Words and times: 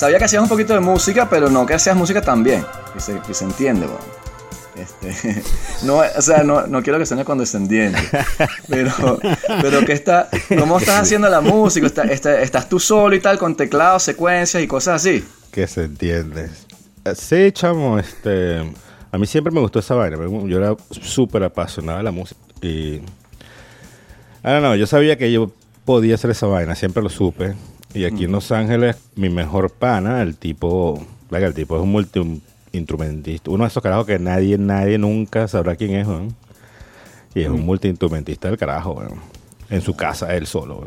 sabía 0.00 0.18
que 0.18 0.24
hacías 0.24 0.42
un 0.42 0.48
poquito 0.48 0.72
de 0.72 0.80
música, 0.80 1.28
pero 1.28 1.50
no 1.50 1.66
que 1.66 1.74
hacías 1.74 1.94
música 1.94 2.22
también. 2.22 2.64
Y 2.96 3.00
se, 3.00 3.20
y 3.28 3.34
se 3.34 3.44
entiende, 3.44 3.86
weón. 3.86 4.20
Este, 4.74 5.42
no, 5.84 5.98
o 5.98 6.22
sea, 6.22 6.42
no, 6.42 6.66
no, 6.66 6.82
quiero 6.82 6.98
que 6.98 7.04
suene 7.04 7.22
condescendiente, 7.24 7.98
pero, 8.68 9.20
pero 9.60 9.84
que 9.84 9.92
está, 9.92 10.30
¿cómo 10.58 10.78
estás 10.78 11.02
haciendo 11.02 11.28
la 11.28 11.42
música? 11.42 11.86
¿Está, 11.86 12.04
está, 12.04 12.40
¿Estás 12.40 12.66
tú 12.68 12.80
solo 12.80 13.14
y 13.14 13.20
tal, 13.20 13.36
con 13.36 13.54
teclados, 13.56 14.04
secuencias 14.04 14.62
y 14.62 14.66
cosas 14.66 15.02
así? 15.02 15.22
Que 15.50 15.66
se 15.66 15.84
entiende. 15.84 16.48
Sí, 17.14 17.52
chamo, 17.52 17.98
este, 17.98 18.60
a 19.12 19.18
mí 19.18 19.26
siempre 19.26 19.52
me 19.52 19.60
gustó 19.60 19.80
esa 19.80 19.94
vaina. 19.94 20.16
Yo 20.46 20.56
era 20.56 20.74
súper 20.90 21.42
apasionado 21.42 21.98
de 21.98 22.04
la 22.04 22.10
música 22.10 22.40
y... 22.62 23.02
Ah, 24.42 24.60
no, 24.60 24.74
yo 24.76 24.86
sabía 24.86 25.18
que 25.18 25.30
yo 25.30 25.52
podía 25.84 26.14
hacer 26.14 26.30
esa 26.30 26.46
vaina, 26.46 26.74
siempre 26.74 27.02
lo 27.02 27.10
supe. 27.10 27.54
Y 27.92 28.04
aquí 28.04 28.24
en 28.24 28.32
Los 28.32 28.52
Ángeles, 28.52 28.96
mi 29.16 29.28
mejor 29.28 29.70
pana, 29.70 30.22
el 30.22 30.36
tipo, 30.36 31.04
el 31.30 31.54
tipo 31.54 31.76
es 31.76 31.82
un 31.82 31.90
multi 31.90 32.42
instrumentista, 32.72 33.50
uno 33.50 33.64
de 33.64 33.68
esos 33.68 33.82
carajos 33.82 34.06
que 34.06 34.18
nadie, 34.18 34.56
nadie 34.58 34.96
nunca 34.96 35.48
sabrá 35.48 35.74
quién 35.74 35.96
es, 35.96 36.06
Y 37.34 37.42
es 37.42 37.48
un 37.48 37.66
multiinstrumentista 37.66 38.48
del 38.48 38.58
carajo, 38.58 39.02
En 39.68 39.80
su 39.80 39.96
casa, 39.96 40.34
él 40.36 40.46
solo, 40.46 40.84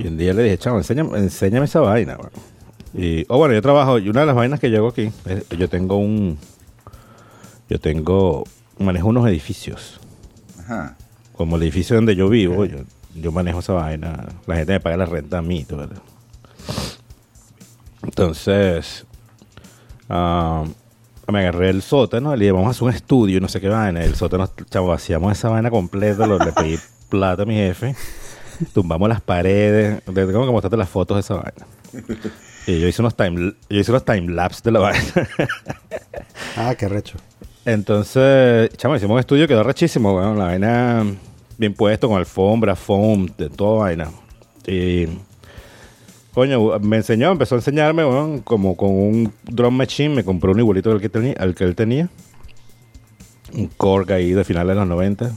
Y 0.00 0.06
un 0.08 0.16
día 0.16 0.34
le 0.34 0.42
dije, 0.42 0.58
chavo, 0.58 0.78
enséñame, 0.78 1.18
enséñame 1.18 1.66
esa 1.66 1.80
vaina, 1.80 2.18
Y, 2.92 3.24
oh, 3.28 3.38
bueno, 3.38 3.54
yo 3.54 3.62
trabajo, 3.62 4.00
y 4.00 4.08
una 4.08 4.20
de 4.20 4.26
las 4.26 4.34
vainas 4.34 4.58
que 4.58 4.70
llego 4.70 4.88
aquí, 4.88 5.12
yo 5.56 5.68
tengo 5.68 5.98
un, 5.98 6.36
yo 7.68 7.78
tengo, 7.78 8.42
manejo 8.78 9.08
unos 9.08 9.28
edificios. 9.28 10.00
Ajá. 10.58 10.96
Como 11.32 11.56
el 11.56 11.62
edificio 11.62 11.94
donde 11.94 12.16
yo 12.16 12.28
vivo, 12.28 12.64
yo, 12.64 12.78
yo 13.20 13.32
manejo 13.32 13.60
esa 13.60 13.72
vaina. 13.72 14.26
La 14.46 14.56
gente 14.56 14.72
me 14.72 14.80
paga 14.80 14.96
la 14.96 15.06
renta 15.06 15.38
a 15.38 15.42
mí, 15.42 15.64
todo, 15.64 15.88
Entonces, 18.02 19.06
Ah, 20.08 20.64
me 21.28 21.40
agarré 21.40 21.70
el 21.70 21.82
sótano, 21.82 22.34
le 22.36 22.44
dije, 22.44 22.52
vamos 22.52 22.68
a 22.68 22.70
hacer 22.70 22.84
un 22.84 22.94
estudio, 22.94 23.40
no 23.40 23.48
sé 23.48 23.60
qué 23.60 23.68
vaina. 23.68 24.02
El 24.04 24.14
sótano, 24.14 24.48
chavo, 24.70 24.92
hacíamos 24.92 25.32
esa 25.32 25.48
vaina 25.48 25.70
completa, 25.70 26.26
le 26.26 26.52
pedí 26.52 26.78
plata 27.08 27.42
a 27.42 27.46
mi 27.46 27.54
jefe, 27.54 27.96
tumbamos 28.72 29.08
las 29.08 29.20
paredes, 29.20 30.02
tengo 30.04 30.46
que 30.46 30.52
mostrarte 30.52 30.76
las 30.76 30.88
fotos 30.88 31.16
de 31.16 31.20
esa 31.20 31.34
vaina. 31.34 31.66
Y 32.66 32.80
yo 32.80 32.88
hice 32.88 33.02
unos 33.02 33.16
time, 33.16 33.54
yo 33.68 33.80
hice 33.80 33.90
unos 33.90 34.04
time 34.04 34.32
lapse 34.32 34.60
de 34.64 34.70
la 34.72 34.80
vaina. 34.80 35.28
ah, 36.56 36.74
qué 36.76 36.88
recho. 36.88 37.18
Entonces, 37.64 38.70
chamo, 38.76 38.94
hicimos 38.94 39.14
un 39.14 39.20
estudio, 39.20 39.48
quedó 39.48 39.64
rechísimo, 39.64 40.12
bueno, 40.12 40.34
la 40.36 40.44
vaina 40.44 41.04
bien 41.58 41.74
puesto, 41.74 42.08
con 42.08 42.18
alfombra, 42.18 42.76
foam, 42.76 43.26
de 43.36 43.48
toda 43.48 43.84
vaina. 43.84 44.10
Y 44.66 45.06
Coño, 46.36 46.78
me 46.80 46.98
enseñó, 46.98 47.32
empezó 47.32 47.54
a 47.54 47.58
enseñarme, 47.58 48.02
como 48.44 48.76
con 48.76 48.90
un 48.90 49.32
drum 49.44 49.74
machine, 49.74 50.14
me 50.16 50.22
compró 50.22 50.52
un 50.52 50.58
igualito 50.58 50.92
al 50.92 51.00
que, 51.00 51.08
tenía, 51.08 51.34
al 51.38 51.54
que 51.54 51.64
él 51.64 51.74
tenía. 51.74 52.10
Un 53.54 53.68
Korg 53.68 54.12
ahí 54.12 54.32
de 54.32 54.44
finales 54.44 54.68
de 54.68 54.80
los 54.80 54.86
90. 54.86 55.30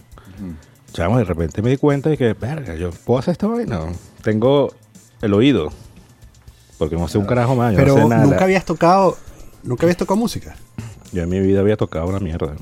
Chamo, 0.91 1.17
de 1.17 1.23
repente 1.23 1.61
me 1.61 1.69
di 1.69 1.77
cuenta 1.77 2.09
de 2.09 2.17
que, 2.17 2.33
verga, 2.33 2.75
yo 2.75 2.89
puedo 2.91 3.19
hacer 3.19 3.31
esta 3.31 3.47
vaina. 3.47 3.79
Tengo 4.23 4.73
el 5.21 5.33
oído. 5.33 5.69
Porque 6.77 6.97
no 6.97 7.07
sé 7.07 7.17
un 7.17 7.25
carajo 7.25 7.55
más. 7.55 7.73
Pero 7.75 7.95
no 7.95 8.01
sé 8.01 8.09
nada. 8.09 8.25
nunca 8.25 8.43
habías 8.43 8.65
tocado, 8.65 9.17
nunca 9.63 9.85
habías 9.85 9.95
tocado 9.95 10.17
música. 10.17 10.57
Yo 11.13 11.23
en 11.23 11.29
mi 11.29 11.39
vida 11.39 11.61
había 11.61 11.77
tocado 11.77 12.07
una 12.07 12.19
mierda. 12.19 12.55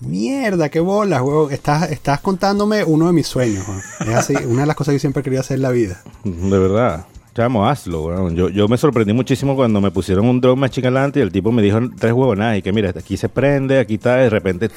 Mierda, 0.00 0.68
qué 0.68 0.80
bolas, 0.80 1.20
huevón. 1.22 1.52
Estás, 1.52 1.90
estás 1.90 2.20
contándome 2.20 2.84
uno 2.84 3.06
de 3.08 3.12
mis 3.12 3.26
sueños. 3.26 3.64
Es 4.00 4.14
así, 4.14 4.34
una 4.46 4.62
de 4.62 4.66
las 4.66 4.76
cosas 4.76 4.92
que 4.92 4.98
siempre 4.98 5.22
quería 5.22 5.40
hacer 5.40 5.56
en 5.56 5.62
la 5.62 5.70
vida. 5.70 6.02
De 6.24 6.58
verdad. 6.58 7.06
Chamo, 7.34 7.68
hazlo, 7.68 8.30
Yo, 8.30 8.48
yo 8.48 8.66
me 8.66 8.76
sorprendí 8.76 9.12
muchísimo 9.12 9.54
cuando 9.54 9.80
me 9.80 9.92
pusieron 9.92 10.26
un 10.26 10.40
drone 10.40 10.60
más 10.60 10.76
adelante 10.76 11.20
y 11.20 11.22
el 11.22 11.30
tipo 11.30 11.52
me 11.52 11.62
dijo 11.62 11.78
tres 11.96 12.12
huevonadas 12.12 12.58
y 12.58 12.62
que 12.62 12.72
mira, 12.72 12.90
aquí 12.90 13.16
se 13.16 13.28
prende, 13.28 13.78
aquí 13.78 13.94
está, 13.94 14.16
de 14.16 14.28
repente 14.28 14.70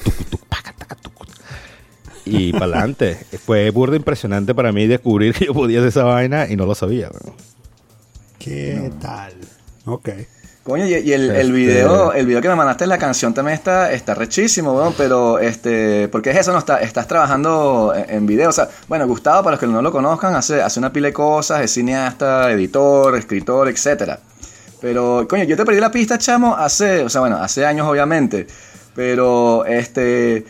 y 2.24 2.52
para 2.52 2.66
adelante. 2.66 3.14
Fue 3.44 3.70
burda 3.70 3.96
impresionante 3.96 4.54
para 4.54 4.72
mí 4.72 4.86
descubrir 4.86 5.34
que 5.34 5.46
yo 5.46 5.54
podía 5.54 5.78
hacer 5.78 5.88
esa 5.88 6.04
vaina 6.04 6.48
y 6.48 6.56
no 6.56 6.66
lo 6.66 6.74
sabía. 6.74 7.10
¿Qué 8.38 8.92
tal? 9.00 9.34
Ok. 9.84 10.10
Coño, 10.62 10.86
y, 10.86 10.94
el, 10.94 11.04
el, 11.10 11.30
este, 11.30 11.50
video, 11.50 12.12
el 12.12 12.24
video 12.24 12.40
que 12.40 12.48
me 12.48 12.54
mandaste, 12.54 12.86
la 12.86 12.96
canción 12.96 13.34
también 13.34 13.54
está, 13.54 13.90
está 13.90 14.14
rechísimo, 14.14 14.72
weón, 14.72 14.94
pero 14.96 15.40
este, 15.40 16.06
porque 16.06 16.30
es 16.30 16.36
eso, 16.36 16.52
no 16.52 16.58
está, 16.58 16.80
estás 16.80 17.08
trabajando 17.08 17.92
en, 17.96 18.26
video, 18.26 18.50
o 18.50 18.52
sea, 18.52 18.68
bueno, 18.86 19.08
Gustavo, 19.08 19.42
para 19.42 19.54
los 19.54 19.60
que 19.60 19.66
no 19.66 19.82
lo 19.82 19.90
conozcan, 19.90 20.36
hace, 20.36 20.62
hace 20.62 20.78
una 20.78 20.92
pila 20.92 21.08
de 21.08 21.12
cosas, 21.12 21.62
es 21.62 21.72
cineasta, 21.72 22.52
editor, 22.52 23.16
escritor, 23.16 23.68
etcétera. 23.68 24.20
Pero, 24.80 25.26
coño, 25.28 25.42
yo 25.42 25.56
te 25.56 25.64
perdí 25.64 25.80
la 25.80 25.90
pista, 25.90 26.16
chamo, 26.16 26.54
hace, 26.54 27.02
o 27.02 27.08
sea, 27.08 27.22
bueno, 27.22 27.38
hace 27.38 27.66
años 27.66 27.88
obviamente, 27.88 28.46
pero 28.94 29.64
este, 29.64 30.44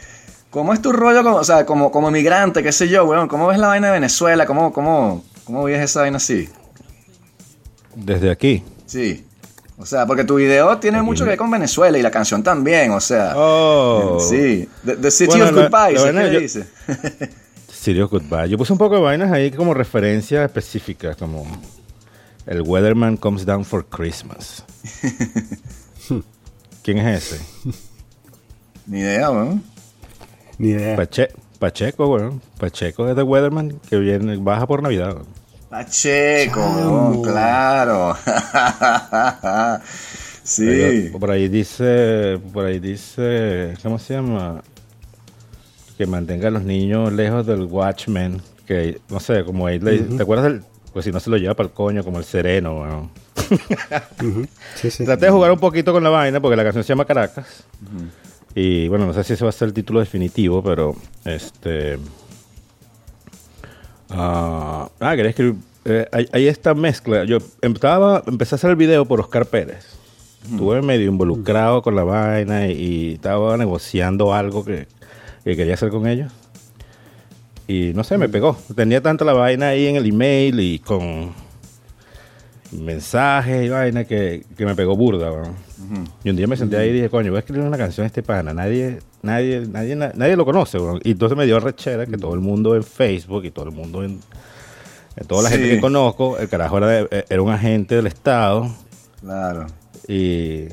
¿cómo 0.50 0.74
es 0.74 0.82
tu 0.82 0.92
rollo, 0.92 1.22
como, 1.22 1.36
o 1.36 1.44
sea, 1.44 1.64
como, 1.64 1.90
como 1.90 2.10
migrante, 2.10 2.62
qué 2.62 2.72
sé 2.72 2.86
yo, 2.86 3.06
weón, 3.06 3.28
cómo 3.28 3.46
ves 3.46 3.58
la 3.58 3.68
vaina 3.68 3.86
de 3.86 3.94
Venezuela, 3.94 4.44
cómo, 4.44 4.74
cómo, 4.74 5.24
cómo 5.44 5.64
ves 5.64 5.82
esa 5.82 6.02
vaina 6.02 6.18
así? 6.18 6.50
Desde 7.94 8.30
aquí. 8.30 8.62
Sí. 8.84 9.24
O 9.78 9.86
sea, 9.86 10.06
porque 10.06 10.24
tu 10.24 10.36
video 10.36 10.78
tiene 10.78 11.02
mucho 11.02 11.24
que 11.24 11.30
ver 11.30 11.38
con 11.38 11.50
Venezuela 11.50 11.98
y 11.98 12.02
la 12.02 12.10
canción 12.10 12.42
también, 12.42 12.92
o 12.92 13.00
sea. 13.00 13.32
Oh. 13.36 14.18
Sí. 14.20 14.68
The, 14.84 15.10
City 15.10 15.40
of 15.40 15.52
Goodbye, 15.52 15.94
¿qué 15.94 16.40
dice? 16.40 16.66
City 17.72 18.00
of 18.00 18.10
Goodbye. 18.10 18.48
Yo 18.48 18.58
puse 18.58 18.72
un 18.72 18.78
poco 18.78 18.96
de 18.96 19.00
vainas 19.00 19.32
ahí 19.32 19.50
como 19.50 19.74
referencia 19.74 20.44
específica, 20.44 21.14
como 21.14 21.46
el 22.46 22.62
Weatherman 22.62 23.16
Comes 23.16 23.46
Down 23.46 23.64
for 23.64 23.86
Christmas. 23.86 24.64
¿Quién 26.82 26.98
es 26.98 27.32
ese? 27.32 27.44
Ni 28.86 29.00
idea, 29.00 29.30
weón. 29.30 29.62
Ni 30.58 30.70
idea. 30.70 30.96
Pacheco, 31.58 32.08
weón. 32.08 32.42
Pacheco 32.58 33.08
es 33.08 33.16
The 33.16 33.22
Weatherman 33.22 33.80
que 33.88 33.96
viene, 33.98 34.36
baja 34.36 34.66
por 34.66 34.82
Navidad, 34.82 35.14
weón. 35.14 35.41
Pacheco, 35.72 37.22
claro. 37.22 38.14
sí. 40.44 41.08
Por 41.18 41.30
ahí 41.30 41.48
dice, 41.48 42.38
por 42.52 42.66
ahí 42.66 42.78
dice, 42.78 43.72
¿cómo 43.82 43.98
se 43.98 44.12
llama? 44.12 44.62
Que 45.96 46.06
mantenga 46.06 46.48
a 46.48 46.50
los 46.50 46.62
niños 46.62 47.10
lejos 47.14 47.46
del 47.46 47.62
Watchmen. 47.62 48.42
Que, 48.66 49.00
no 49.08 49.18
sé, 49.18 49.44
como 49.44 49.66
ahí, 49.66 49.78
¿te 49.78 50.22
acuerdas 50.22 50.44
del, 50.44 50.62
pues 50.92 51.06
si 51.06 51.10
no 51.10 51.18
se 51.20 51.30
lo 51.30 51.38
lleva 51.38 51.54
para 51.54 51.68
el 51.68 51.72
coño, 51.72 52.04
como 52.04 52.18
el 52.18 52.24
sereno, 52.24 53.10
Traté 55.06 55.24
de 55.24 55.32
jugar 55.32 55.52
un 55.52 55.58
poquito 55.58 55.94
con 55.94 56.04
la 56.04 56.10
vaina 56.10 56.38
porque 56.38 56.56
la 56.56 56.64
canción 56.64 56.84
se 56.84 56.88
llama 56.88 57.06
Caracas. 57.06 57.64
Y 58.54 58.88
bueno, 58.88 59.06
no 59.06 59.14
sé 59.14 59.24
si 59.24 59.32
ese 59.32 59.44
va 59.44 59.48
a 59.48 59.52
ser 59.52 59.68
el 59.68 59.74
título 59.74 60.00
definitivo, 60.00 60.62
pero 60.62 60.94
este. 61.24 61.98
Ah, 64.12 64.88
ah 65.00 65.16
quería 65.16 65.30
escribir. 65.30 65.56
Eh, 65.84 66.06
hay, 66.32 66.46
esta 66.46 66.74
mezcla. 66.74 67.24
Yo 67.24 67.38
empezaba, 67.60 68.22
empecé 68.26 68.54
a 68.54 68.56
hacer 68.56 68.70
el 68.70 68.76
video 68.76 69.04
por 69.04 69.20
Oscar 69.20 69.46
Pérez. 69.46 69.86
Estuve 70.44 70.82
medio 70.82 71.08
involucrado 71.08 71.82
con 71.82 71.94
la 71.94 72.04
vaina 72.04 72.68
y, 72.68 73.14
estaba 73.14 73.56
negociando 73.56 74.34
algo 74.34 74.64
que, 74.64 74.86
quería 75.44 75.74
hacer 75.74 75.90
con 75.90 76.06
ellos. 76.06 76.32
Y 77.66 77.92
no 77.94 78.04
sé, 78.04 78.18
me 78.18 78.28
pegó. 78.28 78.56
Tenía 78.74 79.00
tanta 79.00 79.24
la 79.24 79.32
vaina 79.32 79.68
ahí 79.68 79.86
en 79.86 79.96
el 79.96 80.06
email 80.06 80.60
y 80.60 80.78
con 80.78 81.32
mensajes 82.72 83.64
y 83.64 83.68
vaina 83.68 84.04
que, 84.04 84.44
me 84.58 84.74
pegó 84.74 84.96
burda. 84.96 85.30
Y 86.24 86.30
un 86.30 86.36
día 86.36 86.46
me 86.46 86.56
senté 86.56 86.76
ahí 86.76 86.90
y 86.90 86.92
dije, 86.92 87.10
coño, 87.10 87.30
voy 87.30 87.38
a 87.38 87.40
escribir 87.40 87.64
una 87.64 87.78
canción 87.78 88.04
a 88.04 88.06
este 88.06 88.22
pana. 88.22 88.52
Nadie, 88.52 88.98
nadie, 89.22 89.66
nadie, 89.66 89.96
nadie 89.96 90.36
lo 90.36 90.44
conoce. 90.44 90.78
Y 91.02 91.12
entonces 91.12 91.38
me 91.38 91.46
dio 91.46 91.58
rechera 91.60 92.06
que 92.06 92.18
todo 92.18 92.34
el 92.34 92.40
mundo 92.40 92.76
en 92.76 92.82
Facebook 92.82 93.44
y 93.44 93.50
todo 93.50 93.66
el 93.66 93.72
mundo 93.72 94.04
en 94.04 94.20
toda 95.26 95.42
la 95.42 95.50
gente 95.50 95.68
que 95.68 95.80
conozco, 95.80 96.38
el 96.38 96.48
carajo 96.48 96.78
era, 96.78 97.06
era 97.28 97.42
un 97.42 97.50
agente 97.50 97.96
del 97.96 98.06
Estado. 98.06 98.70
Claro. 99.20 99.66
Y. 100.08 100.68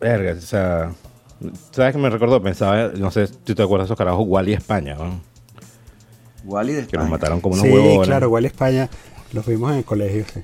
Verga, 0.00 0.32
o 0.32 0.40
sea. 0.40 0.92
¿Sabes 1.70 1.92
qué 1.92 1.98
me 1.98 2.10
recordó? 2.10 2.42
Pensaba, 2.42 2.88
no 2.96 3.12
sé 3.12 3.28
si 3.28 3.54
te 3.54 3.62
acuerdas 3.62 3.86
de 3.86 3.92
esos 3.92 3.98
carajos, 3.98 4.24
Wally 4.26 4.54
España, 4.54 4.96
¿no? 4.96 5.20
Wally 6.44 6.72
de 6.72 6.80
España. 6.80 6.90
Que 6.90 6.98
nos 6.98 7.10
mataron 7.10 7.40
como 7.40 7.54
unos 7.54 7.66
sí, 7.66 7.72
huevos. 7.72 8.04
Sí, 8.04 8.10
claro, 8.10 8.28
Wally 8.28 8.46
España. 8.46 8.88
Los 9.32 9.46
vimos 9.46 9.70
en 9.70 9.78
el 9.78 9.84
colegio, 9.84 10.24
sí. 10.32 10.40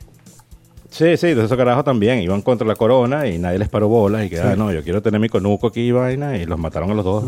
Sí, 0.94 1.16
sí, 1.16 1.34
de 1.34 1.44
esos 1.44 1.56
carajos 1.56 1.84
también. 1.84 2.20
Iban 2.20 2.40
contra 2.40 2.64
la 2.64 2.76
corona 2.76 3.26
y 3.26 3.36
nadie 3.36 3.58
les 3.58 3.68
paró 3.68 3.88
bolas 3.88 4.24
y 4.24 4.30
que, 4.30 4.38
ah, 4.38 4.54
no, 4.54 4.72
yo 4.72 4.84
quiero 4.84 5.02
tener 5.02 5.20
mi 5.20 5.28
conuco 5.28 5.66
aquí 5.66 5.80
y 5.80 5.90
vaina. 5.90 6.38
Y 6.38 6.46
los 6.46 6.56
mataron 6.56 6.92
a 6.92 6.94
los 6.94 7.04
dos. 7.04 7.24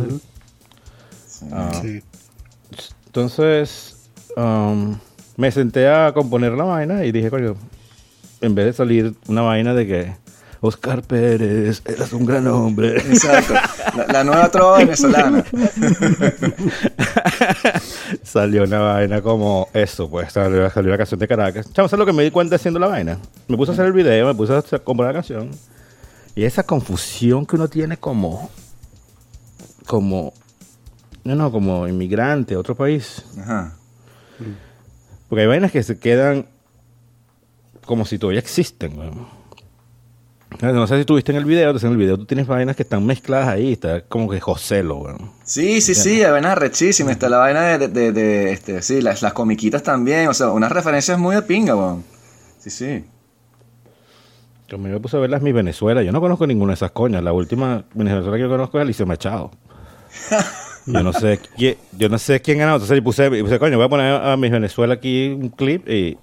Ah. 1.50 1.72
sí. 1.82 2.00
Entonces. 3.06 4.08
Um, 4.36 4.96
me 5.36 5.50
senté 5.50 5.88
a 5.88 6.12
componer 6.12 6.52
la 6.52 6.64
vaina 6.64 7.04
y 7.04 7.10
dije, 7.10 7.28
coño, 7.28 7.56
en 8.40 8.54
vez 8.54 8.66
de 8.66 8.72
salir 8.72 9.14
una 9.26 9.42
vaina 9.42 9.74
de 9.74 9.86
que 9.86 10.12
Oscar 10.66 11.02
Pérez, 11.02 11.82
eres 11.84 12.12
un 12.12 12.26
gran 12.26 12.46
hombre. 12.46 12.96
Exacto. 12.96 13.54
La, 14.12 14.24
nueva 14.24 14.50
trova 14.50 14.78
venezolana. 14.78 15.42
salió 18.22 18.64
una 18.64 18.80
vaina 18.80 19.22
como 19.22 19.68
eso, 19.72 20.10
pues 20.10 20.32
salió, 20.32 20.68
salió 20.70 20.90
la 20.90 20.98
canción 20.98 21.20
de 21.20 21.28
Caracas. 21.28 21.72
Chamo, 21.72 21.88
¿sabes 21.88 22.00
lo 22.00 22.06
que 22.06 22.12
me 22.12 22.22
di 22.22 22.30
cuenta 22.30 22.56
haciendo 22.56 22.80
la 22.80 22.88
vaina? 22.88 23.18
Me 23.48 23.56
puse 23.56 23.72
a 23.72 23.74
hacer 23.74 23.86
el 23.86 23.92
video, 23.92 24.26
me 24.26 24.34
puse 24.34 24.52
a 24.52 24.58
hacer, 24.58 24.82
comprar 24.82 25.08
la 25.08 25.14
canción. 25.14 25.50
Y 26.34 26.44
esa 26.44 26.62
confusión 26.62 27.46
que 27.46 27.56
uno 27.56 27.68
tiene 27.68 27.96
como. 27.96 28.50
como. 29.86 30.34
No, 31.24 31.34
no, 31.34 31.50
como 31.50 31.88
inmigrante 31.88 32.54
a 32.54 32.58
otro 32.58 32.74
país. 32.74 33.24
Ajá. 33.38 33.72
Porque 35.28 35.42
hay 35.42 35.48
vainas 35.48 35.72
que 35.72 35.82
se 35.82 35.98
quedan 35.98 36.46
como 37.86 38.04
si 38.04 38.18
todavía 38.18 38.40
existen, 38.40 38.92
No 40.60 40.87
sé 40.87 40.98
si 40.98 41.04
tuviste 41.04 41.32
en 41.32 41.38
el 41.38 41.44
video, 41.44 41.76
en 41.76 41.90
el 41.90 41.96
video 41.96 42.16
tú 42.16 42.25
tienes 42.25 42.46
vainas 42.46 42.76
que 42.76 42.82
están 42.82 43.04
mezcladas 43.04 43.48
ahí, 43.48 43.72
está 43.72 44.02
como 44.02 44.31
que 44.31 44.40
Joselo, 44.40 44.96
weón. 44.96 45.31
Sí, 45.44 45.81
sí, 45.81 45.94
sí, 45.94 46.22
hay 46.22 46.31
vainas 46.31 46.56
rechísimas, 46.56 47.12
está 47.12 47.28
la 47.28 47.38
vaina 47.38 47.78
de, 47.78 47.88
de, 47.88 48.52
este, 48.52 48.81
sí, 48.81 49.02
las, 49.02 49.22
las, 49.22 49.32
comiquitas 49.32 49.82
también, 49.82 50.28
o 50.28 50.34
sea, 50.34 50.50
unas 50.50 50.72
referencias 50.72 51.19
muy 51.19 51.34
de 51.34 51.43
pinga, 51.43 51.76
weón. 51.76 52.04
Sí, 52.58 52.70
sí. 52.70 53.04
Yo 54.69 54.78
me 54.78 54.98
puse 54.98 55.16
a 55.16 55.20
verlas 55.20 55.43
mi 55.43 55.52
Venezuela, 55.52 56.02
yo 56.02 56.10
no 56.10 56.20
conozco 56.20 56.46
ninguna 56.46 56.70
de 56.70 56.76
esas 56.76 56.92
coñas, 56.92 57.22
la 57.22 57.32
última 57.32 57.84
Venezuela 57.92 58.37
que 58.37 58.42
yo 58.42 58.49
conozco 58.49 58.78
es 58.78 58.82
Alicia 58.82 59.04
Machado. 59.04 59.50
yo 60.87 61.02
no 61.02 61.12
sé 61.12 61.38
quién, 61.56 61.76
yo 61.99 62.08
no 62.08 62.19
sé 62.19 62.40
quién 62.40 62.58
ganó, 62.58 62.75
entonces 62.75 62.96
yo 62.96 63.04
puse, 63.04 63.28
puse, 63.42 63.58
coño, 63.58 63.76
voy 63.76 63.87
a 63.87 63.88
poner 63.90 64.12
a 64.22 64.37
mi 64.37 64.49
Venezuela 64.49 64.94
aquí 64.94 65.28
un 65.28 65.50
clip 65.50 65.88
y 65.88 66.16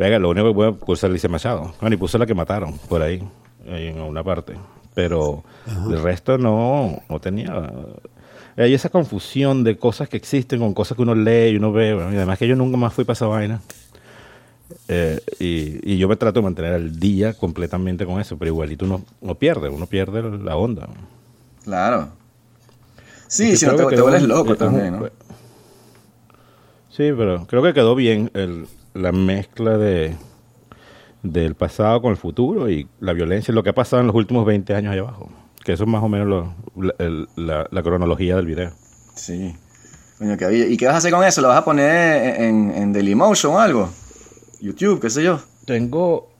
Venga, 0.00 0.18
lo 0.18 0.30
único 0.30 0.46
que 0.46 0.54
voy 0.54 0.68
a 0.68 0.72
puse 0.72 1.04
Alicia 1.04 1.28
Machado. 1.28 1.74
Bueno, 1.78 1.94
y 1.94 1.98
puse 1.98 2.16
la 2.16 2.24
que 2.24 2.34
mataron 2.34 2.78
por 2.88 3.02
ahí, 3.02 3.22
en 3.66 4.00
una 4.00 4.24
parte. 4.24 4.54
Pero 4.94 5.44
el 5.90 6.02
resto 6.02 6.38
no, 6.38 7.02
no 7.06 7.20
tenía. 7.20 7.70
Hay 8.56 8.72
esa 8.72 8.88
confusión 8.88 9.62
de 9.62 9.76
cosas 9.76 10.08
que 10.08 10.16
existen 10.16 10.60
con 10.60 10.72
cosas 10.72 10.96
que 10.96 11.02
uno 11.02 11.14
lee 11.14 11.50
y 11.50 11.56
uno 11.56 11.70
ve. 11.70 11.90
y 11.90 12.16
además 12.16 12.38
que 12.38 12.48
yo 12.48 12.56
nunca 12.56 12.78
más 12.78 12.94
fui 12.94 13.04
para 13.04 13.12
esa 13.12 13.26
vaina. 13.26 13.60
Eh, 14.88 15.20
y, 15.38 15.98
yo 15.98 16.08
me 16.08 16.16
trato 16.16 16.40
de 16.40 16.44
mantener 16.44 16.72
al 16.72 16.98
día 16.98 17.34
completamente 17.34 18.06
con 18.06 18.22
eso, 18.22 18.38
pero 18.38 18.52
igualito 18.52 18.86
uno, 18.86 19.04
uno 19.20 19.34
pierde, 19.34 19.68
uno 19.68 19.84
pierde 19.84 20.22
la 20.22 20.56
onda. 20.56 20.88
Claro. 21.62 22.08
Sí, 23.28 23.54
si 23.54 23.66
no 23.66 23.76
te, 23.76 23.84
te 23.84 24.00
vuelves 24.00 24.22
loco 24.22 24.56
también, 24.56 24.92
¿no? 24.92 25.06
Sí, 26.88 27.12
pero 27.16 27.46
creo 27.46 27.62
que 27.62 27.74
quedó 27.74 27.94
bien 27.94 28.30
el, 28.34 28.66
la 28.94 29.12
mezcla 29.12 29.76
de 29.78 30.16
del 31.22 31.54
pasado 31.54 32.00
con 32.00 32.10
el 32.10 32.16
futuro 32.16 32.70
y 32.70 32.88
la 33.00 33.12
violencia, 33.12 33.52
lo 33.52 33.62
que 33.62 33.70
ha 33.70 33.74
pasado 33.74 34.00
en 34.00 34.06
los 34.06 34.16
últimos 34.16 34.46
20 34.46 34.74
años 34.74 34.92
allá 34.92 35.02
abajo. 35.02 35.30
Que 35.64 35.72
eso 35.72 35.84
es 35.84 35.90
más 35.90 36.02
o 36.02 36.08
menos 36.08 36.48
la, 37.36 37.68
la, 37.70 37.82
cronología 37.82 38.36
del 38.36 38.46
video. 38.46 38.72
Sí. 39.14 39.54
¿Y 40.20 40.76
qué 40.76 40.86
vas 40.86 40.94
a 40.94 40.98
hacer 40.98 41.12
con 41.12 41.22
eso? 41.24 41.42
¿Lo 41.42 41.48
vas 41.48 41.58
a 41.58 41.64
poner 41.64 42.40
en, 42.40 42.70
en 42.70 42.92
Dailymotion 42.92 43.54
o 43.54 43.58
algo? 43.58 43.90
YouTube, 44.60 45.00
qué 45.00 45.10
sé 45.10 45.22
yo. 45.22 45.40
Tengo... 45.66 46.30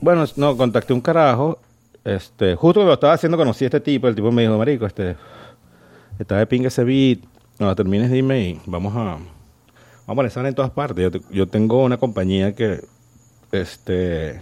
Bueno, 0.00 0.24
no, 0.36 0.56
contacté 0.56 0.92
un 0.92 1.00
carajo. 1.00 1.58
Este, 2.04 2.54
justo 2.54 2.84
lo 2.84 2.92
estaba 2.92 3.14
haciendo 3.14 3.36
conocí 3.36 3.64
a 3.64 3.68
este 3.68 3.80
tipo. 3.80 4.06
El 4.06 4.14
tipo 4.14 4.30
me 4.30 4.42
dijo, 4.42 4.56
marico, 4.56 4.86
este... 4.86 5.16
Está 6.20 6.36
de 6.36 6.46
pinga 6.46 6.68
ese 6.68 6.84
beat. 6.84 7.18
No, 7.58 7.74
termines 7.74 8.10
dime 8.10 8.40
y 8.40 8.60
vamos 8.66 8.94
a 8.96 9.18
Vamos 10.08 10.24
a 10.24 10.28
estar 10.28 10.46
en 10.46 10.54
todas 10.54 10.70
partes. 10.70 11.12
Yo, 11.30 11.46
tengo 11.48 11.84
una 11.84 11.98
compañía 11.98 12.54
que, 12.54 12.82
este, 13.52 14.40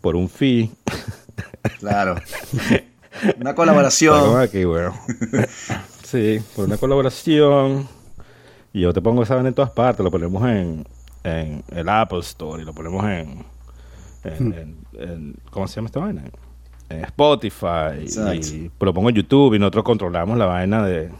por 0.00 0.14
un 0.14 0.28
fee. 0.28 0.70
Claro. 1.80 2.14
Una 3.40 3.52
colaboración. 3.52 4.40
aquí, 4.40 4.64
bueno. 4.64 4.94
Sí, 6.04 6.40
por 6.54 6.66
una 6.66 6.76
colaboración. 6.78 7.88
Y 8.72 8.82
yo 8.82 8.92
te 8.94 9.02
pongo 9.02 9.24
esa 9.24 9.36
en 9.40 9.52
todas 9.52 9.72
partes. 9.72 10.04
Lo 10.04 10.10
ponemos 10.10 10.42
en, 10.48 10.86
en 11.24 11.64
el 11.72 11.88
Apple 11.88 12.20
Store 12.20 12.62
y 12.62 12.64
lo 12.64 12.72
ponemos 12.72 13.04
en, 13.04 13.44
en, 14.24 15.34
¿cómo 15.50 15.66
se 15.66 15.76
llama 15.76 15.86
esta 15.86 16.00
vaina? 16.00 16.22
En 16.88 17.04
Spotify. 17.04 18.06
Y, 18.06 18.70
lo 18.80 18.94
pongo 18.94 19.10
en 19.10 19.16
YouTube 19.16 19.54
y 19.54 19.58
nosotros 19.58 19.84
controlamos 19.84 20.38
la 20.38 20.46
vaina 20.46 20.86
de 20.86 21.10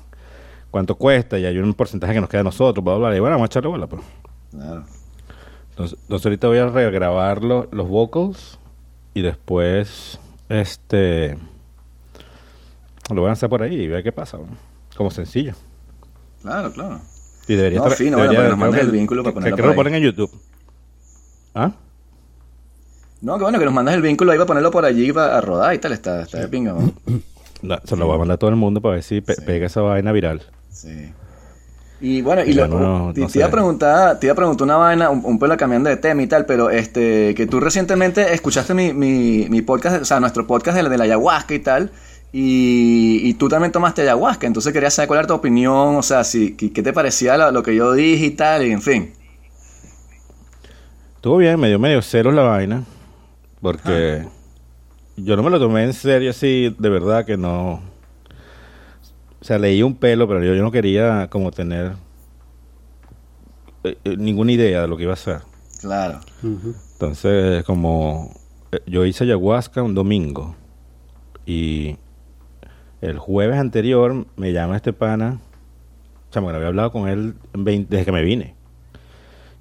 cuánto 0.78 0.94
cuesta 0.94 1.38
y 1.40 1.44
hay 1.44 1.58
un 1.58 1.74
porcentaje 1.74 2.14
que 2.14 2.20
nos 2.20 2.30
queda 2.30 2.42
a 2.42 2.44
nosotros, 2.44 2.84
bla, 2.84 2.94
bla, 2.94 3.16
y 3.16 3.18
bueno, 3.18 3.34
vamos 3.34 3.46
a 3.46 3.50
echarle 3.50 3.68
bola, 3.68 3.88
pues. 3.88 4.00
Claro. 4.52 4.84
Entonces, 5.70 5.98
ahorita 6.08 6.46
voy 6.46 6.58
a 6.58 6.68
regrabar 6.68 7.42
los, 7.42 7.66
los 7.72 7.88
vocals 7.88 8.60
y 9.12 9.22
después, 9.22 10.20
este, 10.48 11.36
lo 13.12 13.22
voy 13.22 13.28
a 13.28 13.32
hacer 13.32 13.48
por 13.48 13.62
ahí 13.62 13.74
y 13.74 13.88
ver 13.88 14.04
qué 14.04 14.12
pasa, 14.12 14.38
como 14.96 15.10
sencillo. 15.10 15.54
Claro, 16.42 16.72
claro. 16.72 17.00
Y 17.48 17.54
debería 17.56 17.80
no, 17.80 17.90
fino, 17.90 18.18
debería, 18.18 18.38
bueno, 18.38 18.50
nos 18.50 18.58
mandes 18.60 18.80
el 18.82 18.90
vínculo 18.92 19.24
para 19.24 19.34
ponerlo 19.34 19.56
que, 19.56 19.62
que 19.62 19.68
lo 19.68 19.74
ponen 19.74 19.94
en 19.96 20.02
YouTube. 20.04 20.30
¿Ah? 21.56 21.72
No, 23.20 23.36
que 23.36 23.42
bueno, 23.42 23.58
que 23.58 23.64
nos 23.64 23.74
mandas 23.74 23.96
el 23.96 24.02
vínculo 24.02 24.30
ahí 24.30 24.38
para 24.38 24.46
ponerlo 24.46 24.70
por 24.70 24.84
allí 24.84 25.12
para 25.12 25.40
rodar 25.40 25.74
y 25.74 25.78
tal, 25.78 25.92
está, 25.92 26.22
está 26.22 26.38
de 26.38 26.46
pinga, 26.46 26.72
¿no? 26.72 26.92
se 27.84 27.96
lo 27.96 28.06
voy 28.06 28.14
a 28.14 28.18
mandar 28.18 28.36
a 28.36 28.38
todo 28.38 28.50
el 28.50 28.56
mundo 28.56 28.80
para 28.80 28.94
ver 28.94 29.02
si 29.02 29.20
pega 29.20 29.66
esa 29.66 29.80
vaina 29.80 30.12
viral. 30.12 30.42
Sí. 30.70 31.12
Y 32.00 32.22
bueno, 32.22 32.42
y, 32.42 32.54
te, 32.54 33.38
iba 33.38 33.46
a 33.46 33.50
preguntar, 33.50 34.20
te 34.20 34.26
iba 34.26 34.32
a 34.32 34.36
preguntar 34.36 34.64
una 34.64 34.76
vaina, 34.76 35.10
un, 35.10 35.20
un 35.24 35.38
pelo 35.40 35.56
cambiando 35.56 35.90
de 35.90 35.96
tema 35.96 36.22
y 36.22 36.28
tal, 36.28 36.46
pero 36.46 36.70
este, 36.70 37.34
que 37.34 37.46
tú 37.48 37.58
recientemente 37.58 38.32
escuchaste 38.32 38.72
mi, 38.72 38.92
mi, 38.92 39.48
mi 39.48 39.62
podcast, 39.62 40.00
o 40.00 40.04
sea, 40.04 40.20
nuestro 40.20 40.46
podcast 40.46 40.76
de 40.76 40.84
la, 40.84 40.88
de 40.90 40.96
la 40.96 41.04
ayahuasca 41.04 41.54
y 41.54 41.58
tal, 41.58 41.90
y, 42.32 43.34
tú 43.34 43.48
también 43.48 43.72
tomaste 43.72 44.02
ayahuasca, 44.02 44.46
entonces 44.46 44.72
quería 44.72 44.90
saber 44.90 45.08
cuál 45.08 45.20
era 45.20 45.26
tu 45.26 45.34
opinión, 45.34 45.96
o 45.96 46.02
sea, 46.02 46.22
si, 46.22 46.54
qué, 46.54 46.82
te 46.82 46.92
parecía 46.92 47.50
lo, 47.50 47.62
que 47.64 47.74
yo 47.74 47.92
dije 47.92 48.26
y 48.26 48.30
tal, 48.30 48.64
y 48.64 48.70
en 48.70 48.82
fin. 48.82 49.12
Estuvo 51.16 51.38
bien, 51.38 51.58
medio 51.58 51.80
medio 51.80 52.00
cero 52.00 52.30
la 52.30 52.42
vaina, 52.42 52.84
porque 53.60 54.24
yo 55.16 55.34
no 55.34 55.42
me 55.42 55.50
lo 55.50 55.58
tomé 55.58 55.82
en 55.82 55.92
serio 55.94 56.30
así, 56.30 56.76
de 56.78 56.88
verdad 56.88 57.24
que 57.24 57.36
no 57.36 57.80
o 59.40 59.44
sea, 59.44 59.58
leí 59.58 59.82
un 59.82 59.94
pelo, 59.94 60.26
pero 60.26 60.42
yo, 60.42 60.54
yo 60.54 60.62
no 60.62 60.72
quería 60.72 61.28
como 61.30 61.50
tener 61.50 61.92
eh, 63.84 63.96
eh, 64.04 64.16
ninguna 64.16 64.52
idea 64.52 64.82
de 64.82 64.88
lo 64.88 64.96
que 64.96 65.04
iba 65.04 65.12
a 65.12 65.14
hacer. 65.14 65.40
Claro. 65.80 66.20
Entonces, 66.42 67.62
como 67.64 68.34
eh, 68.72 68.80
yo 68.86 69.04
hice 69.06 69.24
ayahuasca 69.24 69.82
un 69.82 69.94
domingo 69.94 70.56
y 71.46 71.96
el 73.00 73.18
jueves 73.18 73.58
anterior 73.58 74.26
me 74.36 74.52
llama 74.52 74.76
este 74.76 74.92
pana, 74.92 75.40
o 76.28 76.32
sea, 76.32 76.42
bueno, 76.42 76.56
había 76.56 76.68
hablado 76.68 76.90
con 76.90 77.08
él 77.08 77.34
desde 77.54 78.04
que 78.04 78.12
me 78.12 78.22
vine. 78.22 78.54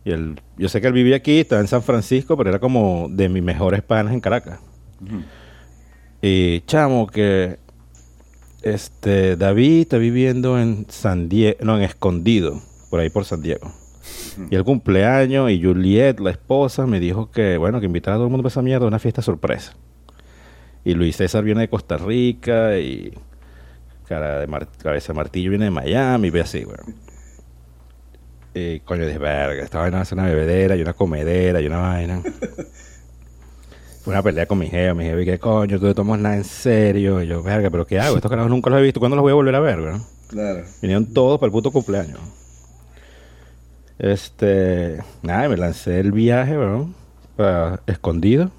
Y 0.03 0.11
él, 0.11 0.41
yo 0.57 0.69
sé 0.69 0.81
que 0.81 0.87
él 0.87 0.93
vivía 0.93 1.17
aquí, 1.17 1.39
estaba 1.39 1.61
en 1.61 1.67
San 1.67 1.83
Francisco, 1.83 2.35
pero 2.35 2.49
era 2.49 2.59
como 2.59 3.07
de 3.09 3.29
mis 3.29 3.43
mejores 3.43 3.83
panas 3.83 4.13
en 4.13 4.21
Caracas. 4.21 4.59
Y 6.21 6.61
chamo, 6.61 7.07
que 7.07 7.59
este, 8.61 9.35
David 9.35 9.81
está 9.81 9.97
viviendo 9.97 10.59
en 10.59 10.85
San 10.89 11.29
Diego, 11.29 11.57
no, 11.61 11.77
en 11.77 11.83
Escondido, 11.83 12.61
por 12.89 12.99
ahí 12.99 13.09
por 13.09 13.25
San 13.25 13.41
Diego. 13.41 13.71
Y 14.49 14.55
el 14.55 14.63
cumpleaños, 14.63 15.49
y 15.51 15.61
Juliet, 15.61 16.19
la 16.19 16.31
esposa, 16.31 16.85
me 16.85 16.99
dijo 16.99 17.31
que, 17.31 17.57
bueno, 17.57 17.79
que 17.79 17.87
invitara 17.87 18.15
a 18.15 18.17
todo 18.17 18.27
el 18.27 18.31
mundo 18.31 18.47
a 18.47 18.49
esa 18.49 18.61
mierda 18.61 18.85
a 18.85 18.87
una 18.87 18.99
fiesta 18.99 19.21
sorpresa. 19.21 19.73
Y 20.85 20.93
Luis 20.93 21.17
César 21.17 21.43
viene 21.43 21.61
de 21.61 21.69
Costa 21.69 21.97
Rica, 21.97 22.77
y 22.77 23.13
cara 24.07 24.39
de 24.39 24.67
cabeza 24.81 25.13
martillo 25.13 25.49
viene 25.49 25.65
de 25.65 25.71
Miami, 25.71 26.27
y 26.27 26.31
ve 26.31 26.41
así, 26.41 26.63
bueno. 26.63 26.83
Y 28.53 28.79
coño 28.81 29.05
de 29.05 29.17
verga, 29.17 29.63
esta 29.63 29.79
vaina 29.79 30.01
hace 30.01 30.15
una 30.15 30.25
bebedera 30.25 30.75
y 30.75 30.81
una 30.81 30.93
comedera 30.93 31.61
y 31.61 31.67
una 31.67 31.77
vaina. 31.77 32.23
una 34.07 34.23
pelea 34.23 34.45
con 34.45 34.57
mi 34.57 34.67
jefe, 34.67 34.93
mi 34.93 35.03
jefe, 35.03 35.25
¿qué 35.25 35.39
coño? 35.39 35.79
Tú 35.79 35.85
no 35.85 35.93
tomas 35.95 36.19
nada 36.19 36.37
en 36.37 36.43
serio. 36.43 37.21
Y 37.21 37.27
yo, 37.27 37.43
verga, 37.43 37.69
¿pero 37.69 37.85
qué 37.85 37.99
hago? 37.99 38.15
Estos 38.15 38.29
carajos 38.29 38.49
nunca 38.49 38.69
los 38.69 38.79
he 38.79 38.83
visto. 38.83 38.99
¿Cuándo 38.99 39.15
los 39.15 39.23
voy 39.23 39.31
a 39.31 39.35
volver 39.35 39.55
a 39.55 39.59
ver, 39.59 39.81
güey? 39.81 39.95
Claro. 40.27 40.63
Vinieron 40.81 41.13
todos 41.13 41.39
para 41.39 41.47
el 41.47 41.51
puto 41.51 41.71
cumpleaños. 41.71 42.19
Este, 43.99 44.99
nada, 45.23 45.49
me 45.49 45.57
lancé 45.57 45.99
el 45.99 46.11
viaje, 46.11 46.53
¿no? 46.53 46.93
Para, 47.35 47.81
escondido. 47.87 48.51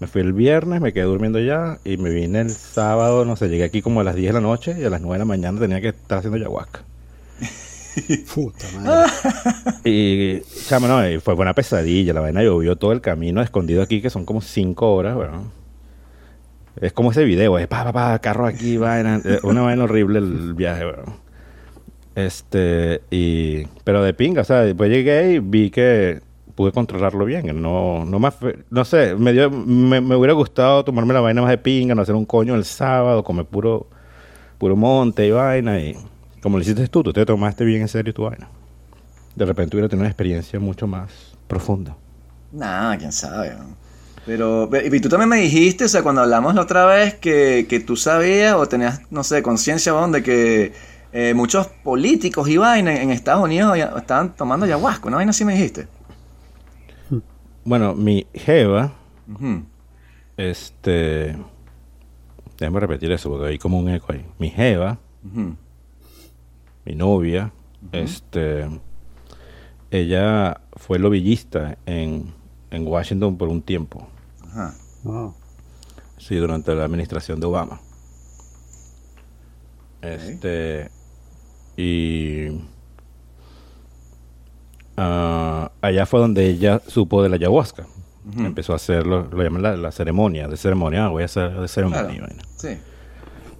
Me 0.00 0.08
fui 0.08 0.20
el 0.20 0.32
viernes, 0.32 0.80
me 0.80 0.92
quedé 0.92 1.04
durmiendo 1.04 1.38
ya 1.38 1.78
y 1.84 1.96
me 1.96 2.10
vine 2.10 2.40
el 2.40 2.50
sábado, 2.50 3.24
no 3.24 3.36
sé, 3.36 3.48
llegué 3.48 3.62
aquí 3.62 3.82
como 3.82 4.00
a 4.00 4.04
las 4.04 4.16
10 4.16 4.30
de 4.30 4.32
la 4.32 4.40
noche 4.40 4.74
y 4.76 4.84
a 4.84 4.90
las 4.90 5.00
9 5.00 5.14
de 5.14 5.18
la 5.20 5.24
mañana 5.24 5.60
tenía 5.60 5.80
que 5.80 5.88
estar 5.88 6.18
haciendo 6.18 6.38
ayahuasca. 6.38 6.82
Puta 8.34 8.66
madre. 8.80 9.10
y, 9.84 10.40
chamo, 10.66 10.88
no, 10.88 11.02
fue 11.20 11.34
buena 11.34 11.54
pesadilla. 11.54 12.12
La 12.12 12.20
vaina 12.20 12.42
llovió 12.42 12.76
todo 12.76 12.92
el 12.92 13.00
camino 13.00 13.42
escondido 13.42 13.82
aquí, 13.82 14.00
que 14.00 14.10
son 14.10 14.24
como 14.24 14.40
cinco 14.40 14.94
horas, 14.94 15.14
bueno. 15.14 15.50
Es 16.80 16.92
como 16.92 17.10
ese 17.10 17.24
video, 17.24 17.58
es 17.58 17.66
pa, 17.66 17.84
pa, 17.84 17.92
pa, 17.92 18.18
carro 18.20 18.46
aquí, 18.46 18.76
vaina. 18.76 19.20
Una 19.42 19.62
vaina 19.62 19.84
horrible 19.84 20.18
el 20.18 20.54
viaje, 20.54 20.84
bueno. 20.84 21.16
Este, 22.14 23.02
y. 23.10 23.66
Pero 23.84 24.02
de 24.02 24.14
pinga, 24.14 24.42
o 24.42 24.44
sea, 24.44 24.60
después 24.62 24.90
llegué 24.90 25.34
y 25.34 25.38
vi 25.38 25.70
que 25.70 26.20
pude 26.54 26.72
controlarlo 26.72 27.24
bien. 27.24 27.60
No, 27.60 28.04
no, 28.04 28.18
más, 28.18 28.36
no 28.70 28.84
sé, 28.84 29.14
me, 29.16 29.32
dio, 29.32 29.50
me, 29.50 30.00
me, 30.00 30.16
hubiera 30.16 30.34
gustado 30.34 30.84
tomarme 30.84 31.14
la 31.14 31.20
vaina 31.20 31.42
más 31.42 31.50
de 31.50 31.58
pinga, 31.58 31.94
no 31.94 32.02
hacer 32.02 32.14
un 32.14 32.26
coño 32.26 32.54
el 32.54 32.64
sábado, 32.64 33.22
comer 33.24 33.46
puro, 33.46 33.86
puro 34.58 34.76
monte 34.76 35.26
y 35.26 35.30
vaina. 35.30 35.78
Y 35.80 35.96
como 36.42 36.58
lo 36.58 36.62
hiciste 36.62 36.88
tú, 36.88 37.02
tú 37.02 37.12
te 37.12 37.24
tomaste 37.24 37.64
bien 37.64 37.82
en 37.82 37.88
serio 37.88 38.12
tu 38.12 38.24
vaina. 38.24 38.48
De 39.36 39.46
repente 39.46 39.76
hubiera 39.76 39.88
tenido 39.88 40.02
una 40.02 40.10
experiencia 40.10 40.58
mucho 40.58 40.86
más 40.86 41.36
profunda. 41.46 41.96
Nah, 42.50 42.96
quién 42.96 43.12
sabe. 43.12 43.56
Pero, 44.26 44.68
y 44.84 45.00
tú 45.00 45.08
también 45.08 45.28
me 45.28 45.38
dijiste, 45.38 45.84
o 45.84 45.88
sea, 45.88 46.02
cuando 46.02 46.20
hablamos 46.20 46.54
la 46.54 46.62
otra 46.62 46.84
vez, 46.84 47.14
que, 47.14 47.66
que 47.68 47.80
tú 47.80 47.96
sabías 47.96 48.54
o 48.54 48.66
tenías, 48.66 49.00
no 49.10 49.24
sé, 49.24 49.42
conciencia, 49.42 49.92
de 49.92 50.22
que 50.22 50.72
eh, 51.12 51.34
muchos 51.34 51.66
políticos 51.66 52.48
y 52.48 52.56
en 52.56 53.10
Estados 53.10 53.42
Unidos 53.42 53.76
estaban 53.96 54.34
tomando 54.34 54.66
ayahuasca, 54.66 55.10
¿no? 55.10 55.16
Vaina 55.16 55.30
así 55.30 55.44
me 55.44 55.54
dijiste. 55.54 55.88
Bueno, 57.64 57.94
mi 57.94 58.26
Jeva, 58.34 58.92
este, 60.36 61.36
déjame 62.58 62.80
repetir 62.80 63.12
eso 63.12 63.30
porque 63.30 63.46
hay 63.46 63.58
como 63.58 63.78
un 63.78 63.88
eco 63.88 64.12
ahí. 64.12 64.24
Mi 64.38 64.50
Jeva, 64.50 64.98
mi 66.84 66.94
novia, 66.94 67.52
este, 67.92 68.68
ella 69.90 70.60
fue 70.76 70.98
lobbyista 70.98 71.78
en, 71.86 72.32
en 72.70 72.86
Washington 72.86 73.36
por 73.36 73.48
un 73.48 73.62
tiempo. 73.62 74.08
Ajá. 74.42 74.74
Sí, 76.18 76.36
durante 76.36 76.74
la 76.74 76.84
administración 76.84 77.40
de 77.40 77.46
Obama. 77.46 77.80
Este, 80.00 80.90
y 81.76 82.48
Ah, 84.96 85.72
allá 85.80 86.06
fue 86.06 86.20
donde 86.20 86.46
ella 86.46 86.80
supo 86.86 87.22
de 87.22 87.28
la 87.28 87.36
ayahuasca. 87.36 87.86
Empezó 88.36 88.72
a 88.72 88.76
hacer 88.76 89.04
lo, 89.04 89.28
llaman 89.42 89.82
la, 89.82 89.90
ceremonia, 89.90 90.46
de 90.46 90.56
ceremonia, 90.56 91.06
ah, 91.06 91.08
voy 91.08 91.22
a 91.22 91.26
hacer 91.26 91.58
de 91.58 91.66
ceremonia. 91.66 92.28
Sí. 92.56 92.78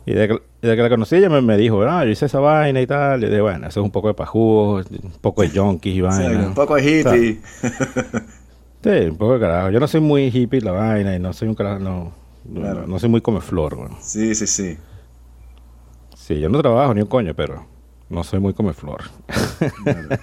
Y 0.05 0.15
de, 0.15 0.41
que, 0.61 0.77
la 0.77 0.89
conocí, 0.89 1.17
ella 1.17 1.29
me, 1.29 1.57
dijo, 1.57 1.83
ah, 1.83 2.05
yo 2.05 2.11
hice 2.11 2.27
esa 2.27 2.41
vaina 2.41 2.81
y 2.81 2.87
tal. 2.87 3.23
Y 3.23 3.29
de 3.29 3.41
bueno, 3.41 3.69
eso 3.69 3.81
es 3.81 3.85
un 3.85 3.93
poco 3.93 4.09
de 4.09 4.15
pajú, 4.15 4.79
un 4.79 5.13
poco 5.21 5.43
de 5.43 5.51
junkies 5.51 5.97
y 5.97 6.01
vaina. 6.03 6.47
un 6.49 6.55
poco 6.55 6.75
de 6.75 6.83
hippie. 6.83 7.41
sí, 8.83 9.09
un 9.11 9.17
poco 9.17 9.35
de 9.35 9.41
carajo. 9.41 9.71
Yo 9.71 9.79
no 9.79 9.87
soy 9.87 10.01
muy 10.01 10.27
hippie 10.29 10.61
la 10.61 10.73
vaina 10.73 11.15
y 11.15 11.21
no 11.21 11.33
soy 11.33 11.49
un 11.49 11.55
carajo, 11.55 11.79
no, 11.79 12.13
no, 12.45 12.99
soy 12.99 13.09
muy 13.09 13.21
come 13.21 13.41
flor. 13.41 13.77
Bueno. 13.77 13.97
Sí, 14.01 14.35
sí, 14.35 14.47
sí. 14.47 14.77
Sí, 16.17 16.41
yo 16.41 16.49
no 16.49 16.61
trabajo 16.61 16.95
ni 16.95 17.03
un 17.03 17.09
coño, 17.09 17.35
pero 17.35 17.67
no 18.09 18.25
soy 18.25 18.41
muy 18.41 18.55
come 18.55 18.73
flor. 18.73 19.03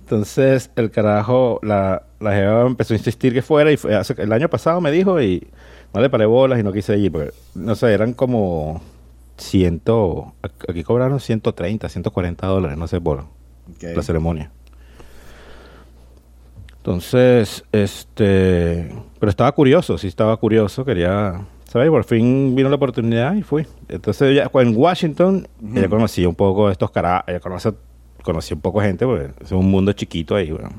Entonces 0.00 0.70
el 0.74 0.90
carajo, 0.90 1.60
la, 1.62 2.02
la 2.18 2.32
jeva 2.32 2.66
empezó 2.66 2.94
a 2.94 2.96
insistir 2.96 3.32
que 3.32 3.42
fuera 3.42 3.70
y 3.70 3.76
fue 3.76 3.94
hace, 3.94 4.14
el 4.18 4.32
año 4.32 4.48
pasado 4.48 4.80
me 4.80 4.90
dijo 4.90 5.20
y 5.22 5.46
no 5.92 6.00
le 6.00 6.10
paré 6.10 6.26
bolas 6.26 6.60
y 6.60 6.62
no 6.62 6.72
quise 6.72 6.96
ir 6.98 7.12
porque, 7.12 7.32
no 7.54 7.74
sé, 7.74 7.92
eran 7.92 8.12
como 8.12 8.80
ciento, 9.36 10.34
aquí 10.42 10.84
cobraron 10.84 11.18
130, 11.20 11.88
140 11.88 12.46
dólares, 12.46 12.78
no 12.78 12.86
sé, 12.86 13.00
por 13.00 13.24
la 13.80 14.02
ceremonia. 14.02 14.50
Entonces, 16.76 17.64
este, 17.72 18.90
pero 19.18 19.30
estaba 19.30 19.52
curioso, 19.52 19.98
sí 19.98 20.06
estaba 20.06 20.36
curioso, 20.38 20.84
quería, 20.84 21.46
¿sabes? 21.64 21.90
Por 21.90 22.04
fin 22.04 22.54
vino 22.54 22.68
la 22.68 22.76
oportunidad 22.76 23.34
y 23.34 23.42
fui. 23.42 23.66
Entonces, 23.88 24.34
ya, 24.34 24.50
en 24.52 24.76
Washington, 24.76 25.46
ella 25.74 25.88
conocía 25.88 26.28
un 26.28 26.34
poco 26.34 26.70
estos 26.70 26.90
carajos, 26.90 27.24
ella 27.28 27.40
conoce 27.40 27.72
conocí 28.22 28.54
un 28.54 28.60
poco 28.60 28.80
de 28.80 28.88
gente, 28.88 29.06
porque 29.06 29.30
es 29.42 29.52
un 29.52 29.70
mundo 29.70 29.92
chiquito 29.92 30.34
ahí, 30.34 30.50
bueno. 30.50 30.70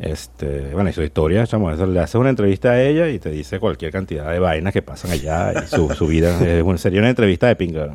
Este, 0.00 0.72
bueno, 0.72 0.90
y 0.90 0.92
su 0.92 1.02
historia, 1.02 1.46
chamo, 1.46 1.70
le 1.70 2.00
haces 2.00 2.14
una 2.14 2.30
entrevista 2.30 2.70
a 2.70 2.82
ella 2.82 3.08
y 3.08 3.18
te 3.18 3.30
dice 3.30 3.58
cualquier 3.58 3.90
cantidad 3.90 4.30
de 4.30 4.38
vainas 4.38 4.72
que 4.72 4.82
pasan 4.82 5.10
allá 5.10 5.52
y 5.52 5.66
su, 5.66 5.92
su 5.94 6.06
vida. 6.06 6.38
sería 6.78 7.00
una 7.00 7.10
entrevista 7.10 7.48
de 7.48 7.56
pinga. 7.56 7.88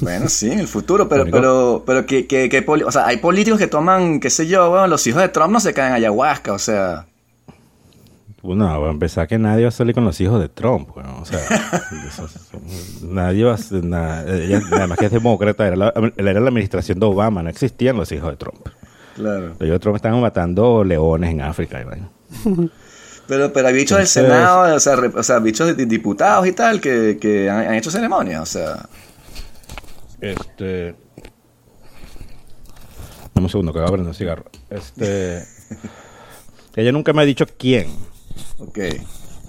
Bueno, 0.00 0.28
sí, 0.28 0.50
en 0.50 0.60
el 0.60 0.68
futuro, 0.68 1.08
pero, 1.08 1.26
pero, 1.26 1.82
pero 1.84 2.06
que, 2.06 2.26
que, 2.26 2.48
que 2.48 2.64
o 2.68 2.92
sea, 2.92 3.06
hay 3.06 3.16
políticos 3.16 3.58
que 3.58 3.66
toman, 3.66 4.20
qué 4.20 4.30
sé 4.30 4.46
yo, 4.46 4.70
bueno, 4.70 4.86
los 4.86 5.06
hijos 5.06 5.20
de 5.20 5.28
Trump 5.28 5.52
no 5.52 5.60
se 5.60 5.74
caen 5.74 5.92
ayahuasca, 5.92 6.52
o 6.52 6.58
sea. 6.58 7.06
No, 8.42 8.86
a 8.86 8.90
empezar 8.90 9.26
que 9.26 9.36
nadie 9.36 9.64
va 9.64 9.68
a 9.68 9.72
salir 9.72 9.94
con 9.94 10.04
los 10.04 10.18
hijos 10.20 10.40
de 10.40 10.48
Trump, 10.48 10.90
o 10.96 11.24
sea, 11.24 11.40
nadie 13.02 13.44
va 13.44 13.54
a 13.54 14.20
además 14.20 14.98
que 14.98 15.06
es 15.06 15.12
demócrata, 15.12 15.66
era 15.66 15.76
la, 15.76 15.92
era 16.16 16.40
la 16.40 16.48
administración 16.48 17.00
de 17.00 17.06
Obama, 17.06 17.42
no 17.42 17.50
existían 17.50 17.96
los 17.96 18.10
hijos 18.12 18.30
de 18.30 18.36
Trump. 18.36 18.68
Claro. 19.18 19.54
De 19.58 19.78
Trump 19.80 19.96
estaban 19.96 20.20
matando 20.20 20.84
leones 20.84 21.30
en 21.30 21.40
África. 21.40 21.84
Pero, 23.26 23.52
pero 23.52 23.68
hay 23.68 23.74
bichos 23.74 23.98
del 23.98 24.06
Senado, 24.06 24.74
o 24.76 24.80
sea, 24.80 24.94
o 24.94 25.22
sea, 25.24 25.40
bichos 25.40 25.76
de 25.76 25.86
diputados 25.86 26.46
y 26.46 26.52
tal 26.52 26.80
que, 26.80 27.18
que 27.20 27.50
han, 27.50 27.74
hecho 27.74 27.90
ceremonias, 27.90 28.40
o 28.40 28.46
sea. 28.46 28.88
Este. 30.20 30.94
Dame 33.34 33.46
un 33.46 33.48
segundo 33.48 33.72
que 33.72 33.80
voy 33.80 33.88
a 33.88 33.90
prender 33.90 34.08
un 34.08 34.14
cigarro. 34.14 34.44
Este. 34.70 35.44
Ella 36.76 36.92
nunca 36.92 37.12
me 37.12 37.22
ha 37.22 37.24
dicho 37.24 37.44
quién. 37.58 37.88
Ok. 38.58 38.78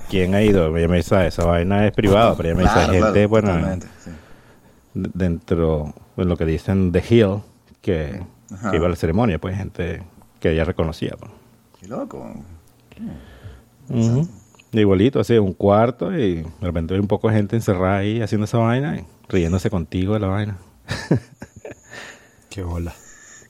¿Quién 0.10 0.34
ha 0.34 0.42
ido? 0.42 0.76
Ella 0.76 0.88
me 0.88 0.98
dice, 0.98 1.28
esa 1.28 1.46
vaina 1.46 1.86
es 1.86 1.92
privada, 1.94 2.36
pero 2.36 2.50
ella 2.50 2.58
me 2.58 2.64
dice, 2.64 3.00
gente, 3.00 3.26
bueno, 3.28 3.80
dentro 4.96 5.94
de 6.18 6.26
lo 6.26 6.36
que 6.36 6.46
dicen 6.46 6.92
The 6.92 7.04
Hill, 7.08 7.44
que, 7.82 8.20
iba 8.74 8.86
a 8.86 8.89
la 8.89 8.96
ceremonia, 8.96 9.39
pues 9.39 9.58
gente 9.58 10.03
que 10.39 10.51
ella 10.51 10.63
reconocía. 10.63 11.15
Pues. 11.20 11.32
Qué 11.79 11.88
loco. 11.88 12.34
Igualito, 14.72 15.20
así, 15.20 15.38
un 15.38 15.53
cuarto 15.53 16.15
y 16.15 16.41
de 16.41 16.48
repente 16.62 16.94
hay 16.94 17.00
un 17.00 17.08
poco 17.08 17.29
de 17.29 17.36
gente 17.36 17.56
encerrada 17.56 17.98
ahí 17.98 18.22
haciendo 18.22 18.46
esa 18.46 18.60
vaina 18.60 18.98
y 18.98 19.06
riéndose 19.27 19.70
contigo 19.70 20.13
de 20.13 20.20
la 20.20 20.27
vaina. 20.27 20.58
Qué 22.50 22.63
bola. 22.63 22.94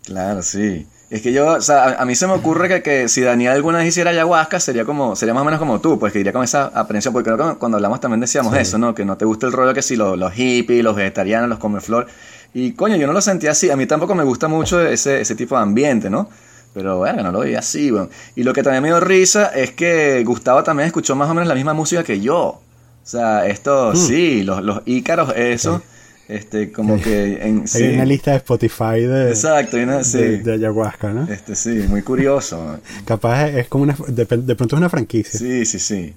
Claro, 0.03 0.41
sí. 0.41 0.87
Es 1.09 1.23
que 1.23 1.33
yo, 1.33 1.53
o 1.53 1.61
sea, 1.61 1.99
a, 1.99 2.05
mí 2.05 2.13
se 2.13 2.27
me 2.27 2.33
ocurre 2.33 2.67
que, 2.67 2.83
que, 2.83 3.07
si 3.07 3.21
Daniel 3.21 3.53
alguna 3.53 3.79
vez 3.79 3.87
hiciera 3.87 4.11
ayahuasca, 4.11 4.59
sería 4.59 4.85
como, 4.85 5.15
sería 5.15 5.33
más 5.33 5.41
o 5.41 5.45
menos 5.45 5.59
como 5.59 5.81
tú, 5.81 5.97
pues 5.97 6.13
que 6.13 6.19
iría 6.19 6.31
con 6.31 6.43
esa 6.43 6.67
aprensión, 6.67 7.13
porque 7.13 7.31
creo 7.31 7.53
que 7.53 7.57
cuando 7.57 7.77
hablamos 7.77 7.99
también 7.99 8.19
decíamos 8.19 8.55
eso, 8.55 8.77
¿no? 8.77 8.93
Que 8.93 9.05
no 9.05 9.17
te 9.17 9.25
gusta 9.25 9.47
el 9.47 9.53
rollo 9.53 9.73
que 9.73 9.81
si 9.81 9.95
los, 9.95 10.19
los 10.19 10.33
hippies, 10.33 10.83
los 10.83 10.95
vegetarianos, 10.95 11.49
los 11.49 11.57
come 11.57 11.81
flor. 11.81 12.05
Y 12.53 12.73
coño, 12.73 12.95
yo 12.95 13.07
no 13.07 13.13
lo 13.13 13.21
sentía 13.21 13.51
así, 13.51 13.69
a 13.69 13.75
mí 13.75 13.85
tampoco 13.85 14.15
me 14.15 14.23
gusta 14.23 14.47
mucho 14.47 14.81
ese, 14.85 15.21
ese 15.21 15.35
tipo 15.35 15.55
de 15.55 15.61
ambiente, 15.61 16.09
¿no? 16.09 16.29
Pero 16.73 16.97
bueno, 16.97 17.23
no 17.23 17.31
lo 17.31 17.39
veía 17.39 17.59
así, 17.59 17.91
bueno. 17.91 18.09
Y 18.35 18.43
lo 18.43 18.53
que 18.53 18.63
también 18.63 18.83
me 18.83 18.89
dio 18.89 18.99
risa 18.99 19.47
es 19.47 19.71
que 19.71 20.23
Gustavo 20.23 20.63
también 20.63 20.87
escuchó 20.87 21.15
más 21.15 21.29
o 21.29 21.33
menos 21.33 21.47
la 21.47 21.55
misma 21.55 21.73
música 21.73 22.03
que 22.03 22.19
yo. 22.19 22.39
O 22.39 22.61
sea, 23.03 23.47
esto, 23.47 23.91
mm. 23.93 23.95
sí, 23.95 24.43
los, 24.43 24.63
los 24.63 24.81
ícaros, 24.85 25.33
eso. 25.35 25.81
Este, 26.27 26.71
como 26.71 27.01
que 27.01 27.39
en, 27.41 27.65
Hay 27.73 27.95
una 27.95 28.05
lista 28.05 28.31
de 28.31 28.37
Spotify 28.37 29.01
de, 29.01 29.29
Exacto, 29.29 29.77
de, 29.77 30.53
ayahuasca, 30.53 31.11
¿no? 31.11 31.23
Este, 31.23 31.55
sí, 31.55 31.85
muy 31.89 32.03
curioso. 32.03 32.79
Capaz 33.03 33.47
es, 33.47 33.67
como 33.67 33.85
una, 33.85 33.97
de, 34.07 34.25
pronto 34.27 34.75
es 34.75 34.77
una 34.77 34.89
franquicia. 34.89 35.39
Sí, 35.39 35.65
sí, 35.65 35.79
sí. 35.79 36.13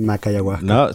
Maca 0.00 0.30
ayahuasca. 0.30 0.66
No, 0.66 0.90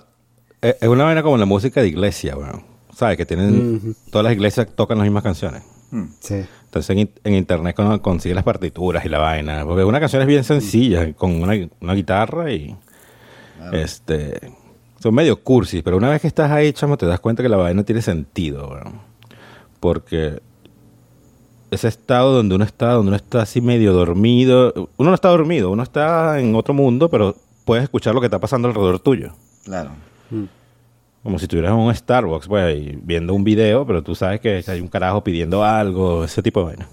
es 0.61 0.87
una 0.89 1.05
vaina 1.05 1.23
como 1.23 1.37
la 1.37 1.45
música 1.45 1.81
de 1.81 1.87
iglesia, 1.87 2.35
bueno. 2.35 2.65
¿Sabes? 2.99 3.15
Que 3.15 3.25
tienen, 3.25 3.95
todas 4.11 4.25
las 4.25 4.33
iglesias 4.33 4.67
tocan 4.75 4.97
las 4.97 5.05
mismas 5.05 5.23
canciones. 5.23 5.63
Hmm. 5.89 6.07
Sí. 6.19 6.43
Entonces 6.65 6.97
en, 6.97 7.09
en 7.23 7.33
internet 7.33 7.77
consigues 8.01 8.35
las 8.35 8.43
partituras 8.43 9.05
y 9.05 9.09
la 9.09 9.19
vaina. 9.19 9.63
Porque 9.65 9.85
una 9.85 10.01
canción 10.01 10.21
es 10.21 10.27
bien 10.27 10.43
sencilla, 10.43 11.13
con 11.13 11.41
una, 11.41 11.53
una 11.79 11.93
guitarra 11.93 12.51
y... 12.51 12.75
Este 13.73 14.39
son 14.99 15.15
medio 15.15 15.41
cursis, 15.41 15.81
pero 15.81 15.95
una 15.95 16.09
vez 16.09 16.21
que 16.21 16.27
estás 16.27 16.51
ahí, 16.51 16.73
chamo, 16.73 16.97
te 16.97 17.05
das 17.05 17.19
cuenta 17.21 17.41
que 17.41 17.47
la 17.47 17.55
vaina 17.55 17.83
tiene 17.83 18.01
sentido, 18.01 18.77
Porque 19.79 20.41
ese 21.71 21.87
estado 21.87 22.33
donde 22.33 22.55
uno 22.55 22.65
está, 22.65 22.93
donde 22.93 23.09
uno 23.09 23.15
está 23.15 23.43
así 23.43 23.61
medio 23.61 23.93
dormido, 23.93 24.89
uno 24.97 25.09
no 25.09 25.15
está 25.15 25.29
dormido, 25.29 25.71
uno 25.71 25.83
está 25.83 26.39
en 26.39 26.53
otro 26.53 26.73
mundo, 26.73 27.09
pero 27.09 27.35
puedes 27.63 27.83
escuchar 27.83 28.13
lo 28.13 28.19
que 28.19 28.27
está 28.27 28.39
pasando 28.39 28.67
alrededor 28.67 28.99
tuyo. 28.99 29.33
Claro. 29.63 29.91
Mm. 30.31 30.58
Como 31.29 31.37
si 31.37 31.45
estuvieras 31.45 31.73
en 31.73 31.77
un 31.77 31.93
Starbucks, 31.93 32.47
pues, 32.47 33.05
viendo 33.05 33.35
un 33.35 33.43
video, 33.43 33.85
pero 33.85 34.01
tú 34.01 34.15
sabes 34.15 34.39
que 34.39 34.63
hay 34.65 34.81
un 34.81 34.87
carajo 34.87 35.23
pidiendo 35.23 35.63
algo, 35.63 36.23
ese 36.23 36.41
tipo 36.41 36.61
de 36.61 36.65
vaina. 36.65 36.89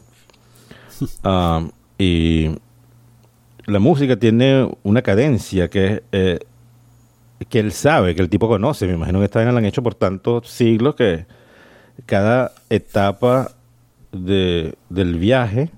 Um, 1.25 1.71
y 1.99 2.51
la 3.65 3.79
música 3.79 4.17
tiene 4.19 4.71
una 4.83 5.01
cadencia 5.01 5.71
que 5.71 6.03
eh, 6.13 6.39
que 7.49 7.61
él 7.61 7.73
sabe, 7.73 8.15
que 8.15 8.21
el 8.21 8.29
tipo 8.29 8.47
conoce. 8.47 8.87
Me 8.87 8.93
imagino 8.93 9.21
que 9.21 9.25
esta 9.25 9.39
vaina 9.39 9.53
la 9.53 9.59
han 9.61 9.65
hecho 9.65 9.83
por 9.83 9.95
tantos 9.95 10.51
siglos 10.51 10.97
que 10.97 11.25
cada 12.05 12.53
etapa 12.69 13.53
de, 14.13 14.75
del 14.91 15.19
viaje, 15.19 15.71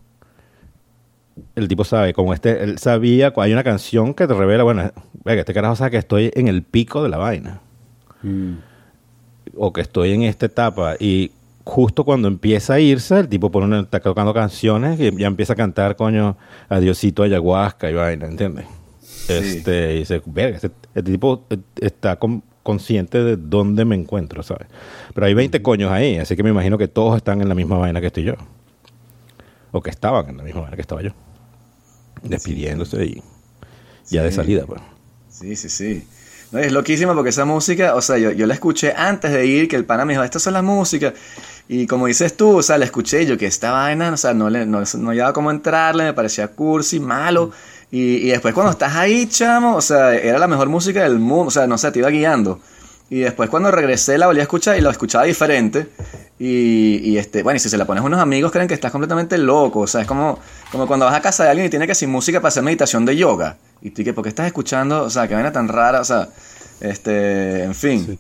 el 1.55 1.69
tipo 1.69 1.85
sabe, 1.85 2.13
como 2.13 2.35
este, 2.35 2.65
él 2.65 2.79
sabía, 2.79 3.33
hay 3.37 3.53
una 3.53 3.63
canción 3.63 4.15
que 4.15 4.27
te 4.27 4.35
revela, 4.35 4.65
bueno, 4.65 4.91
este 5.25 5.55
carajo 5.55 5.77
sabe 5.77 5.93
que 5.93 5.99
estoy 5.99 6.33
en 6.35 6.49
el 6.49 6.65
pico 6.65 7.05
de 7.05 7.09
la 7.09 7.19
vaina. 7.19 7.61
Mm. 8.23 8.55
O 9.57 9.73
que 9.73 9.81
estoy 9.81 10.13
en 10.13 10.23
esta 10.23 10.47
etapa. 10.47 10.97
Y 10.99 11.33
justo 11.65 12.05
cuando 12.05 12.29
empieza 12.29 12.75
a 12.75 12.81
irse, 12.81 13.19
el 13.19 13.29
tipo 13.29 13.51
pone 13.51 13.67
una- 13.67 13.81
está 13.81 14.01
tocando 14.01 14.33
canciones 14.35 14.99
y 15.01 15.11
ya 15.17 15.27
empieza 15.27 15.53
a 15.55 15.57
cantar, 15.57 15.97
coño, 15.97 16.37
adiosito 16.69 17.23
ayahuasca 17.23 17.91
y 17.91 17.95
vaina, 17.95 18.27
¿entiendes? 18.27 18.67
Este, 19.29 19.95
y 19.97 19.99
dice, 20.01 20.23
verga, 20.27 20.57
este, 20.57 20.71
este 20.95 21.03
tipo 21.11 21.45
eh, 21.51 21.59
está 21.81 22.17
con- 22.17 22.43
consciente 22.63 23.23
de 23.23 23.37
dónde 23.37 23.85
me 23.85 23.95
encuentro, 23.95 24.43
¿sabes? 24.43 24.69
Pero 25.15 25.27
hay 25.27 25.35
20 25.35 25.61
coños 25.63 25.91
ahí, 25.91 26.17
así 26.19 26.37
que 26.37 26.43
me 26.43 26.51
imagino 26.51 26.77
que 26.79 26.89
todos 26.89 27.17
están 27.17 27.41
en 27.43 27.49
la 27.49 27.55
misma 27.55 27.77
vaina 27.79 28.01
que 28.01 28.07
estoy 28.09 28.25
yo. 28.25 28.35
O 29.73 29.81
que 29.83 29.91
estaban 29.91 30.29
en 30.29 30.37
la 30.39 30.43
misma 30.45 30.63
vaina 30.63 30.77
que 30.77 30.83
estaba 30.83 31.03
yo. 31.03 31.11
Despidiéndose 32.23 33.05
y 33.05 33.23
ya 34.11 34.23
de 34.23 34.33
salida, 34.33 34.65
pues. 34.67 34.81
Sí, 35.29 35.55
sí, 35.57 35.69
sí. 35.69 36.07
No, 36.51 36.59
es 36.59 36.73
loquísimo 36.73 37.15
porque 37.15 37.31
esa 37.31 37.45
música, 37.45 37.95
o 37.95 38.01
sea, 38.01 38.17
yo, 38.19 38.33
yo 38.33 38.47
la 38.47 38.55
escuché 38.55 38.95
antes 38.97 39.33
de 39.33 39.47
ir, 39.47 39.69
que 39.69 39.77
el 39.77 39.85
pana 39.85 40.05
me 40.05 40.15
dijo, 40.15 40.25
estas 40.25 40.43
son 40.43 40.55
las 40.55 40.63
músicas. 40.63 41.13
Y 41.69 41.87
como 41.87 42.07
dices 42.07 42.37
tú, 42.37 42.57
o 42.59 42.63
sea, 42.63 42.79
la 42.79 42.87
escuché 42.87 43.27
yo 43.27 43.37
que 43.37 43.47
esta 43.47 43.73
vaina, 43.73 44.13
o 44.13 44.17
sea, 44.17 44.33
no, 44.33 44.49
le, 44.49 44.65
no, 44.65 44.83
no 44.99 45.13
llevaba 45.13 45.33
cómo 45.35 45.51
entrarle, 45.51 46.05
me 46.05 46.15
parecía 46.15 46.49
cursi, 46.49 47.01
malo. 47.01 47.51
Y, 47.91 48.17
y 48.17 48.29
después 48.31 48.55
cuando 48.55 48.73
estás 48.73 48.97
ahí, 48.97 49.27
chamo, 49.27 49.77
o 49.77 49.83
sea, 49.83 50.15
era 50.15 50.39
la 50.39 50.47
mejor 50.47 50.69
música 50.69 51.03
del 51.03 51.19
mundo, 51.19 51.49
o 51.49 51.51
sea, 51.51 51.67
no 51.67 51.77
sé, 51.77 51.93
te 51.93 51.99
iba 51.99 52.09
guiando. 52.09 52.61
Y 53.11 53.21
después 53.21 53.49
cuando 53.49 53.71
regresé 53.71 54.19
la 54.19 54.27
volví 54.27 54.41
a 54.41 54.43
escuchar 54.43 54.77
y 54.77 54.81
la 54.83 54.91
escuchaba 54.91 55.25
diferente. 55.25 55.87
Y, 56.39 57.01
y 57.03 57.19
este, 57.19 57.43
bueno, 57.43 57.57
y 57.57 57.61
si 57.61 57.69
se 57.69 57.79
la 57.79 57.87
pones 57.87 58.03
a 58.03 58.07
unos 58.07 58.21
amigos 58.21 58.53
creen 58.53 58.69
que 58.69 58.75
estás 58.75 58.93
completamente 58.93 59.39
loco. 59.39 59.81
O 59.81 59.87
sea, 59.87 60.03
es 60.03 60.07
como, 60.07 60.39
como 60.71 60.87
cuando 60.87 61.07
vas 61.07 61.15
a 61.15 61.21
casa 61.23 61.45
de 61.45 61.51
alguien 61.51 61.67
y 61.67 61.71
tiene 61.71 61.87
que 61.87 61.95
sin 61.95 62.11
música 62.11 62.41
para 62.41 62.49
hacer 62.49 62.63
meditación 62.63 63.07
de 63.07 63.17
yoga. 63.17 63.57
Y 63.81 63.91
tú 63.91 64.05
que, 64.05 64.13
¿por 64.13 64.25
qué 64.25 64.29
estás 64.29 64.47
escuchando? 64.47 65.05
O 65.05 65.11
sea, 65.11 65.27
qué 65.27 65.35
vaina 65.35 65.53
tan 65.53 65.69
rara. 65.69 66.01
O 66.01 66.05
sea, 66.05 66.29
este, 66.81 67.65
en 67.65 67.75
fin. 67.75 68.19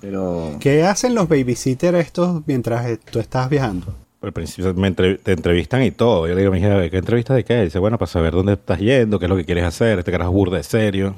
Pero... 0.00 0.56
¿Qué 0.58 0.84
hacen 0.84 1.14
los 1.14 1.28
babysitters 1.28 1.98
estos 1.98 2.42
mientras 2.46 2.98
tú 3.10 3.18
estás 3.18 3.50
viajando? 3.50 3.94
Al 4.22 4.32
principio 4.32 4.72
me 4.74 4.88
entre- 4.88 5.16
te 5.18 5.32
entrevistan 5.32 5.82
y 5.82 5.90
todo. 5.90 6.26
Yo 6.26 6.34
le 6.34 6.40
digo 6.40 6.52
a 6.52 6.54
mi 6.54 6.60
jefe, 6.60 6.90
¿qué 6.90 6.96
entrevista 6.96 7.34
de 7.34 7.44
qué? 7.44 7.62
Dice, 7.62 7.78
bueno, 7.78 7.98
para 7.98 8.10
saber 8.10 8.32
dónde 8.32 8.54
estás 8.54 8.78
yendo, 8.78 9.18
qué 9.18 9.26
es 9.26 9.30
lo 9.30 9.36
que 9.36 9.44
quieres 9.44 9.64
hacer. 9.64 9.98
Este 9.98 10.10
carajo 10.10 10.32
burda 10.32 10.56
de 10.56 10.62
serio. 10.62 11.16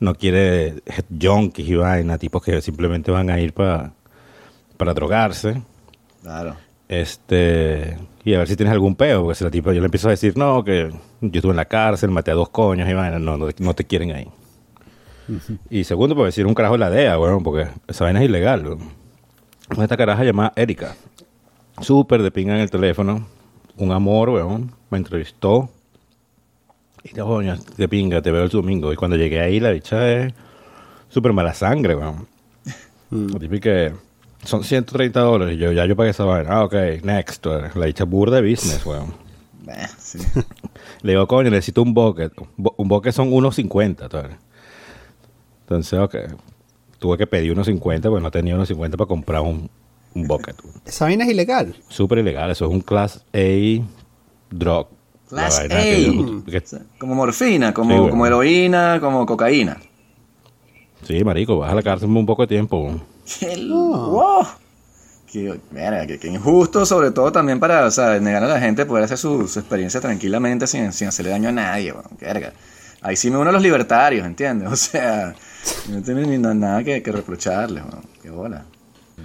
No 0.00 0.14
quiere 0.14 0.82
junkies 1.20 1.68
y 1.68 1.74
vaina, 1.74 2.18
tipos 2.18 2.42
que 2.42 2.60
simplemente 2.60 3.10
van 3.10 3.30
a 3.30 3.40
ir 3.40 3.52
para 3.52 3.92
para 4.78 4.94
drogarse. 4.94 5.60
Claro. 6.22 6.56
Este, 6.88 7.98
y 8.24 8.32
a 8.32 8.38
ver 8.38 8.48
si 8.48 8.56
tienes 8.56 8.72
algún 8.72 8.94
peo, 8.94 9.22
porque 9.22 9.34
si 9.34 9.44
la 9.44 9.50
tipa 9.50 9.74
yo 9.74 9.80
le 9.80 9.86
empiezo 9.86 10.08
a 10.08 10.12
decir, 10.12 10.38
no, 10.38 10.64
que 10.64 10.90
yo 11.20 11.30
estuve 11.34 11.50
en 11.50 11.56
la 11.56 11.66
cárcel, 11.66 12.10
maté 12.10 12.30
a 12.30 12.34
dos 12.34 12.48
coños 12.48 12.88
y 12.88 12.94
vaina, 12.94 13.18
no, 13.18 13.36
no, 13.36 13.48
no 13.58 13.74
te 13.74 13.84
quieren 13.84 14.12
ahí. 14.12 14.28
Y 15.68 15.84
segundo, 15.84 16.14
pues 16.14 16.28
decir 16.28 16.46
un 16.46 16.54
carajo 16.54 16.74
de 16.74 16.78
la 16.78 16.88
DEA, 16.88 17.16
bueno, 17.16 17.42
porque 17.42 17.68
esa 17.86 18.04
vaina 18.04 18.20
es 18.20 18.24
ilegal. 18.30 18.64
weón. 18.64 18.78
Esta 19.78 19.98
caraja 19.98 20.24
llamada 20.24 20.54
Erika, 20.56 20.94
súper 21.82 22.22
de 22.22 22.30
pinga 22.30 22.54
en 22.54 22.60
el 22.60 22.70
teléfono, 22.70 23.26
un 23.76 23.92
amor, 23.92 24.30
weón, 24.30 24.72
me 24.88 24.96
entrevistó. 24.96 25.68
Y 27.10 27.14
de 27.14 27.22
coño, 27.22 27.56
de 27.76 27.88
pinga, 27.88 28.20
te 28.22 28.30
veo 28.30 28.44
el 28.44 28.50
domingo. 28.50 28.92
Y 28.92 28.96
cuando 28.96 29.16
llegué 29.16 29.40
ahí, 29.40 29.60
la 29.60 29.70
bicha 29.70 30.10
es 30.10 30.34
súper 31.08 31.32
mala 31.32 31.54
sangre, 31.54 31.94
weón. 31.94 32.26
La 33.10 33.38
típica 33.38 33.70
que 33.70 33.92
son 34.44 34.62
130 34.62 35.20
dólares. 35.20 35.56
Y 35.56 35.58
yo, 35.58 35.72
ya 35.72 35.86
yo 35.86 35.96
pagué 35.96 36.10
esa 36.10 36.24
vaina. 36.24 36.50
Ah, 36.52 36.64
ok, 36.64 36.74
next. 37.02 37.46
La 37.46 37.86
dicha 37.86 38.04
burda 38.04 38.40
de 38.40 38.50
business, 38.50 38.84
weón. 38.84 39.14
Bah, 39.64 39.88
sí. 39.98 40.18
Le 41.02 41.12
digo, 41.12 41.26
coño, 41.26 41.50
necesito 41.50 41.82
un 41.82 41.94
bucket. 41.94 42.32
Un 42.76 42.88
bucket 42.88 43.12
son 43.12 43.30
1.50, 43.30 44.10
¿sabes? 44.10 44.36
Entonces, 45.62 45.98
ok. 45.98 46.16
Tuve 46.98 47.16
que 47.16 47.26
pedir 47.26 47.54
1.50 47.54 48.02
porque 48.02 48.22
no 48.22 48.30
tenía 48.30 48.56
1.50 48.56 48.96
para 48.96 49.06
comprar 49.06 49.42
un, 49.42 49.70
un 50.14 50.26
bucket. 50.26 50.56
Esa 50.84 51.04
vaina 51.04 51.24
es 51.24 51.30
ilegal. 51.30 51.76
Súper 51.88 52.18
ilegal. 52.18 52.50
Eso 52.50 52.66
es 52.66 52.70
un 52.70 52.80
Class 52.80 53.24
A 53.32 53.84
drug. 54.50 54.88
La 55.30 55.42
Class 55.48 55.58
A. 55.60 55.62
yo- 55.68 56.44
que- 56.44 56.62
como 56.98 57.14
morfina, 57.14 57.74
como, 57.74 57.90
Sí, 57.90 57.96
bueno. 57.96 58.10
como 58.10 58.26
heroína, 58.26 58.98
como 59.00 59.26
cocaína. 59.26 59.76
sí, 61.02 61.22
marico, 61.24 61.58
vas 61.58 61.72
a 61.72 61.74
la 61.74 61.82
cárcel 61.82 62.08
un 62.08 62.26
poco 62.26 62.42
de 62.42 62.48
tiempo. 62.48 62.78
weón. 62.84 63.02
¡Qué, 63.38 63.56
wow! 63.68 64.46
Qué, 65.30 65.60
verga, 65.70 66.06
qué- 66.06 66.18
qué 66.18 66.28
injusto, 66.28 66.86
sobre 66.86 67.10
todo 67.10 67.30
también 67.30 67.60
para 67.60 67.84
o 67.86 67.90
sea, 67.90 68.18
negar 68.18 68.42
a 68.44 68.48
la 68.48 68.58
gente 68.60 68.86
poder 68.86 69.04
hacer 69.04 69.18
su, 69.18 69.46
su 69.46 69.58
experiencia 69.58 70.00
tranquilamente 70.00 70.66
sin, 70.66 70.90
sin 70.92 71.08
hacerle 71.08 71.32
daño 71.32 71.50
a 71.50 71.52
nadie. 71.52 71.92
Qué 72.18 72.24
verga. 72.24 72.52
Ahí 73.02 73.14
sí 73.16 73.30
me 73.30 73.36
uno 73.36 73.50
a 73.50 73.52
los 73.52 73.62
libertarios, 73.62 74.26
¿entiendes? 74.26 74.68
O 74.72 74.76
sea, 74.76 75.34
no 75.90 76.02
tiene 76.02 76.26
ni 76.26 76.38
na- 76.38 76.54
nada 76.54 76.82
que, 76.82 77.02
que 77.02 77.12
reprocharles. 77.12 77.84
weón. 77.84 78.02
Qué 78.22 78.30
bola. 78.30 78.64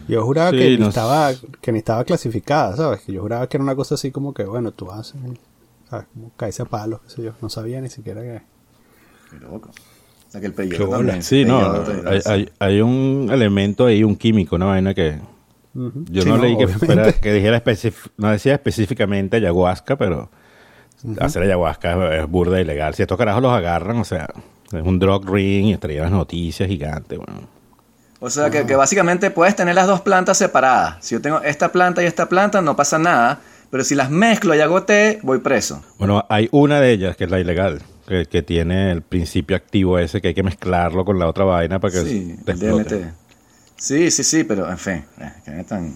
Yo 0.07 0.23
juraba 0.25 0.51
Sí, 0.51 0.57
que, 0.57 0.77
ni 0.77 0.87
estaba, 0.87 1.31
que 1.61 1.71
ni 1.71 1.77
estaba 1.79 2.03
clasificada, 2.03 2.75
¿sabes? 2.75 3.01
Que 3.01 3.13
yo 3.13 3.21
juraba 3.21 3.47
que 3.47 3.55
era 3.57 3.63
una 3.63 3.75
cosa 3.75 3.95
así 3.95 4.11
como 4.11 4.33
que, 4.33 4.43
bueno, 4.43 4.71
tú 4.71 4.91
haces, 4.91 5.15
¿sabes? 5.93 6.07
Como 6.13 6.31
caerse 6.35 6.63
a 6.63 6.65
palos, 6.65 7.01
qué 7.03 7.09
sé 7.09 7.23
yo. 7.23 7.33
No 7.41 7.49
sabía 7.49 7.79
ni 7.81 7.89
siquiera 7.89 8.21
que... 8.21 8.41
Qué 9.29 9.37
loco. 9.39 9.69
O 9.69 10.31
sea, 10.31 10.41
que 10.41 10.47
el 10.47 10.53
bola. 10.53 10.97
también. 10.97 11.21
Sí, 11.23 11.45
no, 11.45 11.83
peyote, 11.83 12.09
hay, 12.09 12.21
hay, 12.25 12.49
hay 12.57 12.81
un 12.81 13.29
elemento 13.31 13.85
ahí, 13.85 14.03
un 14.03 14.15
químico, 14.15 14.55
una 14.55 14.65
vaina 14.65 14.93
que 14.95 15.19
yo 15.75 16.21
Sí, 16.21 16.29
no, 16.29 16.37
leí 16.37 16.57
que, 16.57 16.67
fuera- 16.67 17.11
que 17.13 17.33
dijera 17.33 17.61
no 18.17 18.29
decía 18.29 18.53
específicamente 18.53 19.37
ayahuasca, 19.37 19.95
pero 19.95 20.29
hacer 21.19 21.43
ayahuasca 21.43 22.15
es, 22.17 22.27
burda 22.27 22.59
ilegal. 22.59 22.95
Si 22.95 23.03
estos 23.03 23.17
carajos 23.17 23.43
los 23.43 23.51
agarran, 23.51 23.97
o 23.97 24.03
sea, 24.03 24.27
es 24.71 24.81
un 24.81 24.97
drug 24.97 25.29
ring 25.29 25.67
y 25.67 25.73
estaría 25.73 26.01
las 26.01 26.11
noticias 26.11 26.67
gigantes, 26.67 27.19
bueno. 27.19 27.47
O 28.19 28.29
sea, 28.29 28.49
que, 28.49 28.65
que 28.65 28.75
básicamente 28.75 29.29
puedes 29.31 29.55
tener 29.55 29.75
las 29.75 29.85
dos 29.85 30.01
plantas 30.01 30.37
separadas. 30.37 31.05
Si 31.05 31.13
yo 31.13 31.21
tengo 31.21 31.41
esta 31.41 31.71
planta 31.71 32.01
y 32.01 32.05
esta 32.05 32.29
planta, 32.29 32.61
no 32.61 32.75
pasa 32.75 32.97
nada. 32.97 33.41
Pero 33.73 33.83
si 33.83 33.95
las 33.95 34.11
mezclo 34.11 34.53
y 34.53 34.59
hago 34.59 34.83
té, 34.83 35.17
voy 35.23 35.39
preso. 35.39 35.83
Bueno, 35.97 36.23
hay 36.29 36.47
una 36.51 36.79
de 36.79 36.91
ellas 36.91 37.17
que 37.17 37.23
es 37.23 37.31
la 37.31 37.39
ilegal, 37.39 37.81
que, 38.07 38.27
que 38.27 38.43
tiene 38.43 38.91
el 38.91 39.01
principio 39.01 39.57
activo 39.57 39.97
ese 39.97 40.21
que 40.21 40.27
hay 40.27 40.33
que 40.35 40.43
mezclarlo 40.43 41.03
con 41.03 41.17
la 41.17 41.27
otra 41.27 41.43
vaina 41.43 41.79
para 41.79 41.91
que 41.91 42.01
Sí, 42.01 42.35
te. 42.45 43.11
Sí, 43.75 44.11
sí, 44.11 44.23
sí, 44.23 44.43
pero 44.43 44.69
en 44.69 44.77
fin, 44.77 45.03
que 45.43 45.63
tan, 45.63 45.95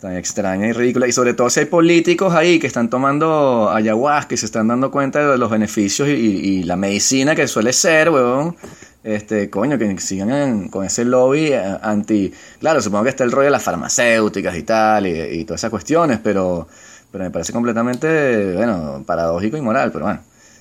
tan 0.00 0.16
extraña 0.16 0.66
y 0.68 0.72
ridícula. 0.72 1.06
Y 1.06 1.12
sobre 1.12 1.34
todo 1.34 1.50
si 1.50 1.60
hay 1.60 1.66
políticos 1.66 2.34
ahí 2.34 2.58
que 2.58 2.66
están 2.66 2.88
tomando 2.90 3.70
ayahuasca 3.70 4.34
y 4.34 4.38
se 4.38 4.46
están 4.46 4.68
dando 4.68 4.90
cuenta 4.90 5.30
de 5.32 5.38
los 5.38 5.50
beneficios 5.50 6.08
y, 6.08 6.12
y- 6.12 6.62
la 6.64 6.76
medicina 6.76 7.34
que 7.34 7.46
suele 7.46 7.72
ser, 7.72 8.10
weón. 8.10 8.56
Este, 9.02 9.48
coño, 9.48 9.78
que 9.78 9.98
sigan 9.98 10.30
en- 10.30 10.68
con 10.68 10.84
ese 10.84 11.04
lobby 11.06 11.46
eh, 11.52 11.78
anti... 11.82 12.32
Claro, 12.60 12.82
supongo 12.82 13.04
que 13.04 13.10
está 13.10 13.24
el 13.24 13.32
rollo 13.32 13.46
de 13.46 13.50
las 13.50 13.62
farmacéuticas 13.62 14.54
y 14.56 14.62
tal, 14.62 15.06
y, 15.06 15.10
y 15.40 15.44
todas 15.44 15.60
esas 15.60 15.70
cuestiones, 15.70 16.18
pero, 16.22 16.68
pero 17.10 17.24
me 17.24 17.30
parece 17.30 17.52
completamente, 17.52 18.54
bueno, 18.56 19.02
paradójico 19.06 19.56
y 19.56 19.60
moral, 19.62 19.90
pero 19.92 20.04
bueno 20.06 20.20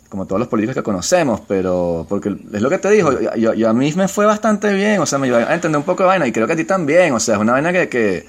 como 0.10 0.26
todos 0.26 0.40
los 0.40 0.48
políticos 0.48 0.76
que 0.76 0.82
conocemos, 0.82 1.40
pero 1.48 2.04
porque 2.10 2.30
es 2.52 2.62
lo 2.64 2.70
que 2.72 2.80
te 2.80 2.90
dijo, 2.90 3.12
yo, 3.22 3.36
yo- 3.36 3.54
yo 3.54 3.70
a 3.70 3.74
mí 3.76 3.94
me 3.96 4.08
fue 4.08 4.26
bastante 4.26 4.74
bien, 4.74 5.00
o 5.00 5.06
sea, 5.06 5.20
me 5.20 5.28
ayudó 5.28 5.38
a 5.48 5.54
entender 5.54 5.78
un 5.78 5.86
poco 5.86 6.02
de 6.02 6.08
vaina 6.08 6.26
y 6.26 6.32
creo 6.32 6.48
que 6.48 6.54
a 6.54 6.56
ti 6.56 6.64
también, 6.64 7.14
o 7.14 7.20
sea, 7.20 7.36
es 7.36 7.42
una 7.42 7.52
vaina 7.52 7.72
que, 7.72 7.88
que 7.90 8.26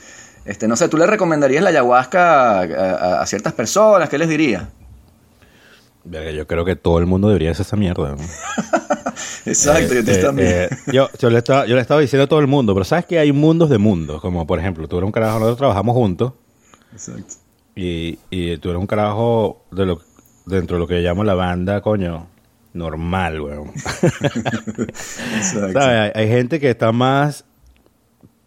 este, 0.50 0.68
no 0.68 0.76
sé, 0.76 0.88
tú 0.88 0.96
le 0.96 1.06
recomendarías 1.06 1.62
la 1.62 1.70
ayahuasca 1.70 2.60
a, 2.60 2.62
a- 2.62 3.22
a 3.22 3.26
ciertas 3.26 3.52
personas, 3.52 4.08
¿qué 4.08 4.18
les 4.18 4.28
dirías? 4.28 4.64
Yo 6.04 6.46
creo 6.46 6.64
que 6.64 6.76
todo 6.76 6.98
el 6.98 7.06
mundo 7.06 7.28
debería 7.28 7.50
hacer 7.50 7.66
esa 7.66 7.76
mierda. 7.76 8.16
¿no? 8.16 8.16
Exacto, 9.46 9.94
yo 9.94 10.00
Eh, 10.00 10.16
también. 10.16 10.48
eh, 10.48 10.68
yo, 10.92 11.08
yo 11.18 11.28
le 11.30 11.38
estaba, 11.38 11.66
yo 11.66 11.74
le 11.74 11.80
estaba 11.82 12.00
diciendo 12.00 12.24
a 12.24 12.26
todo 12.26 12.40
el 12.40 12.46
mundo, 12.46 12.72
pero 12.74 12.84
sabes 12.84 13.04
que 13.04 13.18
hay 13.18 13.32
mundos 13.32 13.68
de 13.70 13.78
mundos, 13.78 14.20
como 14.20 14.46
por 14.46 14.58
ejemplo, 14.58 14.88
tú 14.88 14.96
eres 14.96 15.06
un 15.06 15.12
carajo, 15.12 15.34
nosotros 15.38 15.58
trabajamos 15.58 15.94
juntos 15.94 16.32
Exacto. 16.92 17.34
y, 17.76 18.18
y 18.30 18.56
tú 18.58 18.70
eres 18.70 18.80
un 18.80 18.86
carajo 18.86 19.62
de 19.70 19.86
lo, 19.86 20.00
dentro 20.46 20.76
de 20.76 20.80
lo 20.80 20.86
que 20.86 21.00
llamo 21.00 21.22
la 21.22 21.34
banda, 21.34 21.80
coño, 21.82 22.26
normal, 22.72 23.40
weón. 23.40 23.70
Exacto. 25.36 25.72
¿Sabes? 25.72 25.76
Hay, 25.76 26.10
hay 26.14 26.28
gente 26.28 26.58
que 26.58 26.70
está 26.70 26.92
más, 26.92 27.44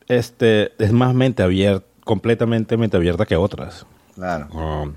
este, 0.07 0.71
es 0.83 0.91
más 0.91 1.13
mente 1.13 1.43
abierta, 1.43 1.85
completamente 2.03 2.77
mente 2.77 2.97
abierta 2.97 3.25
que 3.25 3.35
otras. 3.35 3.85
Claro. 4.15 4.47
Um, 4.53 4.93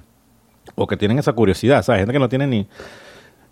o 0.75 0.87
que 0.87 0.97
tienen 0.97 1.19
esa 1.19 1.33
curiosidad, 1.33 1.83
¿sabes? 1.83 2.01
Gente 2.01 2.13
que 2.13 2.19
no 2.19 2.29
tiene 2.29 2.47
ni... 2.47 2.67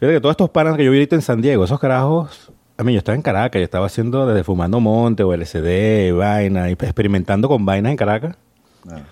Fíjate 0.01 0.15
que 0.15 0.21
todos 0.21 0.33
estos 0.33 0.51
panas 0.51 0.77
que 0.77 0.85
yo 0.85 0.91
vi 0.91 0.99
ahorita 0.99 1.17
en 1.17 1.23
San 1.23 1.41
Diego, 1.41 1.65
esos 1.65 1.79
carajos... 1.81 2.53
A 2.77 2.83
mí, 2.83 2.93
yo 2.93 2.99
estaba 2.99 3.15
en 3.15 3.23
Caracas, 3.23 3.61
yo 3.61 3.65
estaba 3.65 3.87
haciendo 3.87 4.27
desde 4.27 4.43
fumando 4.43 4.81
monte 4.81 5.23
o 5.23 5.33
LCD, 5.33 6.13
vaina, 6.13 6.69
y 6.71 6.73
experimentando 6.73 7.47
con 7.49 7.65
vainas 7.65 7.91
en 7.93 7.97
Caracas, 7.97 8.37
claro. 8.83 9.05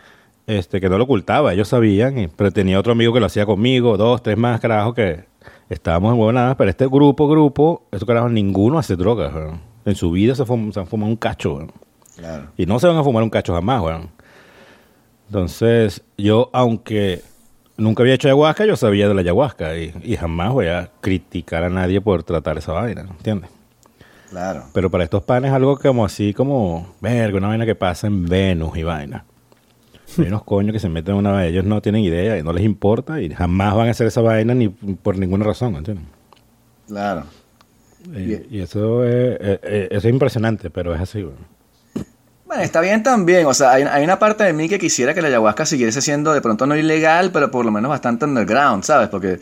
este, 0.49 0.81
que 0.81 0.89
no 0.89 0.99
lo 0.99 1.05
ocultaba, 1.05 1.53
ellos 1.53 1.69
sabían, 1.69 2.19
y- 2.19 2.27
pero 2.27 2.51
tenía 2.51 2.81
otro 2.81 2.91
amigo 2.91 3.13
que 3.13 3.21
lo 3.21 3.27
hacía 3.27 3.47
conmigo, 3.47 3.97
dos, 3.97 4.21
tres 4.21 4.37
más 4.37 4.61
carajos 4.61 4.95
que 4.95 5.27
estábamos 5.69 6.13
en 6.13 6.19
huevonadas, 6.19 6.57
pero 6.57 6.71
este 6.71 6.89
grupo, 6.89 7.29
grupo, 7.29 7.85
estos 7.93 8.05
carajos 8.05 8.33
ninguno 8.33 8.81
hace 8.81 8.97
drogas, 8.97 9.33
weón. 9.33 9.61
En 9.85 9.95
su 9.95 10.11
vida 10.11 10.35
se, 10.35 10.43
han 10.43 10.47
fumado 10.89 11.09
un 11.09 11.17
cacho. 11.17 11.69
Claro. 12.17 12.49
Y 12.57 12.67
no 12.67 12.81
se 12.81 12.89
van 12.89 12.97
a 12.97 13.05
fumar 13.05 13.23
un 13.23 13.31
cacho 13.31 13.55
jamás, 13.55 13.81
weón. 13.81 14.11
Entonces, 15.33 16.03
yo, 16.19 16.51
aunque 16.53 17.23
nunca 17.79 18.03
había 18.03 18.13
hecho 18.13 18.29
ayahuasca, 18.29 18.67
yo 18.67 18.77
sabía 18.77 19.09
de 19.09 19.15
la 19.15 19.23
ayahuasca. 19.23 19.79
Y, 19.79 19.95
y 20.05 20.15
jamás 20.19 20.53
voy 20.53 20.67
a 20.67 20.91
criticar 21.01 21.65
a 21.65 21.71
nadie 21.71 22.03
por 22.03 22.23
tratar 22.23 22.59
esa 22.59 22.73
vaina, 22.73 23.07
¿entiendes? 23.09 23.49
Claro. 24.29 24.65
Pero 24.75 24.91
para 24.91 25.05
estos 25.05 25.23
panes 25.23 25.51
algo 25.51 25.79
como 25.79 26.05
así, 26.05 26.35
como, 26.35 26.95
verga, 27.01 27.39
una 27.39 27.49
vaina 27.49 27.65
que 27.65 27.75
pasa 27.75 28.09
en 28.09 28.27
Venus 28.27 28.77
y 28.77 28.83
vaina. 28.83 29.25
Hay 30.19 30.27
unos 30.27 30.43
coños 30.45 30.75
que 30.75 30.79
se 30.79 30.91
meten 30.91 31.15
en 31.15 31.21
una 31.21 31.33
vaina, 31.33 31.49
ellos 31.49 31.65
no 31.65 31.81
tienen 31.81 32.03
idea 32.03 32.37
y 32.37 32.43
no 32.43 32.53
les 32.53 32.65
importa 32.65 33.19
y 33.23 33.31
jamás 33.31 33.75
van 33.75 33.89
a 33.89 33.93
hacer 33.93 34.09
esa 34.09 34.21
vaina 34.21 34.53
ni 34.53 34.69
por 34.69 35.17
ninguna 35.17 35.47
razón, 35.47 35.77
¿entiendes? 35.77 36.05
Claro. 36.87 37.25
Y, 38.15 38.61
eso, 38.61 39.03
es, 39.03 39.39
eso 39.41 40.09
es 40.09 40.13
impresionante, 40.13 40.69
pero 40.69 40.95
es 40.95 41.01
así, 41.01 41.23
bueno. 41.23 41.52
Bueno, 42.53 42.65
está 42.65 42.83
bien 42.83 43.03
también. 43.03 43.47
O 43.47 43.55
sea, 43.55 43.71
hay, 43.71 43.85
hay, 43.85 44.05
una 44.05 44.19
parte 44.19 44.45
de 44.45 44.53
mí 44.53 44.69
que 44.69 44.79
quisiera 44.79 45.15
que 45.15 45.23
la 45.23 45.29
ayahuasca 45.29 45.65
siguiese 45.65 46.03
siendo 46.03 46.35
de 46.35 46.43
pronto 46.43 46.67
no 46.67 46.77
ilegal, 46.77 47.31
pero 47.33 47.51
por 47.51 47.65
lo 47.65 47.71
menos 47.71 47.89
bastante 47.89 48.27
underground, 48.27 48.85
¿sabes? 48.85 49.09
Porque 49.09 49.41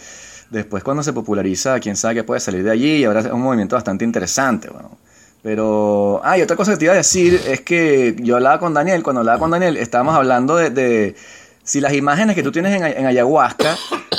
después 0.48 0.84
cuando 0.84 1.02
se 1.02 1.12
populariza, 1.12 1.80
quién 1.80 1.96
sabe 1.96 2.14
qué 2.14 2.22
puede 2.22 2.38
salir 2.38 2.62
de 2.62 2.70
allí 2.70 2.98
y 2.98 3.04
ahora 3.04 3.18
es 3.18 3.26
un 3.26 3.40
movimiento 3.40 3.74
bastante 3.74 4.04
interesante, 4.04 4.68
bueno. 4.70 4.96
Pero, 5.42 6.20
ah, 6.22 6.38
y 6.38 6.42
otra 6.42 6.54
cosa 6.54 6.70
que 6.70 6.76
te 6.76 6.84
iba 6.84 6.94
a 6.94 6.98
decir 6.98 7.34
es 7.48 7.62
que 7.62 8.14
yo 8.20 8.36
hablaba 8.36 8.60
con 8.60 8.74
Daniel, 8.74 9.02
cuando 9.02 9.20
hablaba 9.20 9.40
con 9.40 9.50
Daniel, 9.50 9.76
estábamos 9.76 10.14
hablando 10.14 10.54
de, 10.54 11.16
si 11.62 11.80
las 11.80 11.92
imágenes 11.92 12.34
que 12.34 12.42
tú 12.42 12.50
tienes 12.50 12.74
en, 12.74 12.84
en, 12.84 13.06
ayahuasca 13.06 13.76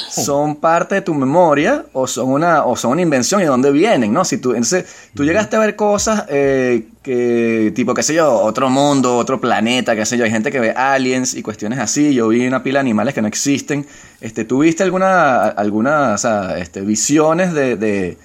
son 0.10 0.56
parte 0.56 0.96
de 0.96 1.02
tu 1.02 1.14
memoria 1.14 1.86
o 1.94 2.08
son 2.08 2.30
una, 2.30 2.66
o 2.66 2.76
son 2.76 2.92
una 2.92 3.02
invención 3.02 3.42
y 3.42 3.44
de 3.44 3.50
dónde 3.50 3.72
vienen, 3.72 4.14
¿no? 4.14 4.24
Si 4.24 4.38
tú, 4.38 4.52
entonces, 4.52 4.86
tú 5.14 5.24
llegaste 5.24 5.56
a 5.56 5.60
ver 5.60 5.76
cosas 5.76 6.26
eh, 6.30 6.88
que, 7.02 7.72
tipo, 7.76 7.94
qué 7.94 8.04
sé 8.04 8.14
yo, 8.14 8.32
otro 8.32 8.70
mundo, 8.70 9.18
otro 9.18 9.42
planeta, 9.42 9.96
qué 9.96 10.06
sé 10.06 10.18
yo, 10.18 10.26
hay 10.26 10.32
gente 10.32 10.52
que 10.52 10.60
ve 10.60 10.72
aliens 10.72 11.34
y 11.34 11.42
cuestiones 11.42 11.80
así, 11.80 12.14
yo 12.14 12.28
vi 12.28 12.46
una 12.48 12.64
pila 12.64 12.80
de 12.80 12.82
animales 12.82 13.14
que 13.14 13.22
no 13.22 13.28
existen. 13.28 13.86
Este, 14.20 14.46
¿Tuviste 14.46 14.84
alguna, 14.84 15.48
alguna, 15.48 16.14
o 16.14 16.18
sea, 16.18 16.58
este, 16.58 16.82
visiones 16.82 17.54
de, 17.54 17.76
de 17.76 18.18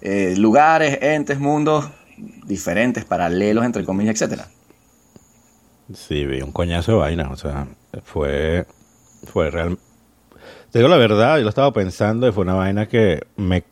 eh, 0.00 0.34
lugares, 0.36 0.98
entes, 1.02 1.38
mundos 1.38 1.86
diferentes, 2.44 3.04
paralelos, 3.04 3.64
entre 3.64 3.84
comillas, 3.84 4.14
etcétera. 4.14 4.48
Sí, 5.94 6.24
vi 6.26 6.42
un 6.42 6.52
coñazo 6.52 6.92
de 6.92 6.98
vaina, 6.98 7.30
o 7.30 7.36
sea, 7.36 7.66
fue, 8.00 8.66
fue 9.24 9.50
real. 9.50 9.78
Te 10.70 10.78
digo 10.78 10.88
la 10.88 10.96
verdad, 10.96 11.36
yo 11.36 11.42
lo 11.42 11.48
estaba 11.50 11.72
pensando 11.72 12.26
y 12.26 12.32
fue 12.32 12.44
una 12.44 12.54
vaina 12.54 12.88
que 12.88 13.26
me 13.36 13.64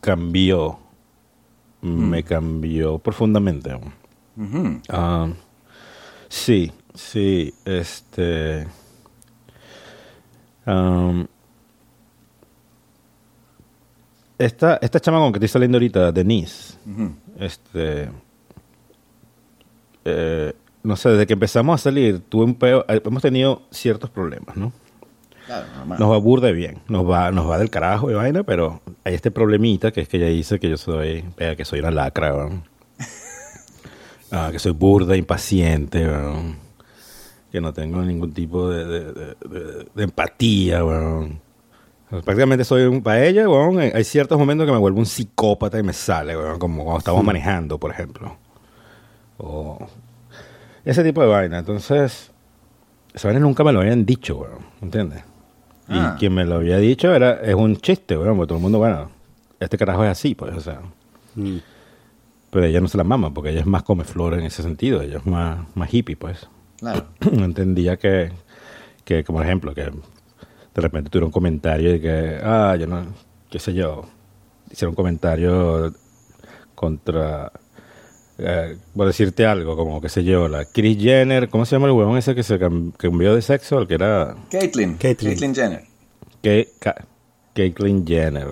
cambió, 0.00 0.78
me 1.82 2.20
mm. 2.20 2.24
cambió 2.24 2.98
profundamente. 2.98 3.78
Ah, 4.88 5.28
sí, 6.28 6.72
sí, 6.94 7.52
este... 7.64 8.66
Um, 10.64 11.26
esta, 14.38 14.78
esta 14.82 15.00
chama 15.00 15.18
con 15.18 15.32
que 15.32 15.38
estoy 15.38 15.48
saliendo 15.48 15.76
ahorita, 15.76 16.12
Denise, 16.12 16.74
este, 17.38 18.10
eh, 20.04 20.52
no 20.82 20.96
sé, 20.96 21.10
desde 21.10 21.26
que 21.26 21.34
empezamos 21.34 21.80
a 21.80 21.82
salir, 21.82 22.20
tuve 22.20 22.44
un 22.44 22.54
peo, 22.54 22.84
eh, 22.88 23.00
hemos 23.04 23.22
tenido 23.22 23.62
ciertos 23.70 24.10
problemas, 24.10 24.56
¿no? 24.56 24.72
Claro, 25.46 25.66
nos 25.98 26.10
va 26.10 26.18
burde 26.18 26.52
bien, 26.52 26.80
nos 26.88 27.08
va, 27.08 27.30
nos 27.30 27.48
va 27.48 27.58
del 27.58 27.70
carajo 27.70 28.10
y 28.10 28.14
vaina, 28.14 28.42
pero 28.42 28.82
hay 29.02 29.14
este 29.14 29.30
problemita 29.30 29.92
que 29.92 30.02
es 30.02 30.08
que 30.08 30.18
ella 30.18 30.26
dice 30.26 30.60
que 30.60 30.68
yo 30.68 30.76
soy, 30.76 31.24
que 31.36 31.64
soy 31.64 31.78
una 31.80 31.90
lacra, 31.90 32.50
ah, 34.30 34.50
que 34.52 34.58
soy 34.58 34.72
burda, 34.72 35.16
impaciente, 35.16 36.06
que 37.50 37.62
no 37.62 37.72
tengo 37.72 38.02
ningún 38.02 38.32
tipo 38.32 38.68
de, 38.68 38.84
de, 38.84 39.34
de, 39.94 40.04
empatía, 40.04 40.82
Prácticamente 42.10 42.64
soy 42.64 42.82
un, 42.82 43.02
para 43.02 43.24
ella, 43.24 43.46
hay 43.94 44.04
ciertos 44.04 44.38
momentos 44.38 44.66
que 44.66 44.72
me 44.72 44.78
vuelvo 44.78 44.98
un 44.98 45.06
psicópata 45.06 45.78
y 45.78 45.82
me 45.82 45.94
sale, 45.94 46.34
como 46.58 46.84
cuando 46.84 46.98
estamos 46.98 47.24
manejando, 47.24 47.78
por 47.78 47.90
ejemplo. 47.90 48.36
O 49.38 49.78
ese 50.88 51.04
tipo 51.04 51.20
de 51.20 51.28
vaina. 51.28 51.58
Entonces, 51.58 52.30
esa 53.12 53.28
vaina 53.28 53.40
nunca 53.40 53.62
me 53.62 53.72
lo 53.72 53.80
habían 53.80 54.06
dicho, 54.06 54.38
weón, 54.38 54.64
¿entiendes? 54.80 55.22
Y 55.86 55.98
ah. 55.98 56.16
quien 56.18 56.34
me 56.34 56.46
lo 56.46 56.56
había 56.56 56.78
dicho 56.78 57.14
era, 57.14 57.40
es 57.42 57.54
un 57.54 57.76
chiste, 57.76 58.16
weón, 58.16 58.36
porque 58.36 58.48
todo 58.48 58.58
el 58.58 58.62
mundo, 58.62 58.78
bueno, 58.78 59.10
este 59.60 59.76
carajo 59.76 60.02
es 60.04 60.10
así, 60.10 60.34
pues, 60.34 60.54
o 60.54 60.60
sea. 60.60 60.80
Mm. 61.34 61.58
Pero 62.50 62.64
ella 62.64 62.80
no 62.80 62.88
se 62.88 62.96
la 62.96 63.04
mama, 63.04 63.34
porque 63.34 63.50
ella 63.50 63.60
es 63.60 63.66
más 63.66 63.82
come 63.82 64.04
flor 64.04 64.32
en 64.32 64.44
ese 64.44 64.62
sentido, 64.62 65.02
ella 65.02 65.18
es 65.18 65.26
más, 65.26 65.58
más 65.74 65.92
hippie, 65.92 66.16
pues. 66.16 66.48
Claro. 66.78 67.04
Entendía 67.20 67.98
que, 67.98 68.32
que, 69.04 69.24
como 69.24 69.42
ejemplo, 69.42 69.74
que 69.74 69.82
de 69.82 70.80
repente 70.80 71.10
tuvieron 71.10 71.28
un 71.28 71.32
comentario 71.32 71.92
de 71.92 72.00
que, 72.00 72.40
ah, 72.42 72.74
yo 72.80 72.86
no, 72.86 73.04
qué 73.50 73.58
sé 73.58 73.74
yo, 73.74 74.06
hicieron 74.70 74.92
un 74.92 74.96
comentario 74.96 75.92
contra, 76.74 77.52
eh, 78.38 78.76
voy 78.94 79.04
a 79.04 79.08
decirte 79.08 79.44
algo, 79.44 79.76
como 79.76 80.00
qué 80.00 80.08
sé 80.08 80.24
yo, 80.24 80.48
la 80.48 80.64
Kris 80.64 80.98
Jenner, 80.98 81.48
¿cómo 81.48 81.66
se 81.66 81.76
llama 81.76 81.86
el 81.86 81.92
huevón 81.92 82.16
ese 82.18 82.34
que 82.34 82.42
se 82.42 82.58
cambió 82.58 83.34
de 83.34 83.42
sexo? 83.42 83.78
El 83.78 83.86
que 83.86 83.94
era... 83.94 84.36
Caitlyn. 84.50 84.96
Caitlyn 84.96 85.54
Jenner. 85.54 85.84
Caitlyn 87.54 88.06
Jenner, 88.06 88.46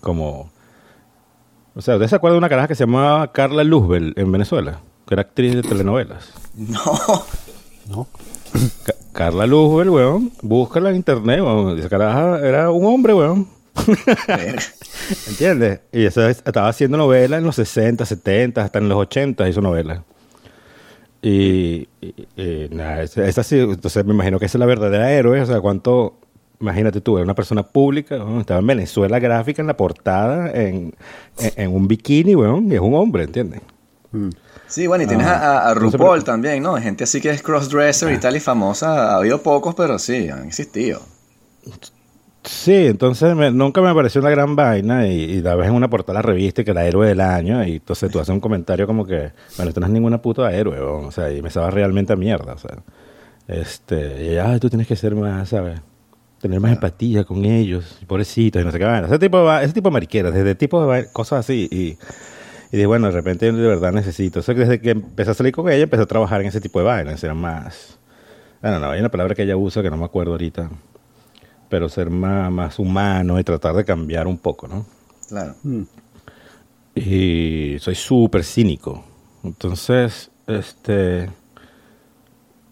como... 0.00 0.50
O 1.74 1.82
sea, 1.82 1.96
¿usted 1.96 2.08
se 2.08 2.16
acuerda 2.16 2.34
de 2.34 2.38
una 2.38 2.48
caraja 2.48 2.68
que 2.68 2.74
se 2.74 2.84
llamaba 2.86 3.30
Carla 3.32 3.62
Luzbel 3.62 4.14
en 4.16 4.32
Venezuela? 4.32 4.80
Que 5.06 5.14
era 5.14 5.22
actriz 5.22 5.54
de 5.54 5.62
telenovelas. 5.62 6.32
No. 6.54 6.80
No. 7.90 8.08
Carla 9.12 9.46
Luzbel, 9.46 9.90
weón, 9.90 10.32
búscala 10.42 10.90
en 10.90 10.96
internet, 10.96 11.40
weón. 11.40 11.78
Esa 11.78 11.90
caraja 11.90 12.40
era 12.40 12.70
un 12.70 12.86
hombre, 12.86 13.12
weón. 13.12 13.46
¿Entiendes? 15.28 15.80
Y 15.92 16.04
esa 16.04 16.30
estaba 16.30 16.68
haciendo 16.68 16.96
novelas 16.96 17.38
en 17.38 17.44
los 17.44 17.56
60, 17.56 18.04
70, 18.04 18.62
hasta 18.62 18.78
en 18.78 18.88
los 18.88 18.98
80 18.98 19.48
hizo 19.48 19.60
novelas. 19.60 20.00
Y, 21.22 21.88
nada, 22.70 23.02
es, 23.02 23.38
así. 23.38 23.58
Entonces 23.58 24.04
me 24.04 24.14
imagino 24.14 24.38
que 24.38 24.46
esa 24.46 24.58
es 24.58 24.60
la 24.60 24.66
verdadera 24.66 25.10
héroe. 25.10 25.40
O 25.40 25.46
sea, 25.46 25.60
cuánto. 25.60 26.18
Imagínate 26.60 27.02
tú, 27.02 27.18
era 27.18 27.24
una 27.24 27.34
persona 27.34 27.62
pública, 27.64 28.16
estaba 28.40 28.60
en 28.60 28.66
Venezuela 28.66 29.18
gráfica 29.18 29.60
en 29.60 29.68
la 29.68 29.76
portada, 29.76 30.50
en, 30.52 30.94
un 31.68 31.86
bikini, 31.86 32.34
weón, 32.34 32.72
y 32.72 32.76
es 32.76 32.80
un 32.80 32.94
hombre, 32.94 33.24
¿entiendes? 33.24 33.60
Mm. 34.10 34.30
Sí, 34.66 34.86
bueno, 34.86 35.04
y 35.04 35.06
tienes 35.06 35.26
a, 35.26 35.68
a, 35.68 35.74
RuPaul 35.74 36.24
también, 36.24 36.62
¿no? 36.62 36.76
Gente 36.76 37.04
así 37.04 37.20
que 37.20 37.28
es 37.28 37.42
crossdresser 37.42 38.10
y 38.10 38.14
ah. 38.14 38.20
tal 38.20 38.36
y 38.36 38.40
famosa. 38.40 39.12
Ha 39.12 39.16
habido 39.16 39.42
pocos, 39.42 39.74
pero 39.74 39.98
sí, 39.98 40.30
han 40.30 40.46
existido. 40.46 41.02
Sí, 42.46 42.86
entonces 42.86 43.36
nunca 43.52 43.80
me 43.82 43.92
pareció 43.94 44.20
una 44.20 44.30
gran 44.30 44.56
vaina 44.56 45.06
y, 45.06 45.42
la 45.42 45.54
ves 45.56 45.68
en 45.68 45.74
una 45.74 45.90
portada 45.90 46.18
de 46.18 46.22
la 46.22 46.32
revista 46.32 46.64
que 46.64 46.70
era 46.70 46.86
héroe 46.86 47.08
del 47.08 47.20
año 47.20 47.64
y 47.64 47.74
entonces 47.74 48.10
tú 48.10 48.20
haces 48.20 48.32
un 48.32 48.40
comentario 48.40 48.86
como 48.86 49.04
que, 49.04 49.32
bueno, 49.56 49.72
tú 49.72 49.80
no 49.80 49.86
es 49.86 49.92
ninguna 49.92 50.22
puta 50.22 50.52
héroe, 50.52 50.78
o, 50.80 51.10
sea, 51.10 51.32
y 51.32 51.42
me 51.42 51.48
estaba 51.48 51.70
realmente 51.70 52.12
a 52.12 52.16
mierda, 52.16 52.54
o 52.54 52.58
sea. 52.58 52.78
Este, 53.48 54.32
y 54.32 54.38
ay, 54.38 54.58
tú 54.60 54.68
tienes 54.68 54.86
que 54.86 54.96
ser 54.96 55.14
más, 55.14 55.48
¿sabes? 55.48 55.80
Tener 56.40 56.60
más 56.60 56.72
empatía 56.72 57.24
con 57.24 57.44
ellos, 57.44 57.98
pobrecitos, 58.06 58.62
y 58.62 58.64
no 58.64 58.72
sé 58.72 58.78
qué, 58.78 58.84
bueno, 58.84 59.06
ese 59.06 59.18
tipo 59.18 59.50
de, 59.50 59.64
ese 59.64 59.72
tipo 59.74 59.88
de 59.88 59.92
mariqueras, 59.92 60.34
desde 60.34 60.54
tipo 60.54 60.86
de 60.86 61.10
cosas 61.12 61.40
así 61.40 61.68
y 61.70 61.98
y 62.72 62.76
dije, 62.76 62.86
bueno, 62.86 63.06
de 63.06 63.12
repente 63.12 63.52
de 63.52 63.66
verdad 63.66 63.92
necesito. 63.92 64.40
O 64.40 64.42
sea, 64.42 64.54
desde 64.54 64.80
que 64.80 64.90
empecé 64.90 65.30
a 65.30 65.34
salir 65.34 65.52
con 65.52 65.70
ella, 65.70 65.84
empecé 65.84 66.02
a 66.02 66.06
trabajar 66.06 66.40
en 66.40 66.48
ese 66.48 66.60
tipo 66.60 66.78
de 66.80 66.84
vainas. 66.84 67.20
Ser 67.20 67.34
más. 67.34 67.98
Bueno, 68.60 68.80
no, 68.80 68.90
hay 68.90 69.00
una 69.00 69.10
palabra 69.10 69.34
que 69.34 69.42
ella 69.42 69.56
usa 69.56 69.82
que 69.82 69.90
no 69.90 69.96
me 69.96 70.04
acuerdo 70.04 70.32
ahorita. 70.32 70.70
Pero 71.68 71.88
ser 71.88 72.10
más, 72.10 72.50
más 72.50 72.78
humano 72.78 73.38
y 73.38 73.44
tratar 73.44 73.74
de 73.74 73.84
cambiar 73.84 74.26
un 74.26 74.38
poco, 74.38 74.68
¿no? 74.68 74.86
Claro. 75.28 75.54
Mm. 75.62 75.82
Y 76.94 77.76
soy 77.80 77.94
súper 77.94 78.44
cínico. 78.44 79.04
Entonces, 79.42 80.30
este. 80.46 81.30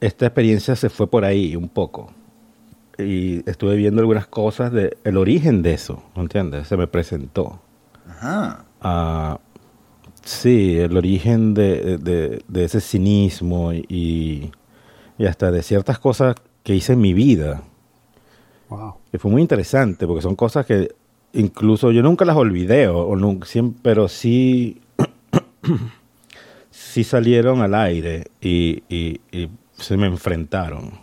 Esta 0.01 0.27
experiencia 0.27 0.77
se 0.77 0.91
fue 0.91 1.07
por 1.09 1.25
ahí 1.25 1.57
un 1.57 1.69
poco. 1.69 2.13
Y 2.99 3.49
estuve 3.49 3.75
viendo 3.77 4.01
algunas 4.01 4.27
cosas 4.27 4.71
de 4.73 4.97
el 5.03 5.17
origen 5.17 5.63
de 5.63 5.73
eso, 5.73 6.03
¿entiendes? 6.15 6.69
Se 6.69 6.77
me 6.77 6.87
presentó. 6.87 7.61
Ajá. 8.07 8.65
Uh, 8.83 9.55
Sí, 10.25 10.79
el 10.79 10.97
origen 10.97 11.53
de, 11.53 11.99
de, 11.99 12.65
ese 12.65 12.81
cinismo 12.81 13.75
y, 13.75 14.51
y, 15.19 15.27
hasta 15.27 15.51
de 15.51 15.63
ciertas 15.63 15.99
cosas 15.99 16.35
que 16.63 16.75
hice 16.75 16.95
en 16.95 17.01
mi 17.01 17.13
vida. 17.13 17.63
Wow. 18.69 18.95
Que 19.11 19.19
fue 19.19 19.31
muy 19.31 19.43
interesante, 19.43 20.07
porque 20.07 20.23
son 20.23 20.37
cosas 20.37 20.67
que 20.67 20.95
incluso 21.33 21.91
yo 21.91 22.03
nunca 22.03 22.25
las 22.25 22.37
olvidé, 22.37 22.89
o, 22.89 23.15
nunca, 23.17 23.47
pero 23.83 24.09
sí, 24.09 24.81
sí 26.71 27.05
salieron 27.05 27.61
al 27.61 27.75
aire 27.75 28.29
y, 28.41 28.83
y, 28.89 29.21
se 29.73 29.97
me 29.97 30.07
enfrentaron. 30.07 31.03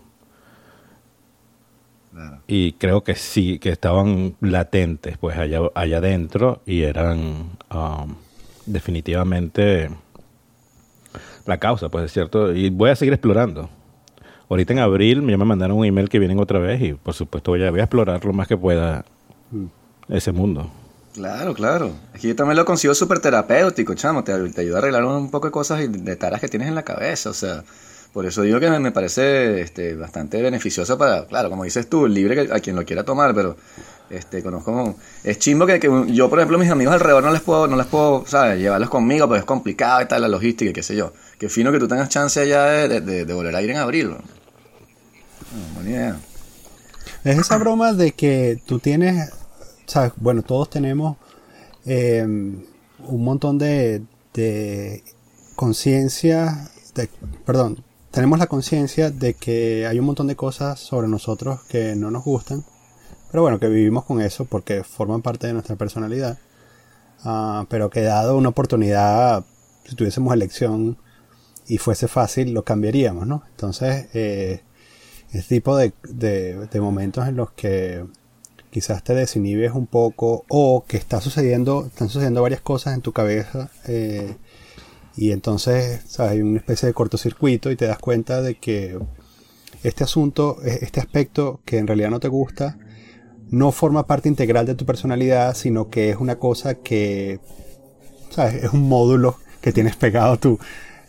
Y 2.47 2.73
creo 2.73 3.03
que 3.03 3.15
sí, 3.15 3.59
que 3.59 3.69
estaban 3.69 4.35
latentes, 4.41 5.17
pues 5.17 5.37
allá, 5.37 5.59
allá 5.75 5.97
adentro 5.97 6.61
y 6.65 6.83
eran... 6.83 7.57
Um, 7.73 8.15
definitivamente 8.65 9.89
la 11.45 11.57
causa, 11.57 11.89
pues 11.89 12.05
es 12.05 12.13
cierto. 12.13 12.53
Y 12.53 12.69
voy 12.69 12.89
a 12.89 12.95
seguir 12.95 13.13
explorando. 13.13 13.69
Ahorita 14.51 14.73
en 14.73 14.79
abril 14.79 15.21
me 15.21 15.37
mandaron 15.37 15.77
un 15.77 15.85
email 15.85 16.09
que 16.09 16.19
vienen 16.19 16.37
otra 16.37 16.59
vez 16.59 16.81
y 16.81 16.91
por 16.91 17.13
supuesto 17.13 17.51
voy 17.51 17.63
a, 17.63 17.71
voy 17.71 17.79
a 17.79 17.83
explorar 17.83 18.25
lo 18.25 18.33
más 18.33 18.49
que 18.49 18.57
pueda 18.57 19.05
mm. 19.49 19.65
ese 20.09 20.33
mundo. 20.33 20.69
Claro, 21.13 21.53
claro. 21.53 21.91
Aquí 22.13 22.27
yo 22.27 22.35
también 22.35 22.57
lo 22.57 22.65
consigo 22.65 22.93
súper 22.93 23.19
terapéutico, 23.19 23.93
chamo. 23.93 24.25
Te, 24.25 24.33
te, 24.49 24.59
ayuda 24.59 24.75
a 24.75 24.79
arreglar 24.79 25.05
un 25.05 25.31
poco 25.31 25.47
de 25.47 25.51
cosas 25.51 25.79
y 25.79 25.87
de 25.87 26.17
taras 26.17 26.41
que 26.41 26.49
tienes 26.49 26.67
en 26.67 26.75
la 26.75 26.83
cabeza. 26.83 27.29
O 27.29 27.33
sea, 27.33 27.63
por 28.11 28.25
eso 28.25 28.41
digo 28.41 28.59
que 28.59 28.69
me, 28.69 28.91
parece 28.91 29.61
este, 29.61 29.95
bastante 29.95 30.41
beneficioso 30.41 30.97
para, 30.97 31.27
claro, 31.27 31.49
como 31.49 31.63
dices 31.63 31.89
tú, 31.89 32.05
libre 32.05 32.49
a 32.51 32.59
quien 32.59 32.75
lo 32.75 32.83
quiera 32.83 33.05
tomar, 33.05 33.33
pero 33.33 33.55
este, 34.09 34.43
conozco, 34.43 34.97
es 35.23 35.39
chimbo 35.39 35.65
que, 35.65 35.79
que, 35.79 35.87
yo, 36.09 36.29
por 36.29 36.39
ejemplo, 36.39 36.59
mis 36.59 36.69
amigos 36.69 36.93
alrededor 36.93 37.23
no 37.23 37.31
les 37.31 37.41
puedo, 37.41 37.67
no 37.67 37.77
les 37.77 37.87
puedo, 37.87 38.25
¿sabes? 38.27 38.59
Llevarlos 38.59 38.89
conmigo, 38.89 39.29
pues 39.29 39.39
es 39.39 39.45
complicado 39.45 40.01
y 40.01 40.07
tal, 40.07 40.23
la 40.23 40.27
logística 40.27 40.71
y 40.71 40.73
qué 40.73 40.83
sé 40.83 40.97
yo. 40.97 41.13
Qué 41.39 41.47
fino 41.47 41.71
que 41.71 41.79
tú 41.79 41.87
tengas 41.87 42.09
chance 42.09 42.45
ya 42.45 42.65
de, 42.65 43.33
volver 43.33 43.55
a 43.55 43.61
ir 43.61 43.69
en 43.69 43.77
abril. 43.77 44.17
Es 47.23 47.37
esa 47.37 47.57
broma 47.57 47.93
de 47.93 48.11
que 48.11 48.61
tú 48.65 48.79
tienes. 48.79 49.31
Bueno, 50.17 50.41
todos 50.41 50.69
tenemos 50.69 51.17
eh, 51.85 52.23
un 52.23 53.23
montón 53.23 53.57
de, 53.57 54.03
de 54.33 55.03
conciencia, 55.55 56.69
perdón, 57.45 57.83
tenemos 58.09 58.39
la 58.39 58.47
conciencia 58.47 59.11
de 59.11 59.33
que 59.33 59.85
hay 59.85 59.99
un 59.99 60.05
montón 60.05 60.27
de 60.27 60.37
cosas 60.37 60.79
sobre 60.79 61.09
nosotros 61.09 61.61
que 61.63 61.95
no 61.95 62.09
nos 62.09 62.23
gustan 62.23 62.63
pero 63.31 63.43
bueno, 63.43 63.59
que 63.59 63.69
vivimos 63.69 64.03
con 64.03 64.21
eso 64.21 64.45
porque 64.45 64.83
forman 64.83 65.21
parte 65.21 65.47
de 65.47 65.53
nuestra 65.53 65.77
personalidad. 65.77 66.37
Ah, 67.23 67.65
pero 67.69 67.89
que 67.89 68.01
dado 68.01 68.37
una 68.37 68.49
oportunidad, 68.49 69.45
si 69.85 69.95
tuviésemos 69.95 70.33
elección 70.33 70.97
y 71.65 71.77
fuese 71.77 72.09
fácil, 72.09 72.53
lo 72.53 72.63
cambiaríamos, 72.63 73.25
¿no? 73.25 73.43
Entonces, 73.51 74.07
eh, 74.13 74.63
este 75.31 75.55
tipo 75.55 75.77
de, 75.77 75.93
de, 76.03 76.81
momentos 76.81 77.27
en 77.27 77.37
los 77.37 77.51
que 77.51 78.05
quizás 78.69 79.03
te 79.03 79.13
desinhibes 79.13 79.71
un 79.73 79.87
poco 79.87 80.45
o 80.49 80.85
que 80.87 80.97
está 80.97 81.21
sucediendo, 81.21 81.85
están 81.85 82.09
sucediendo 82.09 82.41
varias 82.41 82.61
cosas 82.61 82.95
en 82.95 83.01
tu 83.01 83.11
cabeza 83.11 83.69
eh, 83.87 84.35
y 85.15 85.31
entonces 85.31 86.01
¿sabes? 86.07 86.33
hay 86.33 86.41
una 86.41 86.59
especie 86.59 86.87
de 86.87 86.93
cortocircuito 86.93 87.71
y 87.71 87.75
te 87.75 87.85
das 87.85 87.99
cuenta 87.99 88.41
de 88.41 88.55
que 88.55 88.97
este 89.83 90.03
asunto, 90.03 90.57
este 90.63 90.99
aspecto 90.99 91.59
que 91.65 91.77
en 91.77 91.87
realidad 91.87 92.11
no 92.11 92.19
te 92.19 92.27
gusta, 92.27 92.77
no 93.49 93.71
forma 93.71 94.07
parte 94.07 94.29
integral 94.29 94.65
de 94.65 94.75
tu 94.75 94.85
personalidad, 94.85 95.55
sino 95.55 95.89
que 95.89 96.09
es 96.09 96.17
una 96.17 96.37
cosa 96.37 96.75
que, 96.75 97.39
¿sabes? 98.29 98.63
Es 98.63 98.71
un 98.71 98.87
módulo 98.87 99.37
que 99.59 99.73
tienes 99.73 99.95
pegado 99.95 100.33
a 100.33 100.37
tu, 100.37 100.57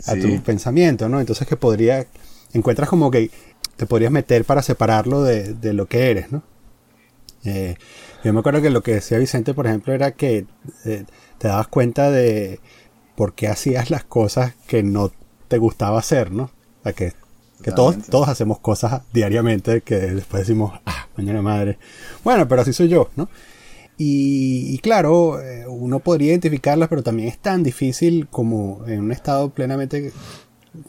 a 0.06 0.14
tu 0.16 0.42
pensamiento, 0.42 1.08
¿no? 1.08 1.20
Entonces 1.20 1.46
que 1.46 1.56
podría, 1.56 2.06
encuentras 2.52 2.88
como 2.88 3.10
que 3.10 3.30
te 3.82 3.86
podrías 3.88 4.12
meter 4.12 4.44
para 4.44 4.62
separarlo 4.62 5.24
de, 5.24 5.54
de 5.54 5.72
lo 5.72 5.86
que 5.86 6.08
eres, 6.08 6.30
¿no? 6.30 6.44
Eh, 7.44 7.74
yo 8.22 8.32
me 8.32 8.38
acuerdo 8.38 8.62
que 8.62 8.70
lo 8.70 8.80
que 8.80 8.94
decía 8.94 9.18
Vicente, 9.18 9.54
por 9.54 9.66
ejemplo, 9.66 9.92
era 9.92 10.12
que 10.12 10.46
eh, 10.84 11.04
te 11.38 11.48
dabas 11.48 11.66
cuenta 11.66 12.08
de 12.12 12.60
por 13.16 13.34
qué 13.34 13.48
hacías 13.48 13.90
las 13.90 14.04
cosas 14.04 14.54
que 14.68 14.84
no 14.84 15.10
te 15.48 15.58
gustaba 15.58 15.98
hacer, 15.98 16.30
¿no? 16.30 16.44
O 16.44 16.82
sea, 16.84 16.92
que 16.92 17.12
que 17.60 17.72
todos, 17.72 17.96
todos 18.08 18.28
hacemos 18.28 18.60
cosas 18.60 19.02
diariamente 19.12 19.80
que 19.80 19.96
después 19.96 20.42
decimos, 20.42 20.80
ah, 20.86 21.08
mañana 21.16 21.42
madre. 21.42 21.78
Bueno, 22.22 22.46
pero 22.46 22.62
así 22.62 22.72
soy 22.72 22.88
yo, 22.88 23.08
¿no? 23.16 23.28
Y, 23.98 24.78
claro, 24.78 25.40
eh, 25.40 25.64
uno 25.68 26.00
podría 26.00 26.30
identificarlas, 26.30 26.88
pero 26.88 27.04
también 27.04 27.28
es 27.28 27.38
tan 27.38 27.62
difícil 27.62 28.26
como 28.28 28.84
en 28.86 29.00
un 29.00 29.12
estado 29.12 29.50
plenamente 29.50 30.12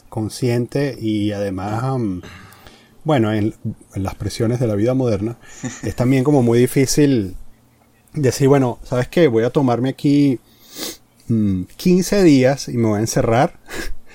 consciente 0.10 0.98
y 1.00 1.32
además, 1.32 1.84
bueno, 3.04 3.34
en, 3.34 3.54
las 3.96 4.16
presiones 4.16 4.60
de 4.60 4.68
la 4.68 4.76
vida 4.76 4.94
moderna, 4.94 5.38
es 5.84 5.96
también 5.96 6.24
como 6.24 6.42
muy 6.42 6.60
difícil 6.60 7.36
decir, 8.14 8.48
bueno, 8.48 8.80
¿sabes 8.84 9.08
qué? 9.08 9.28
Voy 9.28 9.44
a 9.44 9.50
tomarme 9.50 9.90
aquí 9.90 10.40
15 11.28 12.22
mm, 12.22 12.26
días 12.26 12.68
y 12.68 12.78
me 12.78 12.88
voy 12.88 12.98
a 12.98 13.02
encerrar 13.02 13.60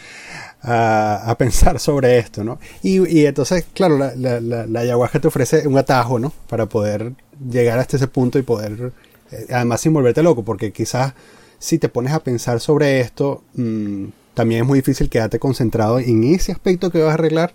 a, 0.63 1.35
pensar 1.39 1.79
sobre 1.81 2.19
esto, 2.19 2.45
¿no? 2.45 2.59
Y, 2.83 3.25
entonces, 3.25 3.67
claro, 3.73 3.99
la, 3.99 4.41
la, 4.41 4.81
ayahuasca 4.81 5.21
te 5.21 5.29
ofrece 5.29 5.67
un 5.67 5.79
atajo, 5.79 6.19
¿no? 6.19 6.33
Para 6.49 6.67
poder 6.67 7.13
llegar 7.51 7.79
hasta 7.79 7.97
ese 7.97 8.09
punto 8.09 8.39
y 8.39 8.43
poder, 8.43 8.93
eh, 9.31 9.47
además 9.51 9.81
sin 9.81 9.93
volverte 9.93 10.23
loco, 10.23 10.45
porque 10.45 10.73
quizás 10.73 11.15
si 11.59 11.79
te 11.79 11.89
pones 11.89 12.13
a 12.13 12.21
pensar 12.21 12.61
sobre 12.61 13.01
esto, 13.01 13.43
mm, 13.55 14.07
también 14.35 14.63
es 14.63 14.67
muy 14.67 14.79
difícil 14.79 15.09
quedarte 15.09 15.39
concentrado 15.39 15.99
en 15.99 16.23
ese 16.25 16.53
aspecto 16.53 16.91
que 16.91 17.03
vas 17.03 17.11
a 17.11 17.15
arreglar, 17.15 17.55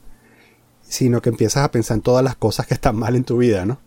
sino 0.93 1.23
que 1.23 1.29
empiezas 1.29 1.63
a 1.63 1.71
pensar 1.71 1.95
en 1.95 2.01
todas 2.01 2.23
las 2.23 2.35
cosas 2.35 2.67
que 2.67 2.75
están 2.75 2.95
mal 2.95 3.15
en 3.15 3.23
tu 3.23 3.37
vida, 3.37 3.65
¿no? 3.65 3.79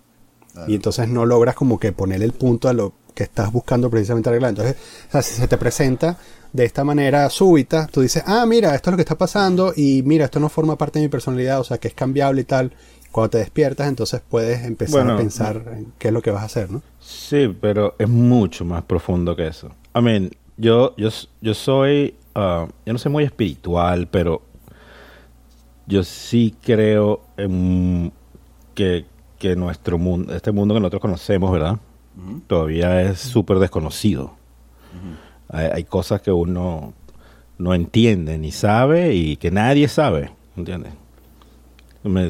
Y 0.66 0.74
entonces 0.74 1.08
no 1.08 1.24
logras 1.24 1.54
como 1.54 1.78
que 1.78 1.92
poner 1.92 2.20
el 2.22 2.32
punto 2.32 2.68
a 2.68 2.72
lo 2.72 2.94
que 3.14 3.22
estás 3.22 3.52
buscando 3.52 3.90
precisamente 3.90 4.28
arreglar. 4.28 4.50
Entonces, 4.50 4.76
o 5.08 5.12
sea, 5.12 5.22
si 5.22 5.34
se 5.34 5.46
te 5.46 5.56
presenta 5.56 6.18
de 6.52 6.64
esta 6.64 6.82
manera 6.82 7.30
súbita, 7.30 7.86
tú 7.86 8.00
dices, 8.00 8.24
ah, 8.26 8.44
mira, 8.44 8.74
esto 8.74 8.90
es 8.90 8.92
lo 8.92 8.96
que 8.96 9.02
está 9.02 9.16
pasando 9.16 9.72
y 9.76 10.02
mira, 10.02 10.24
esto 10.24 10.40
no 10.40 10.48
forma 10.48 10.76
parte 10.76 10.98
de 10.98 11.04
mi 11.04 11.08
personalidad, 11.08 11.60
o 11.60 11.64
sea, 11.64 11.78
que 11.78 11.88
es 11.88 11.94
cambiable 11.94 12.40
y 12.40 12.44
tal. 12.44 12.72
Cuando 13.12 13.30
te 13.30 13.38
despiertas, 13.38 13.86
entonces 13.86 14.20
puedes 14.28 14.64
empezar 14.64 15.08
a 15.08 15.16
pensar 15.16 15.62
en 15.76 15.92
qué 15.98 16.08
es 16.08 16.14
lo 16.14 16.22
que 16.22 16.32
vas 16.32 16.42
a 16.42 16.46
hacer, 16.46 16.70
¿no? 16.72 16.82
Sí, 16.98 17.54
pero 17.60 17.94
es 17.98 18.08
mucho 18.08 18.64
más 18.64 18.82
profundo 18.82 19.36
que 19.36 19.46
eso. 19.46 19.70
I 19.94 20.02
mean, 20.02 20.30
yo, 20.56 20.94
yo, 20.96 21.10
yo 21.40 21.54
soy, 21.54 22.16
uh, 22.34 22.66
yo 22.84 22.92
no 22.92 22.98
soy 22.98 23.12
muy 23.12 23.24
espiritual, 23.24 24.08
pero 24.08 24.42
yo 25.86 26.02
sí 26.02 26.54
creo 26.62 27.20
en 27.36 28.12
que, 28.74 29.06
que 29.38 29.56
nuestro 29.56 29.98
mundo, 29.98 30.34
este 30.34 30.52
mundo 30.52 30.74
que 30.74 30.80
nosotros 30.80 31.02
conocemos, 31.02 31.52
¿verdad? 31.52 31.78
Todavía 32.46 33.02
es 33.02 33.20
súper 33.20 33.58
desconocido. 33.58 34.34
Hay, 35.48 35.84
cosas 35.84 36.22
que 36.22 36.32
uno 36.32 36.92
no 37.58 37.74
entiende 37.74 38.38
ni 38.38 38.50
sabe 38.50 39.14
y 39.14 39.36
que 39.36 39.50
nadie 39.50 39.86
sabe, 39.88 40.32
¿entiendes? 40.56 40.92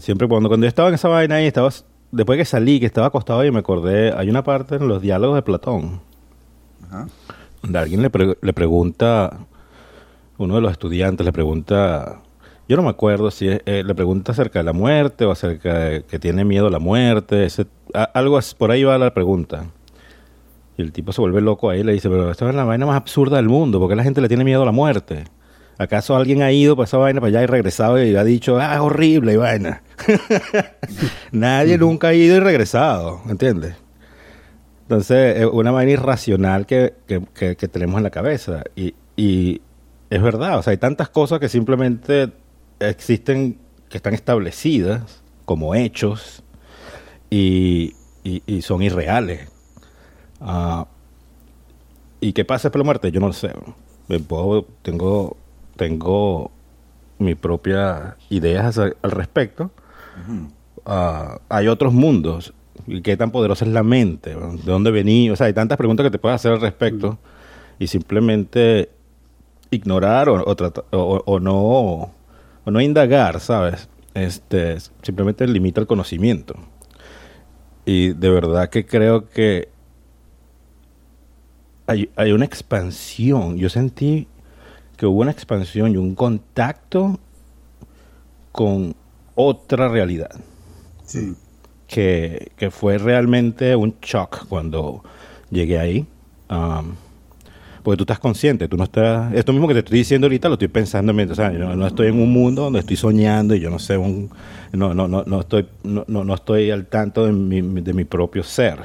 siempre 0.00 0.26
cuando, 0.26 0.48
cuando 0.48 0.64
yo 0.64 0.68
estaba 0.68 0.88
en 0.88 0.94
esa 0.94 1.08
vaina 1.08 1.42
y 1.42 1.46
estaba, 1.46 1.70
después 2.10 2.38
que 2.38 2.44
salí, 2.44 2.80
que 2.80 2.86
estaba 2.86 3.08
acostado 3.08 3.44
y 3.44 3.50
me 3.50 3.58
acordé, 3.58 4.12
hay 4.12 4.28
una 4.28 4.42
parte 4.42 4.76
en 4.76 4.88
los 4.88 5.02
diálogos 5.02 5.36
de 5.36 5.42
Platón, 5.42 6.00
donde 7.62 7.78
alguien 7.78 8.02
le, 8.02 8.10
le 8.40 8.52
pregunta, 8.52 9.38
uno 10.38 10.54
de 10.56 10.60
los 10.60 10.72
estudiantes 10.72 11.24
le 11.24 11.32
pregunta, 11.32 12.22
yo 12.68 12.76
no 12.76 12.82
me 12.82 12.90
acuerdo 12.90 13.30
si 13.30 13.48
eh, 13.48 13.82
le 13.84 13.94
pregunta 13.94 14.32
acerca 14.32 14.58
de 14.58 14.64
la 14.64 14.72
muerte 14.72 15.24
o 15.24 15.30
acerca 15.30 15.78
de 15.78 16.02
que 16.02 16.18
tiene 16.18 16.44
miedo 16.44 16.66
a 16.66 16.70
la 16.70 16.80
muerte, 16.80 17.44
ese, 17.44 17.66
algo 18.12 18.38
por 18.58 18.70
ahí 18.70 18.82
va 18.82 18.98
la 18.98 19.14
pregunta. 19.14 19.66
Y 20.76 20.82
el 20.82 20.92
tipo 20.92 21.12
se 21.12 21.20
vuelve 21.20 21.40
loco 21.40 21.70
ahí 21.70 21.80
y 21.80 21.84
le 21.84 21.92
dice, 21.92 22.10
pero 22.10 22.30
esto 22.30 22.48
es 22.48 22.54
la 22.54 22.64
vaina 22.64 22.84
más 22.84 22.96
absurda 22.96 23.36
del 23.36 23.48
mundo, 23.48 23.78
porque 23.78 23.94
la 23.94 24.02
gente 24.02 24.20
le 24.20 24.28
tiene 24.28 24.44
miedo 24.44 24.62
a 24.62 24.66
la 24.66 24.72
muerte? 24.72 25.24
¿Acaso 25.78 26.16
alguien 26.16 26.42
ha 26.42 26.50
ido 26.52 26.74
para 26.74 26.86
esa 26.86 26.96
vaina 26.96 27.20
para 27.20 27.28
allá 27.28 27.42
y 27.42 27.46
regresado 27.46 28.02
y 28.02 28.16
ha 28.16 28.24
dicho, 28.24 28.58
ah, 28.58 28.74
es 28.74 28.80
horrible 28.80 29.34
y 29.34 29.36
vaina? 29.36 29.82
Nadie 31.32 31.78
nunca 31.78 32.08
ha 32.08 32.14
ido 32.14 32.36
y 32.36 32.40
regresado, 32.40 33.20
¿entiendes? 33.28 33.76
Entonces, 34.82 35.38
es 35.38 35.46
una 35.46 35.70
vaina 35.70 35.92
irracional 35.92 36.66
que, 36.66 36.94
que, 37.06 37.68
tenemos 37.68 37.98
en 37.98 38.04
la 38.04 38.10
cabeza. 38.10 38.64
Y, 38.74 38.94
y 39.16 39.60
es 40.10 40.22
verdad, 40.22 40.58
o 40.58 40.62
sea, 40.62 40.70
hay 40.70 40.76
tantas 40.78 41.08
cosas 41.08 41.40
que 41.40 41.48
simplemente 41.48 42.32
existen, 42.80 43.58
que 43.88 43.98
están 43.98 44.14
establecidas 44.14 45.22
como 45.44 45.74
hechos 45.74 46.42
y, 47.30 47.94
y 48.24 48.62
son 48.62 48.82
irreales. 48.82 49.48
Ah, 50.40 50.86
¿Y 52.20 52.32
qué 52.32 52.44
pasa 52.44 52.68
después 52.68 52.80
de 52.80 52.84
la 52.84 52.84
muerte? 52.84 53.12
Yo 53.12 53.20
no 53.20 53.28
lo 53.28 53.32
sé. 53.32 53.52
Puedo, 54.26 54.66
tengo, 54.82 55.36
tengo 55.76 56.50
mis 57.18 57.36
propias 57.36 58.14
ideas 58.30 58.78
al 58.78 58.94
respecto. 59.02 59.70
Ah, 60.84 61.38
hay 61.48 61.68
otros 61.68 61.92
mundos. 61.92 62.52
¿Y 62.86 63.00
qué 63.02 63.16
tan 63.16 63.30
poderosa 63.30 63.64
es 63.64 63.72
la 63.72 63.82
mente? 63.82 64.34
¿De 64.34 64.70
dónde 64.70 64.90
vení? 64.90 65.30
O 65.30 65.36
sea, 65.36 65.46
hay 65.46 65.52
tantas 65.52 65.78
preguntas 65.78 66.04
que 66.04 66.10
te 66.10 66.18
puedes 66.18 66.36
hacer 66.36 66.52
al 66.52 66.60
respecto. 66.60 67.18
Y 67.78 67.88
simplemente 67.88 68.90
ignorar 69.70 70.28
o, 70.28 70.42
o, 70.42 71.22
o, 71.26 71.40
no, 71.40 72.10
o 72.66 72.70
no 72.72 72.80
indagar, 72.80 73.40
¿sabes? 73.40 73.88
Este, 74.12 74.76
simplemente 75.02 75.46
limita 75.46 75.80
el 75.80 75.86
conocimiento. 75.86 76.56
Y 77.84 78.12
de 78.12 78.28
verdad 78.28 78.68
que 78.68 78.84
creo 78.84 79.28
que 79.28 79.68
hay, 81.86 82.10
hay 82.16 82.32
una 82.32 82.44
expansión. 82.44 83.56
Yo 83.56 83.68
sentí 83.68 84.26
que 84.96 85.06
hubo 85.06 85.20
una 85.20 85.30
expansión 85.30 85.92
y 85.92 85.96
un 85.96 86.16
contacto 86.16 87.20
con 88.50 88.96
otra 89.36 89.88
realidad. 89.88 90.34
Sí. 91.04 91.34
Que, 91.86 92.50
que, 92.56 92.72
fue 92.72 92.98
realmente 92.98 93.76
un 93.76 93.94
shock 94.02 94.48
cuando 94.48 95.04
llegué 95.50 95.78
ahí. 95.78 96.06
Um, 96.50 96.96
porque 97.86 97.98
tú 97.98 98.02
estás 98.02 98.18
consciente, 98.18 98.66
tú 98.66 98.76
no 98.76 98.82
estás... 98.82 99.32
Esto 99.32 99.52
mismo 99.52 99.68
que 99.68 99.74
te 99.74 99.78
estoy 99.78 99.98
diciendo 99.98 100.24
ahorita 100.24 100.48
lo 100.48 100.54
estoy 100.54 100.66
pensando 100.66 101.14
mientras... 101.14 101.38
O 101.38 101.42
sea, 101.42 101.52
yo 101.52 101.76
no 101.76 101.86
estoy 101.86 102.08
en 102.08 102.20
un 102.20 102.32
mundo 102.32 102.62
donde 102.62 102.80
estoy 102.80 102.96
soñando 102.96 103.54
y 103.54 103.60
yo 103.60 103.70
no 103.70 103.78
sé 103.78 103.96
un... 103.96 104.28
No, 104.72 104.92
no, 104.92 105.06
no, 105.06 105.22
no, 105.24 105.38
estoy, 105.38 105.68
no, 105.84 106.04
no 106.08 106.34
estoy 106.34 106.72
al 106.72 106.86
tanto 106.86 107.26
de 107.26 107.30
mi, 107.30 107.60
de 107.60 107.92
mi 107.92 108.02
propio 108.02 108.42
ser. 108.42 108.80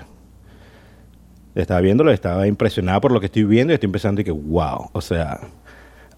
Estaba 1.56 1.82
viéndolo, 1.82 2.12
estaba 2.12 2.46
impresionado 2.46 3.02
por 3.02 3.12
lo 3.12 3.20
que 3.20 3.26
estoy 3.26 3.44
viendo 3.44 3.74
y 3.74 3.76
estoy 3.76 3.90
pensando 3.90 4.22
y 4.22 4.24
que, 4.24 4.30
wow, 4.30 4.92
o 4.92 5.02
sea, 5.02 5.40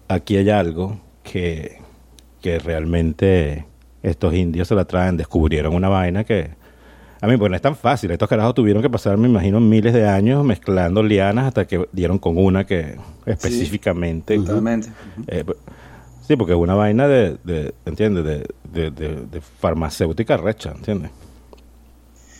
aquí 0.06 0.36
hay 0.36 0.50
algo 0.50 1.00
que, 1.22 1.78
que 2.42 2.58
realmente 2.58 3.64
estos 4.02 4.34
indios 4.34 4.68
se 4.68 4.74
la 4.74 4.84
traen, 4.84 5.16
descubrieron 5.16 5.74
una 5.74 5.88
vaina 5.88 6.24
que... 6.24 6.50
A 7.24 7.26
mí, 7.26 7.38
pues 7.38 7.48
no 7.48 7.56
es 7.56 7.62
tan 7.62 7.74
fácil. 7.74 8.10
Estos 8.10 8.28
carajos 8.28 8.54
tuvieron 8.54 8.82
que 8.82 8.90
pasar, 8.90 9.16
me 9.16 9.26
imagino, 9.26 9.58
miles 9.58 9.94
de 9.94 10.06
años 10.06 10.44
mezclando 10.44 11.02
lianas 11.02 11.46
hasta 11.46 11.66
que 11.66 11.88
dieron 11.90 12.18
con 12.18 12.36
una 12.36 12.66
que 12.66 12.98
específicamente... 13.24 14.36
Totalmente. 14.36 14.90
Eh, 15.28 15.42
sí, 16.28 16.36
porque 16.36 16.52
es 16.52 16.58
una 16.58 16.74
vaina 16.74 17.08
de, 17.08 17.38
de 17.42 17.72
¿entiendes? 17.86 18.24
De, 18.24 18.46
de, 18.70 18.90
de, 18.90 19.40
farmacéutica 19.40 20.36
recha, 20.36 20.72
¿entiendes? 20.76 21.12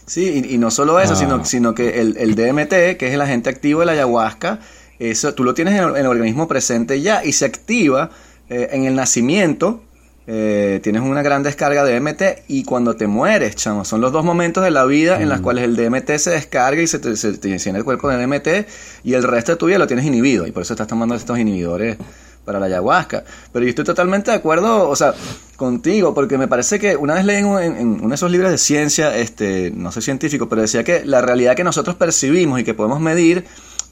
Sí, 0.05 0.43
y, 0.51 0.59
no 0.59 0.71
solo 0.71 1.01
eso, 1.01 1.17
sino, 1.17 1.37
ah. 1.37 1.45
sino 1.47 1.75
que 1.75 2.03
el, 2.03 2.19
el, 2.19 2.35
DMT, 2.35 2.99
que 2.99 3.09
es 3.09 3.15
el 3.15 3.23
agente 3.23 3.49
activo 3.49 3.81
de 3.81 3.87
la 3.87 3.93
ayahuasca, 3.93 4.59
eso 4.99 5.33
tú 5.33 5.45
lo 5.45 5.55
tienes 5.55 5.81
en 5.81 5.97
el, 5.97 6.07
organismo 6.07 6.47
presente 6.47 7.01
ya 7.01 7.25
y 7.25 7.33
se 7.33 7.47
activa 7.47 8.11
eh, 8.51 8.69
en 8.73 8.85
el 8.85 8.95
nacimiento 8.97 9.83
eh, 10.27 10.81
tienes 10.83 11.03
una 11.03 11.23
gran 11.23 11.43
descarga 11.43 11.85
de 11.85 12.01
DMT 12.01 12.23
y 12.49 12.65
cuando 12.65 12.97
te 12.97 13.07
mueres, 13.07 13.57
chamo, 13.57 13.85
son 13.85 14.01
los 14.01 14.11
dos 14.11 14.25
momentos 14.25 14.65
de 14.65 14.71
la 14.71 14.87
vida 14.87 15.21
en 15.21 15.29
los 15.29 15.41
mm. 15.41 15.43
cuales 15.43 15.65
el 15.65 15.77
DMT 15.77 16.11
se 16.17 16.31
descarga 16.31 16.81
y 16.81 16.87
se 16.87 16.99
te, 16.99 17.15
se 17.17 17.33
llena 17.37 17.79
el 17.79 17.85
cuerpo 17.85 18.09
de 18.09 18.25
DMT 18.25 18.69
y 19.05 19.15
el 19.15 19.23
resto 19.23 19.53
de 19.53 19.57
tu 19.57 19.67
vida 19.67 19.79
lo 19.79 19.87
tienes 19.87 20.07
inhibido 20.07 20.47
y 20.47 20.53
por 20.53 20.63
eso 20.63 20.73
estás 20.73 20.87
tomando 20.87 21.15
estos 21.15 21.39
inhibidores 21.39 21.99
para 22.45 22.59
la 22.59 22.67
ayahuasca. 22.67 23.25
Pero 23.53 23.65
yo 23.65 23.71
estoy 23.71 23.85
totalmente 23.85 24.31
de 24.31 24.37
acuerdo, 24.39 24.89
o 24.89 24.97
sea, 24.97 25.15
contigo, 25.57 26.15
porque 26.15 26.39
me 26.39 26.49
parece 26.49 26.79
que 26.79 26.97
una 26.97 27.15
vez 27.15 27.25
leí 27.25 27.39
en, 27.39 27.47
en, 27.47 27.89
uno 28.01 28.09
de 28.09 28.15
esos 28.15 28.31
libros 28.31 28.51
de 28.51 28.59
ciencia, 28.59 29.17
este, 29.17 29.73
no 29.75 29.93
sé 29.93 30.01
científico, 30.01 30.49
pero 30.49 30.63
decía 30.63 30.85
que 30.85 31.05
la 31.05 31.21
realidad 31.21 31.55
que 31.55 31.65
nosotros 31.65 31.97
percibimos 31.97 32.61
y 32.61 32.65
que 32.65 32.75
podemos 32.75 33.01
medir 33.01 33.45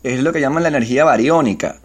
es 0.03 0.23
lo 0.23 0.33
que 0.33 0.41
llaman 0.41 0.63
la 0.63 0.71
energía 0.71 1.05
bariónica. 1.05 1.77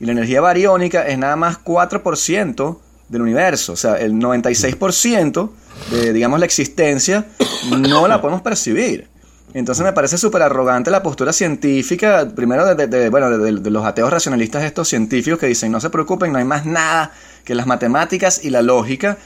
Y 0.00 0.06
la 0.06 0.12
energía 0.12 0.40
bariónica 0.40 1.06
es 1.06 1.18
nada 1.18 1.34
más 1.34 1.58
4% 1.64 2.78
del 3.08 3.22
universo. 3.22 3.72
O 3.72 3.76
sea, 3.76 3.94
el 3.94 4.12
96% 4.14 5.50
de, 5.90 6.12
digamos, 6.12 6.38
la 6.38 6.46
existencia 6.46 7.26
no 7.70 8.06
la 8.08 8.20
podemos 8.20 8.42
percibir. 8.42 9.08
Entonces 9.54 9.82
me 9.82 9.92
parece 9.92 10.18
súper 10.18 10.42
arrogante 10.42 10.90
la 10.90 11.02
postura 11.02 11.32
científica, 11.32 12.28
primero 12.34 12.74
de, 12.74 13.08
bueno, 13.08 13.30
de, 13.30 13.70
los 13.70 13.84
ateos 13.84 14.10
racionalistas 14.10 14.62
estos 14.62 14.88
científicos 14.88 15.38
que 15.38 15.46
dicen 15.46 15.72
no 15.72 15.80
se 15.80 15.88
preocupen, 15.88 16.32
no 16.32 16.38
hay 16.38 16.44
más 16.44 16.66
nada 16.66 17.12
que 17.44 17.54
las 17.54 17.66
matemáticas 17.66 18.44
y 18.44 18.50
la 18.50 18.60
lógica. 18.60 19.16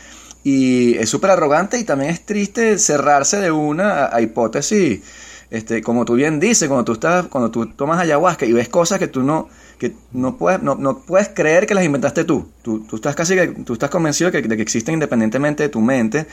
Y 0.44 0.96
es 0.98 1.08
súper 1.08 1.30
arrogante 1.30 1.78
y 1.78 1.84
también 1.84 2.10
es 2.10 2.24
triste 2.24 2.78
cerrarse 2.78 3.38
de 3.38 3.50
una 3.50 4.06
a, 4.14 4.20
hipótesis, 4.20 5.00
este, 5.52 5.82
como 5.82 6.06
tú 6.06 6.14
bien 6.14 6.40
dices, 6.40 6.66
cuando 6.66 6.82
tú, 6.82 6.92
estás, 6.92 7.26
cuando 7.26 7.50
tú 7.50 7.66
tomas 7.66 8.00
ayahuasca 8.00 8.46
y 8.46 8.54
ves 8.54 8.70
cosas 8.70 8.98
que 8.98 9.06
tú 9.06 9.22
no, 9.22 9.50
que 9.78 9.92
no 10.12 10.38
puedes, 10.38 10.62
no, 10.62 10.76
no 10.76 11.00
puedes 11.00 11.28
creer 11.28 11.66
que 11.66 11.74
las 11.74 11.84
inventaste 11.84 12.24
tú. 12.24 12.48
Tú, 12.62 12.86
tú 12.86 12.96
estás 12.96 13.14
casi 13.14 13.34
que, 13.34 13.48
tú 13.48 13.74
estás 13.74 13.90
convencido 13.90 14.30
de 14.30 14.40
que, 14.40 14.48
de 14.48 14.56
que, 14.56 14.62
existen 14.62 14.94
independientemente 14.94 15.64
de 15.64 15.68
tu 15.68 15.82
mente. 15.82 16.26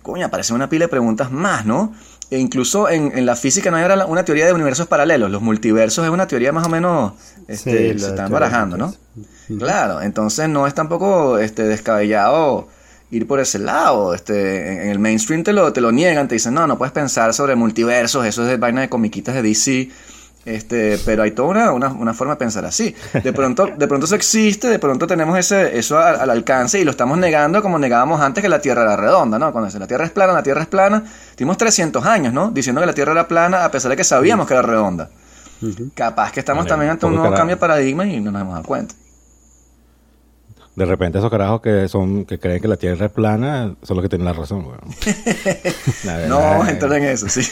Coño, 0.00 0.24
aparece 0.24 0.54
una 0.54 0.70
pila 0.70 0.86
de 0.86 0.88
preguntas 0.88 1.30
más, 1.30 1.66
¿no? 1.66 1.92
E 2.30 2.38
incluso 2.38 2.88
en, 2.88 3.12
en 3.14 3.26
la 3.26 3.36
física 3.36 3.70
no 3.70 3.76
hay 3.76 3.82
ahora 3.82 4.06
una 4.06 4.24
teoría 4.24 4.46
de 4.46 4.54
universos 4.54 4.86
paralelos. 4.86 5.30
Los 5.30 5.42
multiversos 5.42 6.06
es 6.06 6.10
una 6.10 6.26
teoría 6.26 6.50
más 6.50 6.64
o 6.66 6.70
menos, 6.70 7.12
este, 7.48 7.98
se 7.98 8.08
están 8.08 8.32
barajando, 8.32 8.78
¿no? 8.78 8.94
Claro, 9.58 10.00
entonces 10.00 10.48
no 10.48 10.66
es 10.66 10.72
tampoco 10.72 11.36
este, 11.36 11.64
descabellado 11.64 12.68
ir 13.12 13.26
por 13.26 13.38
ese 13.38 13.58
lado. 13.60 14.14
Este, 14.14 14.84
en 14.84 14.88
el 14.88 14.98
mainstream 14.98 15.44
te 15.44 15.52
lo, 15.52 15.72
te 15.72 15.80
lo 15.80 15.92
niegan, 15.92 16.26
te 16.26 16.34
dicen, 16.34 16.54
no, 16.54 16.66
no 16.66 16.76
puedes 16.76 16.92
pensar 16.92 17.32
sobre 17.32 17.54
multiversos, 17.54 18.26
eso 18.26 18.42
es 18.42 18.48
de 18.48 18.56
vaina 18.56 18.80
de 18.80 18.88
comiquitas 18.88 19.34
de 19.34 19.42
DC. 19.42 19.90
Este, 20.44 20.98
pero 21.06 21.22
hay 21.22 21.30
toda 21.30 21.72
una, 21.72 21.90
una, 21.90 22.14
forma 22.14 22.34
de 22.34 22.38
pensar 22.38 22.64
así. 22.64 22.92
De 23.22 23.32
pronto, 23.32 23.68
de 23.76 23.86
pronto 23.86 24.06
eso 24.06 24.16
existe, 24.16 24.66
de 24.66 24.80
pronto 24.80 25.06
tenemos 25.06 25.38
ese, 25.38 25.78
eso 25.78 26.00
al, 26.00 26.28
alcance 26.28 26.80
y 26.80 26.84
lo 26.84 26.90
estamos 26.90 27.16
negando 27.16 27.62
como 27.62 27.78
negábamos 27.78 28.20
antes 28.20 28.42
que 28.42 28.48
la 28.48 28.60
Tierra 28.60 28.82
era 28.82 28.96
redonda, 28.96 29.38
¿no? 29.38 29.52
Cuando 29.52 29.78
la 29.78 29.86
Tierra 29.86 30.04
es 30.04 30.10
plana, 30.10 30.32
la 30.32 30.42
Tierra 30.42 30.62
es 30.62 30.66
plana, 30.66 31.04
tuvimos 31.36 31.58
300 31.58 32.04
años, 32.04 32.32
¿no? 32.32 32.50
Diciendo 32.50 32.80
que 32.80 32.88
la 32.88 32.92
Tierra 32.92 33.12
era 33.12 33.28
plana 33.28 33.64
a 33.64 33.70
pesar 33.70 33.90
de 33.90 33.96
que 33.96 34.02
sabíamos 34.02 34.48
que 34.48 34.54
era 34.54 34.62
redonda. 34.62 35.10
Capaz 35.94 36.32
que 36.32 36.40
estamos 36.40 36.66
también 36.66 36.90
ante 36.90 37.06
un 37.06 37.14
nuevo 37.14 37.32
cambio 37.36 37.54
de 37.54 37.60
paradigma 37.60 38.04
y 38.04 38.20
no 38.20 38.32
nos 38.32 38.42
hemos 38.42 38.54
dado 38.54 38.66
cuenta. 38.66 38.96
De 40.74 40.86
repente 40.86 41.18
esos 41.18 41.30
carajos 41.30 41.60
que 41.60 41.86
son 41.88 42.24
que 42.24 42.38
creen 42.38 42.60
que 42.60 42.68
la 42.68 42.76
Tierra 42.76 43.06
es 43.06 43.12
plana 43.12 43.74
son 43.82 43.96
los 43.96 44.02
que 44.02 44.08
tienen 44.08 44.24
la 44.24 44.32
razón, 44.32 44.66
no, 46.28 46.66
entrar 46.66 46.94
en 46.94 47.04
eso, 47.04 47.28
sí. 47.28 47.42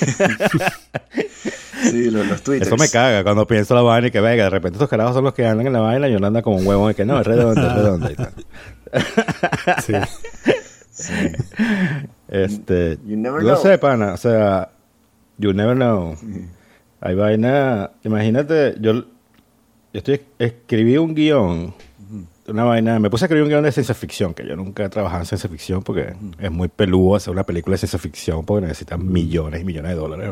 Sí, 1.83 2.11
los, 2.11 2.43
tweets. 2.43 2.67
Eso 2.67 2.77
me 2.77 2.89
caga 2.89 3.23
cuando 3.23 3.47
pienso 3.47 3.75
la 3.75 3.83
vaina 3.83 4.09
y 4.09 4.11
que 4.11 4.21
venga, 4.21 4.45
de 4.45 4.51
repente 4.51 4.77
estos 4.77 4.89
carajos 4.89 5.15
son 5.15 5.25
los 5.25 5.35
que 5.35 5.47
andan 5.47 5.67
en 5.67 5.73
la 5.73 5.81
vaina 5.81 6.09
y 6.09 6.13
yo 6.13 6.25
ando 6.25 6.43
como 6.43 6.57
un 6.57 6.67
huevo 6.67 6.91
y 6.91 6.95
que 6.95 7.05
no, 7.05 7.19
es 7.21 7.27
redonda, 7.27 7.69
es 7.69 7.75
redonda 7.75 8.13
y 8.13 8.15
tal. 8.15 8.33
sí. 10.93 11.15
Este, 12.29 12.99
no 13.05 13.57
sé, 13.57 13.79
pana, 13.79 14.13
o 14.13 14.17
sea, 14.17 14.71
you 15.39 15.53
never 15.53 15.75
know. 15.75 16.17
Hay 17.01 17.15
vaina, 17.15 17.91
imagínate, 18.05 18.75
yo, 18.81 18.93
yo 18.93 19.05
estoy, 19.93 20.21
escribí 20.39 20.99
un 20.99 21.15
guion, 21.15 21.75
una 22.51 22.65
vaina, 22.65 22.99
me 22.99 23.11
puse 23.11 23.25
a 23.25 23.27
escribir 23.27 23.45
un 23.45 23.49
guion 23.49 23.63
de 23.63 23.73
ciencia 23.73 23.95
ficción, 23.95 24.35
que 24.35 24.47
yo 24.47 24.57
nunca 24.57 24.85
he 24.85 24.89
trabajado 24.89 25.23
en 25.23 25.27
ciencia 25.27 25.49
ficción 25.49 25.83
porque 25.83 26.15
es 26.39 26.51
muy 26.51 26.69
peludo 26.69 27.17
hacer 27.17 27.33
una 27.33 27.45
película 27.45 27.75
de 27.75 27.79
ciencia 27.79 27.99
ficción 27.99 28.45
porque 28.45 28.67
necesitan 28.67 29.11
millones 29.11 29.63
y 29.63 29.65
millones 29.65 29.93
de 29.93 29.97
dólares. 29.97 30.31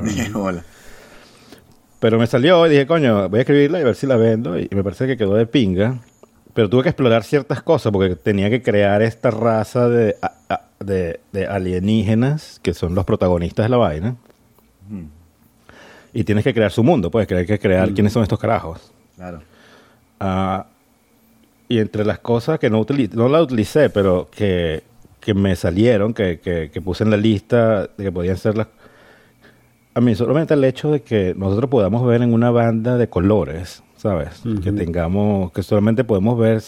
Pero 2.00 2.18
me 2.18 2.26
salió 2.26 2.66
y 2.66 2.70
dije, 2.70 2.86
coño, 2.86 3.28
voy 3.28 3.38
a 3.38 3.42
escribirla 3.42 3.78
y 3.78 3.82
a 3.82 3.86
ver 3.86 3.96
si 3.96 4.06
la 4.06 4.16
vendo. 4.16 4.58
Y 4.58 4.68
me 4.70 4.84
parece 4.84 5.06
que 5.06 5.16
quedó 5.16 5.34
de 5.34 5.46
pinga. 5.46 6.00
Pero 6.54 6.68
tuve 6.68 6.84
que 6.84 6.88
explorar 6.90 7.24
ciertas 7.24 7.62
cosas 7.62 7.92
porque 7.92 8.14
tenía 8.14 8.50
que 8.50 8.62
crear 8.62 9.02
esta 9.02 9.30
raza 9.30 9.88
de, 9.88 10.16
de, 10.80 11.46
alienígenas 11.46 12.60
que 12.62 12.74
son 12.74 12.94
los 12.94 13.04
protagonistas 13.04 13.64
de 13.64 13.70
la 13.70 13.76
vaina. 13.76 14.16
Y 16.12 16.24
tienes 16.24 16.44
que 16.44 16.54
crear 16.54 16.70
su 16.70 16.82
mundo, 16.82 17.10
pues, 17.10 17.30
hay 17.30 17.46
que 17.46 17.58
crear 17.58 17.92
quiénes 17.92 18.12
son 18.12 18.22
estos 18.22 18.38
carajos. 18.38 18.92
Claro. 19.16 19.42
Ah, 20.20 20.66
y 21.68 21.78
entre 21.78 22.04
las 22.04 22.18
cosas 22.18 22.58
que 22.58 22.70
no, 22.70 22.86
no 23.12 23.28
la 23.28 23.42
utilicé, 23.42 23.90
pero 23.90 24.28
que, 24.30 24.82
que 25.20 25.34
me 25.34 25.54
salieron, 25.56 26.14
que, 26.14 26.40
que, 26.40 26.70
que, 26.70 26.80
puse 26.80 27.04
en 27.04 27.10
la 27.10 27.16
lista 27.16 27.82
de 27.82 28.04
que 28.04 28.12
podían 28.12 28.36
ser 28.36 28.56
las, 28.56 28.68
a 29.98 30.00
mí 30.00 30.14
solamente 30.14 30.54
el 30.54 30.62
hecho 30.62 30.92
de 30.92 31.02
que 31.02 31.34
nosotros 31.36 31.68
podamos 31.68 32.06
ver 32.06 32.22
en 32.22 32.32
una 32.32 32.50
banda 32.50 32.96
de 32.96 33.08
colores, 33.08 33.82
¿sabes? 33.96 34.42
Que 34.62 34.70
tengamos, 34.70 35.50
que 35.50 35.64
solamente 35.64 36.04
podemos 36.04 36.38
ver 36.38 36.60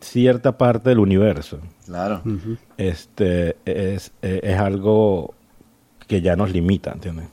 cierta 0.00 0.56
parte 0.56 0.88
del 0.88 1.00
universo. 1.00 1.58
Claro. 1.84 2.22
Este 2.78 3.56
es, 3.66 4.12
es, 4.22 4.58
algo 4.58 5.34
que 6.06 6.22
ya 6.22 6.34
nos 6.34 6.50
limita, 6.50 6.92
¿entiendes? 6.92 7.26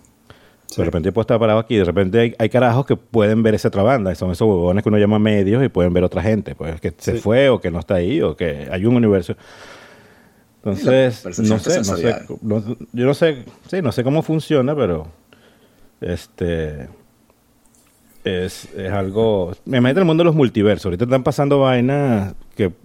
De 0.76 0.86
repente 0.86 1.12
puedo 1.12 1.24
estar 1.24 1.40
parado 1.40 1.60
aquí, 1.60 1.78
de 1.78 1.84
repente 1.84 2.36
hay, 2.38 2.50
carajos 2.50 2.86
que 2.86 2.96
pueden 2.96 3.42
ver 3.42 3.56
esa 3.56 3.70
otra 3.70 3.82
banda, 3.82 4.12
y 4.12 4.16
son 4.16 4.32
esos 4.32 4.48
huevones 4.48 4.84
que 4.84 4.90
uno 4.90 5.00
llama 5.00 5.18
medios 5.18 5.64
y 5.64 5.70
pueden 5.70 5.94
ver 5.94 6.04
otra 6.04 6.22
gente, 6.22 6.54
pues 6.54 6.80
que 6.80 6.94
se 6.96 7.16
fue 7.16 7.50
o 7.50 7.60
que 7.60 7.72
no 7.72 7.80
está 7.80 7.96
ahí 7.96 8.22
o 8.22 8.36
que 8.36 8.68
hay 8.72 8.86
un 8.86 8.96
universo. 8.96 9.36
Entonces, 10.58 11.26
no 11.40 11.58
sé, 11.58 11.78
no 11.80 11.98
sé, 11.98 12.16
yo 12.94 13.06
no 13.06 13.14
sé, 13.14 13.46
sí, 13.68 13.82
no 13.82 13.92
sé 13.92 14.04
cómo 14.04 14.22
funciona, 14.22 14.76
pero 14.76 15.08
este 16.02 16.88
es, 18.24 18.68
es 18.76 18.92
algo. 18.92 19.54
Me 19.66 19.78
en 19.78 19.86
el 19.98 20.06
mundo 20.06 20.22
de 20.22 20.26
los 20.26 20.36
multiversos. 20.36 20.86
Ahorita 20.86 21.06
están 21.06 21.24
pasando 21.24 21.60
vainas 21.60 22.36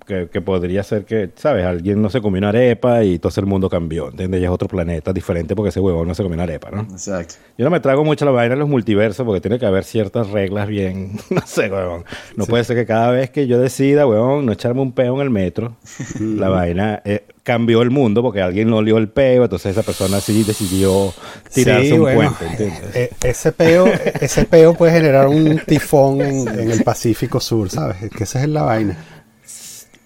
que, 0.06 0.28
que, 0.28 0.40
podría 0.40 0.84
ser 0.84 1.04
que, 1.04 1.30
¿sabes? 1.34 1.64
Alguien 1.64 2.00
no 2.00 2.08
se 2.08 2.20
comió 2.20 2.38
una 2.38 2.50
arepa 2.50 3.02
y 3.02 3.18
todo 3.18 3.32
el 3.36 3.46
mundo 3.46 3.68
cambió. 3.68 4.08
¿Entiendes? 4.10 4.40
Ya 4.40 4.46
es 4.46 4.52
otro 4.52 4.68
planeta 4.68 5.12
diferente 5.12 5.56
porque 5.56 5.70
ese 5.70 5.80
huevón 5.80 6.06
no 6.06 6.14
se 6.14 6.22
comió 6.22 6.34
una 6.34 6.44
arepa, 6.44 6.70
¿no? 6.70 6.82
Exacto. 6.82 7.34
Yo 7.58 7.64
no 7.64 7.70
me 7.70 7.80
trago 7.80 8.04
mucho 8.04 8.24
la 8.24 8.30
vaina 8.30 8.54
de 8.54 8.60
los 8.60 8.68
multiversos 8.68 9.26
porque 9.26 9.40
tiene 9.40 9.58
que 9.58 9.66
haber 9.66 9.82
ciertas 9.82 10.30
reglas 10.30 10.68
bien. 10.68 11.18
no 11.30 11.42
sé, 11.44 11.70
huevón. 11.70 12.04
No 12.36 12.46
puede 12.46 12.62
ser 12.62 12.76
que 12.76 12.86
cada 12.86 13.10
vez 13.10 13.30
que 13.30 13.46
yo 13.48 13.58
decida, 13.58 14.06
huevón, 14.06 14.46
no 14.46 14.52
echarme 14.52 14.80
un 14.80 14.92
peo 14.92 15.16
en 15.16 15.22
el 15.22 15.30
metro, 15.30 15.76
la 16.20 16.48
vaina. 16.48 17.02
Eh, 17.04 17.24
cambió 17.44 17.82
el 17.82 17.90
mundo 17.90 18.22
porque 18.22 18.40
alguien 18.40 18.70
no 18.70 18.78
olió 18.78 18.96
el 18.96 19.08
peo, 19.08 19.44
entonces 19.44 19.72
esa 19.72 19.82
persona 19.82 20.18
sí 20.20 20.42
decidió 20.44 21.12
tirarse 21.52 21.92
un 21.92 22.14
puente, 22.14 22.46
¿entiendes? 22.46 22.96
Eh, 22.96 23.10
ese 23.22 23.52
peo, 23.52 23.86
ese 23.86 24.44
peo 24.46 24.74
puede 24.74 24.92
generar 24.92 25.28
un 25.28 25.60
tifón 25.66 26.22
en, 26.22 26.70
el 26.70 26.82
Pacífico 26.82 27.40
Sur, 27.40 27.68
¿sabes? 27.68 27.96
Que 28.16 28.24
esa 28.24 28.40
es 28.40 28.48
la 28.48 28.62
vaina. 28.62 28.96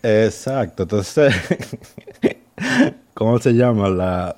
Exacto, 0.03 0.84
entonces, 0.84 1.34
¿cómo 3.14 3.38
se 3.38 3.53
llama? 3.53 3.88
La, 3.88 4.36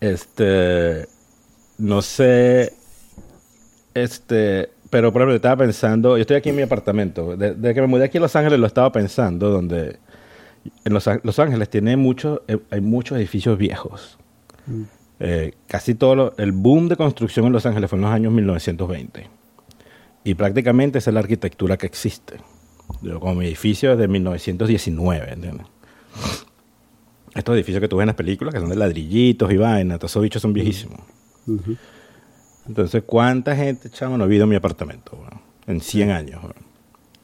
este, 0.00 1.06
no 1.78 2.02
sé, 2.02 2.72
este, 3.94 4.70
pero 4.90 5.12
por 5.12 5.22
ejemplo, 5.22 5.36
estaba 5.36 5.56
pensando, 5.56 6.16
yo 6.16 6.22
estoy 6.22 6.36
aquí 6.36 6.48
en 6.48 6.56
mi 6.56 6.62
apartamento, 6.62 7.36
desde 7.36 7.74
que 7.74 7.80
me 7.80 7.86
mudé 7.86 8.04
aquí 8.04 8.18
a 8.18 8.20
Los 8.20 8.34
Ángeles 8.34 8.58
lo 8.58 8.66
estaba 8.66 8.90
pensando, 8.90 9.50
donde 9.50 9.98
en 10.84 10.92
Los, 10.92 11.38
Ángeles 11.38 11.68
tiene 11.68 11.96
muchos, 11.96 12.40
eh, 12.48 12.58
hay 12.70 12.80
muchos 12.80 13.18
edificios 13.18 13.56
viejos. 13.58 14.18
Mm. 14.66 14.82
Eh, 15.20 15.52
casi 15.66 15.94
todo 15.94 16.34
el 16.38 16.52
boom 16.52 16.88
de 16.88 16.96
construcción 16.96 17.46
en 17.46 17.52
Los 17.52 17.66
Ángeles 17.66 17.90
fue 17.90 17.98
en 17.98 18.02
los 18.02 18.12
años 18.12 18.32
1920. 18.32 19.28
Y 20.24 20.34
prácticamente 20.34 20.98
esa 20.98 21.10
es 21.10 21.14
la 21.14 21.20
arquitectura 21.20 21.76
que 21.76 21.86
existe. 21.86 22.36
Como 23.20 23.34
mi 23.36 23.46
edificio 23.46 23.92
es 23.92 23.98
de 23.98 24.08
1919, 24.08 25.32
¿entiendes? 25.32 25.66
Estos 27.34 27.54
edificios 27.54 27.80
que 27.80 27.88
tú 27.88 27.96
ves 27.96 28.02
en 28.04 28.08
las 28.08 28.16
películas, 28.16 28.52
que 28.54 28.60
son 28.60 28.68
de 28.70 28.76
ladrillitos 28.76 29.52
y 29.52 29.56
vainas, 29.56 29.98
todos 29.98 30.10
esos 30.12 30.22
bichos 30.22 30.42
son 30.42 30.52
viejísimos. 30.52 31.00
Entonces, 32.66 33.02
¿cuánta 33.06 33.54
gente, 33.56 33.88
chamo, 33.90 34.18
no 34.18 34.24
ha 34.24 34.26
vivido 34.26 34.44
en 34.44 34.50
mi 34.50 34.56
apartamento? 34.56 35.18
En 35.66 35.80
100 35.80 36.10
años. 36.10 36.40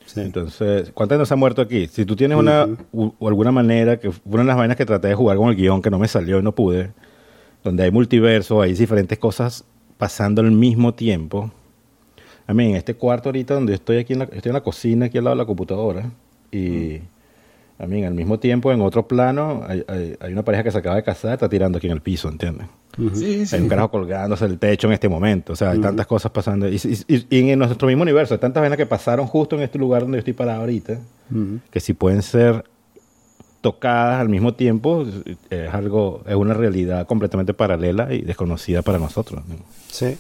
Sí. 0.07 0.21
Entonces, 0.21 0.91
¿cuánta 0.95 1.17
gente 1.17 1.27
se 1.27 1.35
ha 1.35 1.37
muerto 1.37 1.63
aquí? 1.63 1.87
Si 1.89 2.05
tú 2.05 2.15
tienes 2.15 2.39
una 2.39 2.67
u- 2.93 3.13
o 3.19 3.29
alguna 3.29 3.51
manera, 3.53 3.99
que 3.99 4.13
fue 4.13 4.21
una 4.35 4.43
de 4.43 4.47
las 4.49 4.57
vainas 4.57 4.77
que 4.77 4.87
traté 4.87 5.09
de 5.09 5.15
jugar 5.15 5.37
con 5.37 5.49
el 5.49 5.57
guion, 5.57 5.83
que 5.83 5.91
no 5.91 5.99
me 5.99 6.09
salió 6.09 6.39
y 6.39 6.43
no 6.43 6.55
pude, 6.55 6.93
donde 7.65 7.83
hay 7.83 7.91
multiverso, 7.91 8.61
hay 8.63 8.75
diferentes 8.75 9.19
cosas 9.19 9.65
pasando 9.99 10.43
al 10.43 10.51
mismo 10.53 10.95
tiempo. 10.95 11.51
A 12.47 12.55
mí, 12.55 12.71
en 12.71 12.77
este 12.77 12.95
cuarto 12.95 13.29
ahorita 13.31 13.55
donde 13.55 13.75
estoy 13.75 13.99
aquí, 13.99 14.13
en 14.13 14.21
la, 14.21 14.25
estoy 14.27 14.51
en 14.51 14.55
la 14.55 14.63
cocina, 14.63 15.07
aquí 15.07 15.19
al 15.19 15.25
lado 15.25 15.37
de 15.37 15.43
la 15.43 15.47
computadora, 15.47 16.11
y 16.53 17.01
a 17.79 17.87
mí, 17.87 18.05
al 18.05 18.15
mismo 18.15 18.39
tiempo, 18.39 18.71
en 18.73 18.81
otro 18.83 19.09
plano, 19.09 19.63
hay, 19.67 19.83
hay- 19.89 20.17
hay 20.21 20.33
una 20.33 20.45
pareja 20.45 20.63
que 20.63 20.71
se 20.71 20.79
acaba 20.79 20.97
de 20.97 21.03
casar, 21.03 21.33
está 21.35 21.49
tirando 21.49 21.79
aquí 21.79 21.87
en 21.87 21.93
el 21.95 22.01
piso, 22.03 22.29
¿entiendes? 22.29 22.67
Sí, 23.15 23.45
sí. 23.47 23.57
Hay 23.57 23.63
un 23.63 23.69
carajo 23.69 23.91
colgándose 23.91 24.47
del 24.47 24.59
techo 24.59 24.87
en 24.87 24.93
este 24.93 25.09
momento. 25.09 25.55
O 25.55 25.57
sea, 25.57 25.71
hay 25.73 25.79
tantas 25.81 26.07
cosas 26.07 26.31
pasando. 26.31 26.69
Y, 26.69 26.77
y- 27.09 27.27
y 27.29 27.51
en 27.51 27.59
nuestro 27.59 27.89
mismo 27.89 28.03
universo, 28.03 28.35
hay 28.35 28.41
tantas 28.41 28.61
vainas 28.61 28.77
que 28.77 28.87
pasaron 28.87 29.27
justo 29.27 29.57
en 29.57 29.63
este 29.63 29.79
lugar 29.81 30.03
donde 30.03 30.17
yo 30.17 30.21
estoy 30.21 30.35
parado 30.35 30.61
ahorita, 30.61 31.01
que 31.71 31.81
si 31.81 31.93
pueden 31.95 32.23
ser 32.23 32.65
tocadas 33.61 34.21
al 34.21 34.29
mismo 34.29 34.55
tiempo, 34.55 35.05
es 35.51 35.75
algo, 35.75 36.23
es 36.29 36.35
una 36.37 36.55
realidad 36.55 37.07
completamente 37.07 37.55
paralela 37.55 38.13
y 38.13 38.21
desconocida 38.21 38.83
para 38.83 38.99
nosotros. 38.99 39.43
¿no? 39.49 39.57
Sí. 39.89 40.17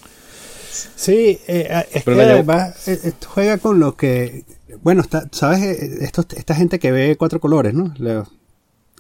Sí, 0.96 1.38
eh, 1.46 1.84
es 1.92 2.02
Pero 2.04 2.16
que 2.16 2.22
además 2.24 2.88
eh, 2.88 2.98
esto 3.04 3.28
juega 3.30 3.58
con 3.58 3.78
lo 3.80 3.96
que... 3.96 4.44
Bueno, 4.82 5.02
está, 5.02 5.28
¿sabes? 5.32 5.60
Eh, 5.62 5.98
Esto, 6.00 6.24
esta 6.36 6.54
gente 6.54 6.78
que 6.78 6.90
ve 6.92 7.16
cuatro 7.16 7.40
colores, 7.40 7.74
¿no? 7.74 7.94
Leo? 7.98 8.26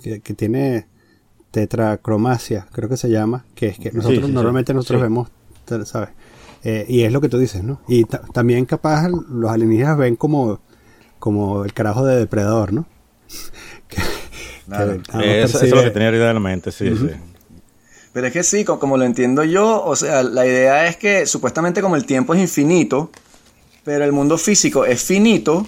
Que, 0.02 0.20
que 0.20 0.34
tiene 0.34 0.86
tetracromacia, 1.50 2.66
creo 2.72 2.88
que 2.88 2.96
se 2.96 3.08
llama, 3.10 3.44
que 3.54 3.68
es 3.68 3.78
que 3.78 3.92
nosotros 3.92 4.22
sí, 4.22 4.26
sí. 4.26 4.32
normalmente 4.32 4.74
nosotros 4.74 5.00
vemos, 5.02 5.28
¿sabes? 5.84 6.10
Eh, 6.64 6.84
y 6.88 7.02
es 7.02 7.12
lo 7.12 7.20
que 7.20 7.28
tú 7.28 7.38
dices, 7.38 7.62
¿no? 7.62 7.80
Y 7.88 8.04
ta- 8.04 8.22
también 8.32 8.64
capaz 8.66 9.08
los 9.08 9.50
alienígenas 9.50 9.96
ven 9.96 10.16
como, 10.16 10.60
como 11.18 11.64
el 11.64 11.72
carajo 11.72 12.04
de 12.04 12.16
depredador, 12.16 12.72
¿no? 12.72 12.86
que, 13.88 13.96
que 15.18 15.42
eso, 15.42 15.58
eso 15.58 15.66
es 15.66 15.72
lo 15.72 15.82
que 15.84 15.90
tenía 15.90 16.08
ahorita 16.08 16.28
en 16.28 16.34
la 16.34 16.40
mente, 16.40 16.72
sí, 16.72 16.88
sí. 16.96 17.10
Pero 18.14 18.28
es 18.28 18.32
que 18.32 18.42
sí, 18.42 18.64
co- 18.64 18.78
como, 18.78 18.96
lo 18.96 19.04
entiendo 19.04 19.44
yo, 19.44 19.84
o 19.84 19.94
sea, 19.96 20.22
la 20.22 20.46
idea 20.46 20.86
es 20.86 20.96
que 20.96 21.26
supuestamente 21.26 21.82
como 21.82 21.96
el 21.96 22.06
tiempo 22.06 22.32
es 22.32 22.40
infinito, 22.40 23.10
pero 23.84 24.04
el 24.04 24.12
mundo 24.12 24.38
físico 24.38 24.86
es 24.86 25.02
finito, 25.02 25.66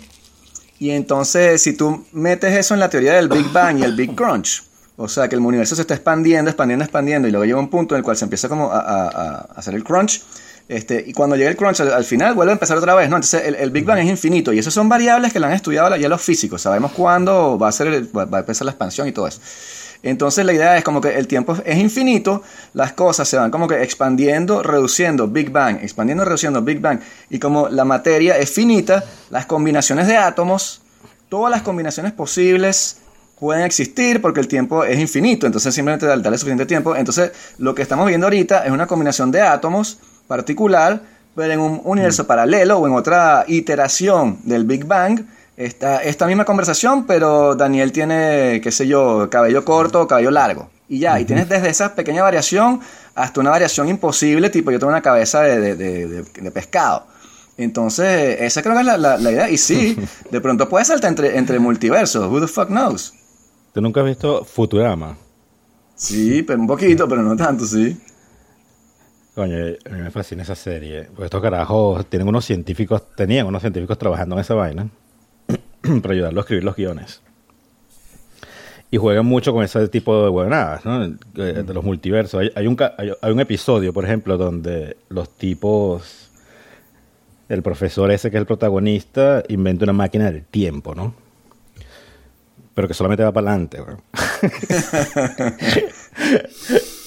y 0.79 0.91
entonces 0.91 1.61
si 1.61 1.75
tú 1.77 2.07
metes 2.13 2.55
eso 2.57 2.73
en 2.75 2.81
la 2.81 2.89
teoría 2.89 3.15
del 3.15 3.29
Big 3.29 3.51
Bang 3.53 3.79
y 3.81 3.83
el 3.83 3.95
Big 3.97 4.15
Crunch, 4.15 4.63
o 4.97 5.09
sea, 5.09 5.29
que 5.29 5.35
el 5.35 5.43
universo 5.43 5.75
se 5.77 5.83
está 5.83 5.95
expandiendo, 5.95 6.51
expandiendo, 6.51 6.85
expandiendo, 6.85 7.29
y 7.29 7.31
luego 7.31 7.45
llega 7.45 7.59
un 7.59 7.69
punto 7.69 7.95
en 7.95 7.99
el 7.99 8.05
cual 8.05 8.17
se 8.17 8.25
empieza 8.25 8.49
como 8.49 8.71
a, 8.73 9.39
hacer 9.57 9.75
el 9.75 9.83
crunch, 9.85 10.23
este, 10.69 11.05
y 11.07 11.13
cuando 11.13 11.37
llega 11.37 11.51
el 11.51 11.57
crunch 11.57 11.81
al, 11.81 11.93
al 11.93 12.05
final 12.05 12.35
vuelve 12.35 12.53
a 12.53 12.55
empezar 12.55 12.77
otra 12.79 12.95
vez, 12.95 13.09
¿no? 13.11 13.17
Entonces 13.17 13.43
el, 13.59 13.71
Big 13.71 13.85
Bang 13.85 13.99
es 13.99 14.07
infinito, 14.07 14.53
y 14.53 14.59
esas 14.61 14.73
son 14.73 14.89
variables 14.89 15.33
que 15.33 15.41
la 15.41 15.49
han 15.49 15.53
estudiado 15.53 15.95
ya 15.97 16.09
los 16.09 16.23
físicos, 16.23 16.63
sabemos 16.63 16.93
cuándo 16.93 17.59
va 17.59 17.69
a, 17.69 17.73
ser 17.73 17.89
el- 17.89 18.17
va 18.17 18.23
a 18.39 18.41
empezar 18.41 18.65
la 18.65 18.71
expansión 18.71 19.09
y 19.09 19.13
todo 19.13 19.27
eso. 19.27 19.41
Entonces 20.07 20.45
la 20.45 20.53
idea 20.53 20.77
es 20.77 20.85
como 20.85 21.01
que 21.01 21.17
el 21.19 21.27
tiempo 21.27 21.57
es 21.65 21.79
infinito, 21.79 22.43
las 22.75 22.93
cosas 22.93 23.29
se 23.29 23.37
van 23.37 23.51
como 23.51 23.67
que 23.67 23.83
expandiendo, 23.83 24.63
reduciendo, 24.63 25.27
Big 25.27 25.51
Bang, 25.51 25.79
expandiendo, 25.83 26.25
reduciendo, 26.25 26.63
Big 26.63 26.81
Bang. 26.81 27.01
Y 27.29 27.41
como 27.41 27.69
la 27.69 27.85
materia 27.85 28.39
es 28.39 28.51
finita, 28.51 29.05
las 29.31 29.47
combinaciones 29.47 30.07
de 30.07 30.17
átomos, 30.17 30.81
todas 31.29 31.51
las 31.51 31.63
combinaciones 31.63 32.13
posibles 32.13 32.99
pueden 33.41 33.65
existir 33.65 34.23
porque 34.23 34.39
el 34.39 34.47
tiempo 34.47 34.85
es 34.85 34.99
infinito, 34.99 35.45
entonces 35.45 35.75
simplemente 35.75 36.07
dale 36.07 36.39
suficiente 36.39 36.67
tiempo. 36.67 36.95
Entonces 36.95 37.33
lo 37.59 37.75
que 37.75 37.83
estamos 37.83 38.07
viendo 38.07 38.27
ahorita 38.27 38.65
es 38.65 38.71
una 38.71 38.87
combinación 38.87 39.33
de 39.33 39.43
átomos 39.43 39.99
particular, 40.29 41.03
pero 41.35 41.53
en 41.53 41.59
un 41.59 41.81
universo 41.83 42.29
paralelo 42.29 42.79
o 42.79 42.87
en 42.87 42.95
otra 42.95 43.45
iteración 43.49 44.39
del 44.45 44.65
Big 44.65 44.85
Bang, 44.85 45.27
esta, 45.57 46.03
esta 46.03 46.27
misma 46.27 46.45
conversación, 46.45 47.07
pero 47.07 47.55
Daniel 47.55 47.93
tiene, 47.93 48.61
qué 48.63 48.71
sé 48.71 48.87
yo, 48.87 49.29
cabello 49.31 49.65
corto, 49.65 50.07
cabello 50.07 50.31
largo. 50.31 50.71
Y 50.89 51.01
ya, 51.01 51.19
y 51.19 51.25
tienes 51.25 51.49
desde 51.49 51.69
esa 51.69 51.95
pequeña 51.95 52.23
variación 52.23 52.81
hasta 53.15 53.41
una 53.41 53.51
variación 53.51 53.89
imposible, 53.89 54.51
tipo 54.51 54.71
yo 54.71 54.79
tengo 54.79 54.91
una 54.93 55.03
cabeza 55.03 55.43
de, 55.43 55.59
de- 55.59 55.75
de- 55.77 56.07
de- 56.07 56.23
de 56.43 56.51
pescado. 56.51 57.07
Entonces, 57.57 58.41
esa 58.43 58.63
creo 58.63 58.75
que 58.75 58.81
es 58.81 58.87
la, 58.87 58.97
la- 58.99 59.17
la 59.17 59.33
idea. 59.33 59.49
Y 59.51 59.57
sí, 59.57 59.97
de 60.31 60.41
pronto 60.41 60.69
puede 60.69 60.85
saltar 60.85 61.09
entre, 61.11 61.37
entre 61.39 61.59
multiversos. 61.59 62.31
Who 62.31 62.41
the 62.41 62.47
fuck 62.47 62.69
knows? 62.69 63.15
¿Tú 63.73 63.81
nunca 63.81 64.01
has 64.01 64.07
visto 64.07 64.45
Futurama? 64.45 65.17
Sí, 65.95 66.43
pero 66.43 66.61
un 66.61 66.67
poquito, 66.67 67.09
pero 67.09 67.23
no 67.23 67.35
tanto, 67.35 67.65
sí. 67.65 67.99
Coño, 69.35 69.57
a 69.57 69.89
mí 69.95 70.01
me 70.03 70.11
fascina 70.11 70.43
esa 70.43 70.55
serie. 70.55 71.05
Porque 71.05 71.25
estos 71.25 71.43
carajos 71.43 72.07
tienen 72.09 72.29
unos 72.29 72.45
científicos, 72.45 73.03
tenían 73.17 73.47
unos 73.47 73.63
científicos 73.63 73.99
trabajando 73.99 74.35
en 74.37 74.41
esa 74.43 74.55
vaina 74.55 74.89
para 76.03 76.15
ayudarlo 76.15 76.41
a 76.41 76.43
escribir 76.43 76.65
los 76.65 76.77
guiones. 76.77 77.23
Y 78.91 78.99
juegan 78.99 79.27
mucho 79.27 79.53
con 79.53 79.65
ese 79.65 79.89
tipo 79.89 80.23
de 80.23 80.29
huevonadas, 80.29 80.85
¿no? 80.85 81.05
Eh, 81.05 81.65
De 81.67 81.75
los 81.75 81.83
multiversos. 81.83 82.41
Hay, 82.41 82.53
hay 82.55 82.67
un, 82.67 82.77
hay, 82.97 83.13
hay 83.21 83.33
un 83.33 83.41
episodio, 83.41 83.93
por 83.93 84.05
ejemplo, 84.05 84.37
donde 84.37 84.97
los 85.09 85.29
tipos. 85.37 86.31
El 87.49 87.63
profesor 87.63 88.11
ese 88.11 88.31
que 88.31 88.37
es 88.37 88.41
el 88.41 88.47
protagonista 88.47 89.43
inventa 89.49 89.85
una 89.85 89.93
máquina 89.93 90.31
del 90.31 90.45
tiempo, 90.45 90.95
¿no? 90.95 91.15
Pero 92.75 92.89
que 92.89 92.95
solamente 92.95 93.23
va 93.25 93.33
para 93.33 93.51
adelante, 93.51 93.81
weón. 93.81 94.03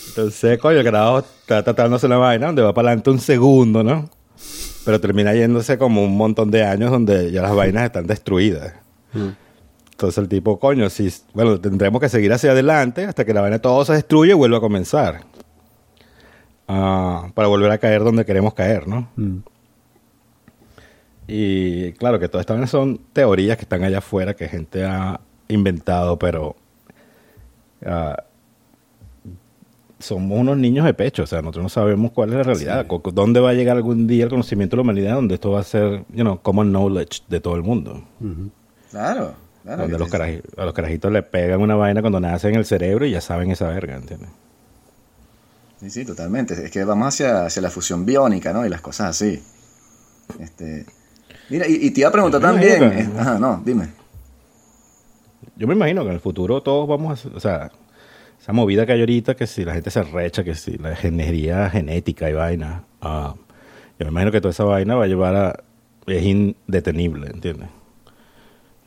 Entonces, 0.10 0.58
coño, 0.60 0.80
el 0.80 0.84
carajo 0.84 1.20
está 1.20 1.64
tratándose 1.64 2.08
la 2.08 2.18
vaina 2.18 2.48
donde 2.48 2.62
va 2.62 2.74
para 2.74 2.90
adelante 2.90 3.10
un 3.10 3.20
segundo, 3.20 3.84
¿no? 3.84 4.10
Pero 4.86 5.00
termina 5.00 5.34
yéndose 5.34 5.78
como 5.78 6.04
un 6.04 6.16
montón 6.16 6.52
de 6.52 6.64
años 6.64 6.92
donde 6.92 7.32
ya 7.32 7.42
las 7.42 7.56
vainas 7.56 7.86
están 7.86 8.08
destruidas. 8.08 8.74
Entonces 9.92 10.18
el 10.18 10.30
tipo, 10.30 10.60
coño, 10.60 10.90
si, 10.90 11.12
bueno, 11.34 11.60
tendremos 11.60 12.00
que 12.00 12.10
seguir 12.10 12.32
hacia 12.32 12.52
adelante 12.52 13.06
hasta 13.06 13.26
que 13.26 13.34
la 13.34 13.42
vaina 13.42 13.60
todo 13.60 13.84
se 13.84 13.94
destruye 13.94 14.32
y 14.32 14.36
vuelva 14.36 14.58
a 14.58 14.62
comenzar. 14.62 15.22
Ah, 16.68 17.30
para 17.34 17.48
volver 17.48 17.72
a 17.72 17.78
caer 17.80 18.04
donde 18.04 18.26
queremos 18.26 18.54
caer, 18.54 18.88
¿no? 18.88 19.10
Y 21.28 21.92
claro 21.94 22.20
que 22.20 22.30
todas 22.30 22.44
estas 22.44 22.56
vainas 22.56 22.70
son 22.70 23.00
teorías 23.12 23.58
que 23.58 23.64
están 23.64 23.84
allá 23.84 23.98
afuera 23.98 24.36
que 24.36 24.48
gente 24.48 24.86
ha 24.86 25.20
inventado, 25.48 26.18
pero 26.18 26.56
ah, 27.86 28.24
somos 30.00 30.40
unos 30.40 30.58
niños 30.58 30.86
de 30.86 30.94
pecho, 30.94 31.24
o 31.24 31.28
sea, 31.28 31.42
nosotros 31.42 31.64
no 31.64 31.70
sabemos 31.70 32.12
cuál 32.12 32.30
es 32.30 32.36
la 32.36 32.44
realidad, 32.44 32.86
dónde 33.14 33.40
va 33.40 33.50
a 33.50 33.54
llegar 33.54 33.76
algún 33.78 34.08
día 34.08 34.24
el 34.24 34.30
conocimiento 34.30 34.76
de 34.76 34.78
la 34.78 34.82
humanidad, 34.84 35.16
donde 35.16 35.36
esto 35.36 35.52
va 35.52 35.60
a 35.60 35.64
ser, 35.64 36.04
you 36.14 36.22
know, 36.24 36.40
common 36.42 36.70
knowledge 36.70 37.22
de 37.28 37.40
todo 37.42 37.56
el 37.56 37.64
mundo. 37.64 38.04
Claro, 38.92 39.34
claro. 39.64 39.82
donde 39.84 40.00
los 40.00 40.14
a 40.58 40.66
los 40.66 40.74
carajitos 40.74 41.12
le 41.12 41.22
pegan 41.24 41.62
una 41.62 41.76
vaina 41.76 42.02
cuando 42.02 42.20
nacen 42.20 42.52
en 42.54 42.60
el 42.60 42.66
cerebro 42.66 43.06
y 43.06 43.12
ya 43.12 43.22
saben 43.22 43.52
esa 43.52 43.68
verga, 43.68 43.96
¿entiendes? 43.98 44.30
Sí, 45.82 45.90
sí, 45.90 46.06
totalmente. 46.06 46.54
Es 46.66 46.72
que 46.72 46.84
vamos 46.84 47.08
hacia, 47.08 47.46
hacia 47.46 47.62
la 47.62 47.70
fusión 47.70 48.06
biónica, 48.06 48.52
¿no? 48.52 48.66
Y 48.66 48.70
las 48.70 48.82
cosas 48.82 49.12
así. 49.12 49.42
Este, 50.40 50.86
mira, 51.50 51.66
y, 51.68 51.76
y 51.88 51.92
te 51.92 52.02
iba 52.02 52.10
a 52.10 52.12
preguntar 52.12 52.42
también. 52.42 52.80
que- 52.92 53.00
eh, 53.00 53.10
Ajá, 53.18 53.40
no, 53.40 53.62
dime. 53.66 53.88
Yo 55.56 55.68
me 55.68 55.74
imagino 55.76 56.02
que 56.04 56.10
en 56.10 56.14
el 56.16 56.20
futuro 56.22 56.62
todos 56.62 56.88
vamos 56.88 57.26
a, 57.26 57.30
o 57.36 57.40
sea, 57.40 57.72
esa 58.40 58.54
movida 58.54 58.86
que 58.86 58.94
hay 58.94 59.00
ahorita, 59.02 59.36
que 59.36 59.48
si 59.48 59.66
la 59.66 59.74
gente 59.74 59.90
se 59.92 60.02
recha, 60.04 60.44
que 60.44 60.56
si 60.56 60.78
la 60.78 60.92
ingeniería 60.92 61.70
genética 61.70 62.30
y 62.30 62.34
vaina, 62.34 62.84
ah, 63.02 63.36
yo 64.00 64.06
me 64.06 64.12
imagino 64.12 64.32
que 64.32 64.42
toda 64.42 64.52
esa 64.52 64.64
vaina 64.64 64.96
va 64.96 65.04
a 65.04 65.08
llevar 65.08 65.36
a, 65.36 65.64
es 66.08 66.24
indetenible, 66.24 67.28
¿entiendes? 67.28 67.68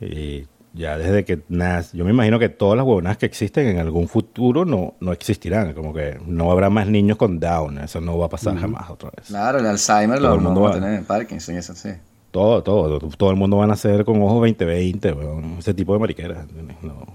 Y 0.01 0.45
ya 0.73 0.97
desde 0.97 1.23
que 1.23 1.41
nace, 1.49 1.95
yo 1.97 2.03
me 2.03 2.11
imagino 2.11 2.39
que 2.39 2.49
todas 2.49 2.75
las 2.75 2.85
huevonas 2.85 3.17
que 3.17 3.25
existen 3.27 3.67
en 3.67 3.77
algún 3.79 4.07
futuro 4.07 4.65
no, 4.65 4.95
no 4.99 5.11
existirán, 5.11 5.73
como 5.73 5.93
que 5.93 6.17
no 6.25 6.51
habrá 6.51 6.69
más 6.69 6.87
niños 6.87 7.17
con 7.17 7.39
Down, 7.39 7.77
eso 7.77 8.01
no 8.01 8.17
va 8.17 8.25
a 8.25 8.29
pasar 8.29 8.57
jamás 8.57 8.89
otra 8.89 9.11
vez. 9.15 9.27
Claro, 9.27 9.59
el 9.59 9.67
Alzheimer 9.67 10.17
Todo 10.17 10.29
lo 10.29 10.35
el 10.35 10.41
mundo 10.41 10.61
vamos 10.61 10.77
a 10.77 10.79
va- 10.79 10.85
tener, 10.85 11.03
Parkinson 11.05 11.55
y 11.55 11.57
eso, 11.59 11.75
sí. 11.75 11.89
Todo, 12.31 12.63
todo, 12.63 12.97
todo 13.15 13.29
el 13.29 13.35
mundo 13.35 13.57
va 13.57 13.65
a 13.65 13.67
nacer 13.67 14.03
con 14.03 14.19
ojos 14.23 14.41
2020, 14.41 15.11
weón, 15.13 15.55
ese 15.59 15.75
tipo 15.75 15.93
de 15.93 15.99
mariqueras. 15.99 16.39
¿entiendes? 16.49 16.77
No, 16.81 17.05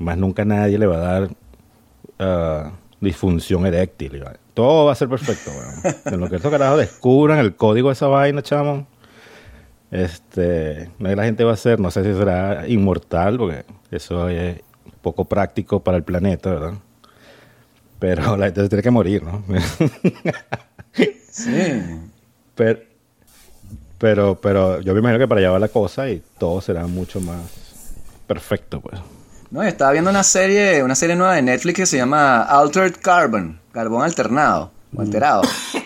más 0.00 0.18
nunca 0.18 0.44
nadie 0.44 0.76
le 0.76 0.86
va 0.86 0.96
a 0.96 0.98
dar 1.20 1.30
ah, 2.24 2.72
disfunción 3.00 3.66
eréctil. 3.66 4.24
Todo 4.54 4.86
va 4.86 4.92
a 4.92 4.94
ser 4.94 5.08
perfecto. 5.08 5.50
En 6.06 6.20
lo 6.20 6.28
que 6.28 6.36
estos 6.36 6.50
carajos 6.50 6.78
descubran 6.78 7.38
el 7.38 7.54
código 7.56 7.88
de 7.88 7.92
esa 7.94 8.06
vaina, 8.06 8.42
chamo, 8.42 8.86
este, 9.90 10.90
la 10.98 11.24
gente 11.24 11.44
va 11.44 11.52
a 11.52 11.56
ser, 11.56 11.80
no 11.80 11.90
sé 11.90 12.02
si 12.04 12.14
será 12.16 12.66
inmortal, 12.68 13.36
porque 13.36 13.64
eso 13.90 14.28
es 14.28 14.60
poco 15.02 15.24
práctico 15.26 15.80
para 15.80 15.96
el 15.96 16.02
planeta, 16.04 16.50
¿verdad? 16.50 16.74
Pero 17.98 18.36
la 18.36 18.46
gente 18.46 18.62
se 18.62 18.68
tiene 18.68 18.82
que 18.82 18.90
morir, 18.90 19.22
¿no? 19.22 19.42
Sí. 21.30 21.72
Pero, 22.54 22.80
Pero, 23.98 24.38
pero 24.40 24.80
yo 24.80 24.92
me 24.92 25.00
imagino 25.00 25.18
que 25.18 25.28
para 25.28 25.40
allá 25.40 25.50
va 25.50 25.58
la 25.58 25.68
cosa 25.68 26.08
y 26.10 26.22
todo 26.38 26.60
será 26.60 26.86
mucho 26.86 27.20
más 27.20 27.40
perfecto, 28.26 28.80
pues. 28.80 29.00
No, 29.50 29.62
estaba 29.62 29.92
viendo 29.92 30.10
una 30.10 30.22
serie, 30.22 30.82
una 30.82 30.94
serie 30.94 31.16
nueva 31.16 31.34
de 31.34 31.42
Netflix 31.42 31.76
que 31.76 31.86
se 31.86 31.96
llama 31.96 32.42
Altered 32.42 32.96
Carbon, 33.00 33.60
carbón 33.72 34.02
alternado 34.02 34.70
o 34.96 35.00
alterado. 35.00 35.42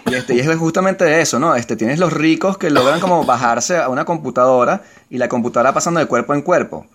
Y, 0.07 0.15
este, 0.15 0.35
y 0.35 0.41
es 0.41 0.57
justamente 0.57 1.21
eso, 1.21 1.39
¿no? 1.39 1.55
Este, 1.55 1.77
tienes 1.77 1.99
los 1.99 2.13
ricos 2.13 2.57
que 2.59 2.71
logran 2.71 3.01
como 3.01 3.25
bajarse 3.25 3.77
a 3.77 3.89
una 3.89 4.05
computadora 4.05 4.83
y 5.11 5.19
la 5.19 5.29
computadora 5.29 5.73
pasando 5.73 6.01
de 6.01 6.07
cuerpo 6.07 6.35
en 6.35 6.43
cuerpo. 6.43 6.87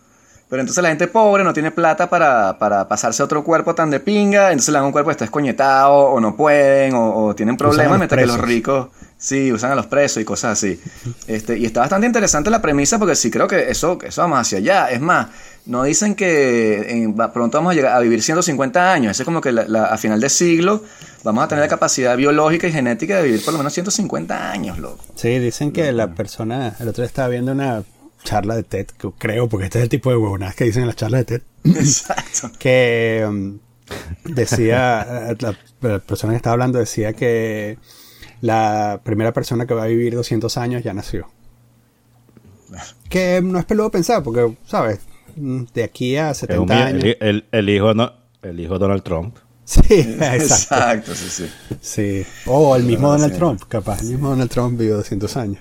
Pero 0.49 0.61
entonces 0.61 0.83
la 0.83 0.89
gente 0.89 1.07
pobre 1.07 1.43
no 1.43 1.51
tiene 1.51 1.71
plata 1.71 2.09
para, 2.09 2.59
para 2.59 2.87
pasarse 2.87 3.23
a 3.23 3.25
otro 3.25 3.43
cuerpo 3.43 3.73
tan 3.73 3.89
de 3.89 3.99
pinga, 3.99 4.51
entonces 4.51 4.71
le 4.71 4.77
dan 4.77 4.85
un 4.85 4.91
cuerpo 4.91 5.09
que 5.09 5.13
está 5.13 5.25
escoñetado 5.25 5.95
o 5.95 6.19
no 6.19 6.35
pueden 6.35 6.93
o, 6.95 7.33
tienen 7.33 7.57
problemas, 7.57 7.97
mientras 7.97 8.21
que 8.21 8.27
los 8.27 8.39
ricos 8.39 8.89
sí 9.17 9.51
usan 9.51 9.71
a 9.71 9.75
los 9.75 9.87
presos 9.87 10.21
y 10.21 10.25
cosas 10.25 10.51
así. 10.51 10.79
Este, 11.27 11.57
y 11.57 11.65
está 11.65 11.79
bastante 11.79 12.05
interesante 12.05 12.51
la 12.51 12.61
premisa 12.61 12.99
porque 12.99 13.15
sí 13.15 13.31
creo 13.31 13.47
que 13.47 13.71
eso, 13.71 13.97
eso 14.03 14.21
vamos 14.21 14.39
hacia 14.39 14.59
allá. 14.59 14.91
Es 14.91 15.01
más, 15.01 15.27
no 15.65 15.83
dicen 15.83 16.15
que 16.15 17.13
pronto 17.33 17.57
vamos 17.57 17.71
a 17.71 17.75
llegar 17.75 17.93
a 17.95 17.99
vivir 17.99 18.21
150 18.21 18.93
años. 18.93 19.11
Eso 19.11 19.23
es 19.23 19.25
como 19.25 19.41
que 19.41 19.49
a 19.49 19.97
final 19.97 20.19
de 20.19 20.29
siglo 20.29 20.83
vamos 21.23 21.43
a 21.43 21.47
tener 21.47 21.63
la 21.63 21.69
capacidad 21.69 22.17
biológica 22.17 22.67
y 22.67 22.71
genética 22.71 23.17
de 23.17 23.23
vivir 23.23 23.43
por 23.43 23.53
lo 23.53 23.59
menos 23.59 23.73
150 23.73 24.51
años, 24.51 24.77
loco. 24.79 25.03
Sí, 25.15 25.39
dicen 25.39 25.71
que 25.71 25.91
la 25.91 26.13
persona, 26.13 26.75
el 26.79 26.87
otro 26.87 27.01
día 27.01 27.07
estaba 27.07 27.29
viendo 27.29 27.53
una 27.53 27.83
charla 28.23 28.55
de 28.55 28.63
TED, 28.63 28.87
creo, 29.17 29.47
porque 29.47 29.65
este 29.65 29.79
es 29.79 29.83
el 29.83 29.89
tipo 29.89 30.09
de 30.09 30.17
huevonadas 30.17 30.55
que 30.55 30.65
dicen 30.65 30.83
en 30.83 30.87
las 30.87 30.95
charlas 30.95 31.25
de 31.25 31.25
TED. 31.25 31.41
Exacto. 31.75 32.51
que 32.59 33.23
um, 33.27 33.59
decía, 34.25 35.35
la, 35.39 35.99
persona 35.99 36.33
que 36.33 36.37
estaba 36.37 36.53
hablando 36.53 36.79
decía 36.79 37.13
que 37.13 37.77
la 38.41 38.99
primera 39.03 39.31
persona 39.31 39.65
que 39.65 39.73
va 39.73 39.83
a 39.83 39.87
vivir 39.87 40.15
200 40.15 40.57
años 40.57 40.83
ya 40.83 40.93
nació. 40.93 41.29
Que 43.07 43.39
no 43.41 43.59
es 43.59 43.65
peludo 43.65 43.91
pensar, 43.91 44.23
porque, 44.23 44.57
¿sabes? 44.65 44.99
De 45.35 45.83
aquí 45.83 46.17
a 46.17 46.33
70 46.33 46.85
años. 46.85 47.03
El, 47.19 47.69
hijo 47.69 47.93
no, 47.93 48.11
el 48.41 48.59
hijo 48.59 48.77
Donald 48.77 49.03
Trump. 49.03 49.35
Sí, 49.65 49.81
exacto. 49.89 51.15
sí, 51.15 51.29
sí. 51.29 51.49
Sí. 51.81 52.25
O 52.45 52.75
el 52.75 52.83
mismo 52.83 53.11
Donald 53.11 53.35
Trump, 53.35 53.61
capaz. 53.67 54.01
El 54.01 54.09
mismo 54.09 54.29
Donald 54.29 54.51
Trump 54.51 54.77
vivió 54.77 54.97
200 54.97 55.37
años. 55.37 55.59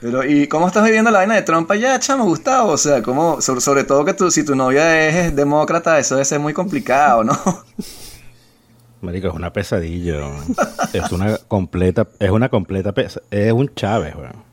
Pero, 0.00 0.24
¿y 0.24 0.46
cómo 0.46 0.66
estás 0.66 0.84
viviendo 0.84 1.10
la 1.10 1.18
vaina 1.18 1.34
de 1.34 1.42
Trump 1.42 1.70
allá, 1.70 1.98
chamo, 1.98 2.24
Gustavo? 2.24 2.72
O 2.72 2.78
sea, 2.78 3.02
¿cómo, 3.02 3.40
sobre, 3.40 3.84
todo 3.84 4.04
que 4.04 4.14
tú, 4.14 4.30
si 4.30 4.44
tu 4.44 4.54
novia 4.54 5.08
es, 5.08 5.34
demócrata, 5.34 5.98
eso 5.98 6.14
debe 6.16 6.24
ser 6.24 6.38
muy 6.38 6.52
complicado, 6.52 7.24
¿no? 7.24 7.36
Marico, 9.00 9.28
es 9.28 9.34
una 9.34 9.52
pesadilla. 9.52 10.30
es 10.92 11.12
una 11.12 11.38
completa, 11.48 12.08
es 12.18 12.30
una 12.30 12.48
completa 12.48 12.92
pesa, 12.92 13.20
es 13.30 13.52
un 13.52 13.74
Chávez, 13.74 14.14
weón. 14.16 14.45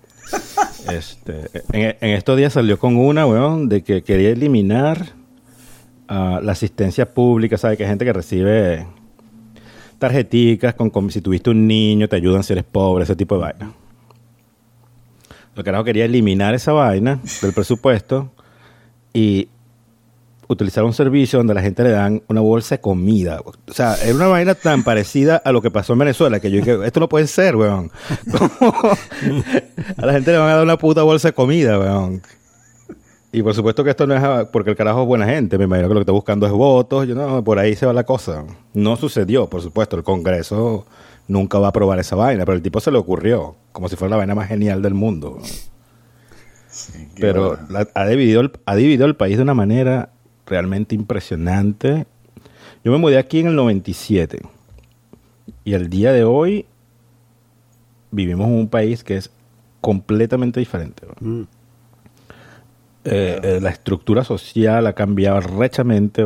Este, 0.91 1.49
en, 1.71 2.09
estos 2.11 2.37
días 2.37 2.53
salió 2.53 2.77
con 2.77 2.97
una, 2.97 3.25
weón, 3.25 3.69
de 3.69 3.83
que 3.83 4.03
quería 4.03 4.29
eliminar 4.29 5.13
uh, 6.09 6.41
la 6.41 6.51
asistencia 6.51 7.13
pública, 7.13 7.57
¿sabes? 7.57 7.77
Que 7.77 7.83
hay 7.83 7.89
gente 7.89 8.05
que 8.05 8.13
recibe 8.13 8.87
tarjeticas 9.99 10.73
con 10.73 11.11
si 11.11 11.21
tuviste 11.21 11.49
un 11.49 11.65
niño, 11.65 12.09
te 12.09 12.17
ayudan 12.17 12.43
si 12.43 12.53
eres 12.53 12.65
pobre, 12.65 13.05
ese 13.05 13.15
tipo 13.15 13.35
de 13.35 13.41
vaina. 13.41 13.73
Lo 15.55 15.63
que 15.63 15.65
carajo 15.65 15.83
quería 15.83 16.05
eliminar 16.05 16.55
esa 16.55 16.73
vaina 16.73 17.19
del 17.41 17.53
presupuesto 17.53 18.31
y 19.13 19.47
utilizar 20.53 20.83
un 20.83 20.93
servicio 20.93 21.39
donde 21.39 21.53
la 21.53 21.61
gente 21.61 21.83
le 21.83 21.91
dan 21.91 22.23
una 22.27 22.41
bolsa 22.41 22.75
de 22.75 22.81
comida. 22.81 23.41
O 23.41 23.73
sea, 23.73 23.95
era 23.95 24.15
una 24.15 24.27
vaina 24.27 24.55
tan 24.55 24.83
parecida 24.85 25.37
a 25.37 25.51
lo 25.51 25.61
que 25.61 25.71
pasó 25.71 25.93
en 25.93 25.99
Venezuela 25.99 26.39
que 26.39 26.51
yo 26.51 26.57
dije, 26.57 26.85
esto 26.85 26.99
no 26.99 27.09
puede 27.09 27.27
ser, 27.27 27.55
weón. 27.55 27.91
a 29.97 30.05
la 30.05 30.13
gente 30.13 30.31
le 30.31 30.37
van 30.37 30.49
a 30.49 30.55
dar 30.55 30.63
una 30.63 30.77
puta 30.77 31.03
bolsa 31.03 31.29
de 31.29 31.33
comida, 31.33 31.77
weón. 31.79 32.21
Y 33.33 33.41
por 33.41 33.55
supuesto 33.55 33.83
que 33.83 33.89
esto 33.89 34.05
no 34.05 34.15
es 34.15 34.47
porque 34.49 34.69
el 34.69 34.75
carajo 34.75 35.01
es 35.01 35.07
buena 35.07 35.25
gente. 35.25 35.57
Me 35.57 35.63
imagino 35.63 35.87
que 35.87 35.95
lo 35.95 35.99
que 35.99 36.03
está 36.03 36.11
buscando 36.11 36.45
es 36.45 36.51
votos. 36.51 37.07
Yo, 37.07 37.15
no, 37.15 37.43
por 37.43 37.57
ahí 37.57 37.75
se 37.75 37.87
va 37.87 37.91
la 37.91 38.03
cosa. 38.03 38.45
No 38.75 38.95
sucedió, 38.95 39.49
por 39.49 39.59
supuesto. 39.63 39.97
El 39.97 40.03
Congreso 40.03 40.85
nunca 41.27 41.57
va 41.57 41.67
a 41.67 41.69
aprobar 41.69 41.97
esa 41.97 42.15
vaina, 42.15 42.45
pero 42.45 42.55
el 42.55 42.61
tipo 42.61 42.79
se 42.79 42.91
le 42.91 42.99
ocurrió, 42.99 43.55
como 43.71 43.89
si 43.89 43.95
fuera 43.95 44.11
la 44.11 44.17
vaina 44.17 44.35
más 44.35 44.47
genial 44.47 44.83
del 44.83 44.93
mundo. 44.93 45.39
pero 47.19 47.57
ha, 47.95 48.05
dividido 48.05 48.41
el, 48.41 48.51
ha 48.65 48.75
dividido 48.75 49.05
el 49.07 49.15
país 49.15 49.37
de 49.37 49.43
una 49.43 49.55
manera 49.55 50.11
realmente 50.45 50.95
impresionante. 50.95 52.05
Yo 52.83 52.91
me 52.91 52.97
mudé 52.97 53.17
aquí 53.17 53.39
en 53.39 53.47
el 53.47 53.55
97 53.55 54.41
y 55.63 55.73
el 55.73 55.89
día 55.89 56.11
de 56.11 56.23
hoy 56.23 56.65
vivimos 58.11 58.47
en 58.47 58.53
un 58.53 58.67
país 58.67 59.03
que 59.03 59.17
es 59.17 59.31
completamente 59.81 60.59
diferente. 60.59 61.05
Mm. 61.19 61.41
Eh, 63.05 63.39
eh, 63.43 63.59
la 63.61 63.69
estructura 63.69 64.23
social 64.23 64.87
ha 64.87 64.93
cambiado 64.93 65.41
rechamente 65.41 66.23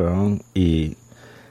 y 0.53 0.95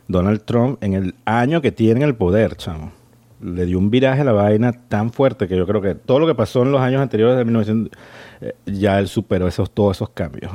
Donald 0.07 0.43
Trump 0.45 0.83
en 0.83 0.95
el 0.95 1.15
año 1.25 1.61
que 1.61 1.73
tiene 1.73 2.05
el 2.05 2.15
poder, 2.15 2.57
chamo, 2.57 2.93
le 3.41 3.67
dio 3.67 3.79
un 3.79 3.91
viraje 3.91 4.23
a 4.23 4.25
la 4.25 4.33
vaina 4.33 4.73
tan 4.73 5.13
fuerte 5.13 5.47
que 5.47 5.57
yo 5.57 5.67
creo 5.67 5.81
que 5.81 5.95
todo 5.95 6.19
lo 6.19 6.27
que 6.27 6.35
pasó 6.35 6.63
en 6.63 6.73
los 6.73 6.81
años 6.81 7.03
anteriores 7.03 7.37
de 7.37 7.45
1900 7.45 7.99
eh, 8.41 8.55
ya 8.67 8.99
él 8.99 9.09
superó 9.09 9.47
esos 9.47 9.71
todos 9.71 9.97
esos 9.97 10.11
cambios. 10.11 10.51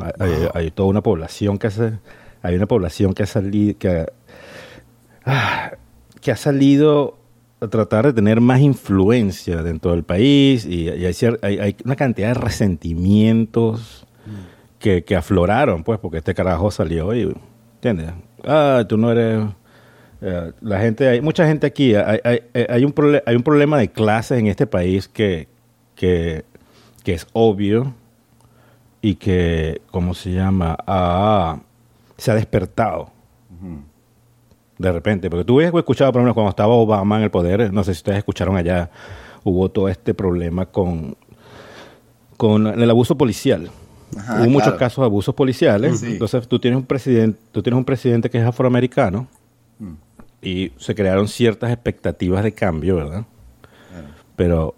Hay, 0.54 0.72
toda 0.72 0.90
una 0.90 1.02
población 1.02 1.58
que 1.58 1.70
se, 1.70 1.94
hay 2.42 2.56
una 2.56 2.68
población 2.68 3.14
que 3.14 3.24
ha 3.24 3.28
salido 3.28 3.78
que, 3.78 4.06
ah, 5.26 5.72
que 6.20 6.32
ha 6.32 6.36
salido 6.36 7.18
a 7.60 7.68
tratar 7.68 8.08
de 8.08 8.14
tener 8.14 8.42
más 8.42 8.60
influencia 8.60 9.62
dentro 9.62 9.92
del 9.92 10.04
país 10.04 10.66
y, 10.66 10.90
hay, 10.90 11.14
hay, 11.42 11.76
una 11.86 11.96
cantidad 11.96 12.30
de 12.30 12.34
resentimientos 12.34 14.08
que, 14.80 15.04
que 15.04 15.16
afloraron, 15.16 15.84
pues, 15.84 16.00
porque 16.00 16.18
este 16.18 16.34
carajo 16.34 16.72
salió 16.72 17.14
y, 17.14 17.32
¿entiendes? 17.76 18.14
Ah, 18.44 18.84
tú 18.90 18.98
no 18.98 19.12
eres 19.12 19.44
eh, 20.22 20.52
la 20.62 20.80
gente, 20.80 21.08
hay 21.08 21.20
mucha 21.20 21.48
gente 21.48 21.66
aquí, 21.66 21.96
hay, 21.96 22.20
hay, 22.24 22.42
hay 22.70 22.86
un, 22.86 22.94
hay 23.26 23.36
un 23.36 23.44
problema 23.44 23.80
de 23.80 23.90
clases 23.90 24.40
en 24.40 24.48
este 24.48 24.68
país 24.68 25.08
que, 25.08 25.48
que, 25.96 26.44
es 27.06 27.28
obvio 27.34 27.94
y 29.02 29.16
que, 29.16 29.82
¿cómo 29.90 30.14
se 30.14 30.32
llama? 30.32 30.78
Ah, 30.86 31.60
se 32.18 32.32
ha 32.32 32.36
despertado. 32.36 33.10
De 34.78 34.92
repente, 34.92 35.30
porque 35.30 35.46
tú 35.46 35.60
habías 35.60 35.74
escuchado, 35.74 36.12
por 36.12 36.22
ejemplo, 36.22 36.34
cuando 36.34 36.50
estaba 36.52 36.74
Obama 36.74 37.18
en 37.18 37.24
el 37.24 37.32
poder, 37.32 37.72
no 37.72 37.84
sé 37.84 37.94
si 37.94 38.00
ustedes 38.00 38.20
escucharon 38.20 38.56
allá, 38.58 38.90
hubo 39.44 39.70
todo 39.70 39.90
este 39.90 40.14
problema 40.14 40.66
con, 40.66 41.16
con 42.38 42.68
el 42.68 42.90
abuso 42.90 43.16
policial. 43.16 43.70
hubo 44.12 44.50
muchos 44.50 44.74
casos 44.76 45.02
de 45.02 45.06
abusos 45.06 45.34
policiales. 45.34 46.02
Entonces, 46.04 46.48
tú 46.48 46.60
tienes 46.60 46.78
un 46.78 46.86
presidente, 46.86 47.40
tú 47.52 47.62
tienes 47.62 47.78
un 47.78 47.86
presidente 47.86 48.30
que 48.30 48.40
es 48.40 48.46
afroamericano. 48.46 49.28
Y 50.42 50.72
se 50.78 50.96
crearon 50.96 51.28
ciertas 51.28 51.72
expectativas 51.72 52.44
de 52.44 52.54
cambio, 52.54 52.96
¿verdad? 52.96 53.26
Pero 54.36 54.76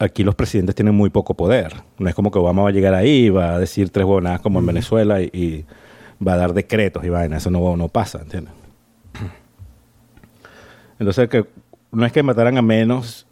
aquí 0.00 0.22
los 0.22 0.34
presidentes 0.34 0.74
tienen 0.74 0.94
muy 0.94 1.08
poco 1.08 1.34
poder. 1.34 1.74
No 1.98 2.08
es 2.08 2.14
como 2.14 2.30
que 2.30 2.38
Obama 2.38 2.62
va 2.62 2.68
a 2.68 2.72
llegar 2.72 2.94
ahí 2.94 3.26
y 3.26 3.30
va 3.30 3.54
a 3.54 3.58
decir 3.58 3.88
tres 3.90 4.04
buenas 4.04 4.40
como 4.40 4.58
en 4.58 4.66
Venezuela 4.66 5.22
y, 5.22 5.64
va 6.20 6.32
a 6.32 6.36
dar 6.36 6.52
decretos 6.52 7.04
y 7.04 7.08
vaina. 7.08 7.36
Eso 7.36 7.50
no, 7.50 7.76
no 7.76 7.88
pasa, 7.88 8.20
¿entiendes? 8.20 8.52
Entonces, 10.98 11.28
que 11.28 11.46
no 11.92 12.04
es 12.04 12.12
que 12.12 12.22
mataran 12.22 12.58
a 12.58 12.62
menos 12.62 13.24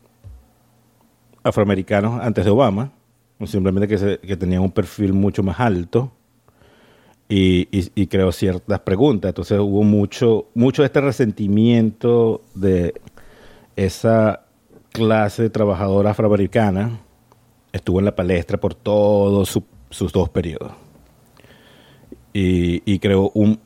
afroamericanos 1.43 2.23
antes 2.23 2.45
de 2.45 2.51
Obama, 2.51 2.93
simplemente 3.45 3.89
que, 3.89 4.19
que 4.19 4.37
tenían 4.37 4.63
un 4.63 4.71
perfil 4.71 5.13
mucho 5.13 5.43
más 5.43 5.59
alto 5.61 6.13
y, 7.29 7.69
y, 7.73 8.07
creó 8.07 8.31
ciertas 8.31 8.81
preguntas. 8.81 9.31
Entonces 9.31 9.59
hubo 9.59 9.83
mucho, 9.83 10.47
mucho 10.55 10.83
de 10.83 10.87
este 10.87 11.01
resentimiento 11.01 12.43
de 12.55 12.95
esa 13.75 14.43
clase 14.93 15.51
trabajadora 15.51 16.13
afroamericana 16.13 17.01
estuvo 17.73 17.99
en 17.99 18.07
la 18.07 18.17
palestra 18.17 18.59
por 18.59 18.75
todos 18.75 19.61
sus 19.91 20.13
dos 20.13 20.29
periodos. 20.29 20.73
Y, 22.33 22.83
y 22.91 22.99
creó 22.99 23.31
un, 23.35 23.59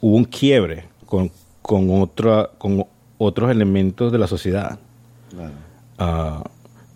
hubo 0.00 0.16
un 0.16 0.24
quiebre 0.24 0.84
con, 1.06 1.30
con, 1.62 2.00
otra, 2.02 2.50
con 2.58 2.84
otros 3.16 3.50
elementos 3.50 4.10
de 4.12 4.18
la 4.18 4.26
sociedad. 4.26 4.78
Ah, 5.98 6.42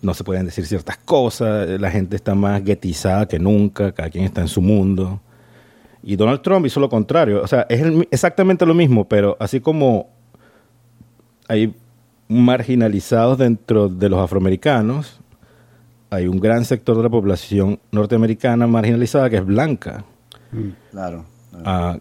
no 0.00 0.14
se 0.14 0.24
pueden 0.24 0.46
decir 0.46 0.66
ciertas 0.66 0.98
cosas, 0.98 1.68
la 1.80 1.90
gente 1.90 2.16
está 2.16 2.34
más 2.34 2.62
guetizada 2.64 3.26
que 3.26 3.38
nunca, 3.38 3.92
cada 3.92 4.10
quien 4.10 4.24
está 4.24 4.40
en 4.40 4.48
su 4.48 4.60
mundo. 4.60 5.20
Y 6.02 6.16
Donald 6.16 6.42
Trump 6.42 6.66
hizo 6.66 6.80
lo 6.80 6.88
contrario. 6.88 7.42
O 7.42 7.46
sea, 7.46 7.66
es 7.68 7.80
exactamente 8.10 8.66
lo 8.66 8.74
mismo, 8.74 9.08
pero 9.08 9.36
así 9.38 9.60
como 9.60 10.10
hay 11.48 11.74
marginalizados 12.28 13.38
dentro 13.38 13.88
de 13.88 14.08
los 14.08 14.18
afroamericanos, 14.20 15.20
hay 16.10 16.26
un 16.26 16.40
gran 16.40 16.64
sector 16.64 16.96
de 16.96 17.04
la 17.04 17.10
población 17.10 17.78
norteamericana 17.90 18.66
marginalizada 18.66 19.30
que 19.30 19.36
es 19.36 19.44
blanca. 19.44 20.04
Mm. 20.50 20.68
Claro. 20.90 21.24
Ah, 21.64 21.98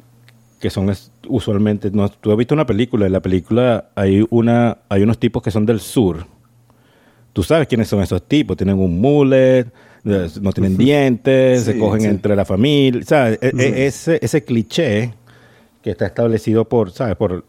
que 0.60 0.70
son 0.70 0.92
usualmente, 1.28 1.92
no, 1.92 2.08
tú 2.10 2.32
has 2.32 2.38
visto 2.38 2.54
una 2.54 2.66
película, 2.66 3.08
en 3.08 3.12
la 3.12 3.22
película 3.22 3.90
hay 3.96 4.26
una 4.30 4.78
hay 4.90 5.02
unos 5.02 5.18
tipos 5.18 5.42
que 5.42 5.50
son 5.50 5.66
del 5.66 5.80
sur, 5.80 6.26
tú 7.34 7.42
sabes 7.42 7.68
quiénes 7.68 7.88
son 7.88 8.02
esos 8.02 8.22
tipos, 8.28 8.56
tienen 8.56 8.78
un 8.78 9.02
mullet, 9.02 9.66
no 10.04 10.52
tienen 10.52 10.78
dientes, 10.78 11.64
se 11.64 11.78
cogen 11.78 12.06
entre 12.06 12.36
la 12.36 12.46
familia, 12.46 13.04
¿sabes? 13.04 13.40
E, 13.42 13.52
e, 13.58 13.86
ese, 13.86 14.20
ese 14.22 14.44
cliché 14.44 15.14
que 15.82 15.92
está 15.92 16.06
establecido 16.06 16.66
por, 16.68 16.92
¿sabes? 16.92 17.16
Por, 17.16 17.44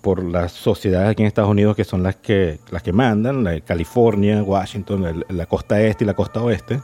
por, 0.00 0.22
las 0.24 0.50
sociedades 0.50 1.10
aquí 1.10 1.22
en 1.22 1.28
Estados 1.28 1.50
Unidos 1.50 1.76
que 1.76 1.84
son 1.84 2.02
las 2.02 2.16
que, 2.16 2.58
las 2.72 2.82
que 2.82 2.92
mandan, 2.92 3.44
la 3.44 3.60
California, 3.60 4.42
Washington, 4.42 5.24
la 5.28 5.46
costa 5.46 5.80
este 5.80 6.02
y 6.02 6.06
la 6.08 6.14
costa 6.14 6.42
oeste. 6.42 6.80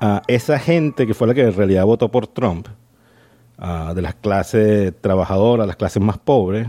a 0.00 0.22
esa 0.26 0.58
gente 0.58 1.06
que 1.06 1.14
fue 1.14 1.28
la 1.28 1.34
que 1.34 1.42
en 1.42 1.54
realidad 1.54 1.84
votó 1.84 2.10
por 2.10 2.26
Trump, 2.26 2.66
de 3.94 4.02
las 4.02 4.14
clases 4.14 4.92
trabajadoras, 5.00 5.66
las 5.66 5.76
clases 5.76 6.02
más 6.02 6.18
pobres, 6.18 6.68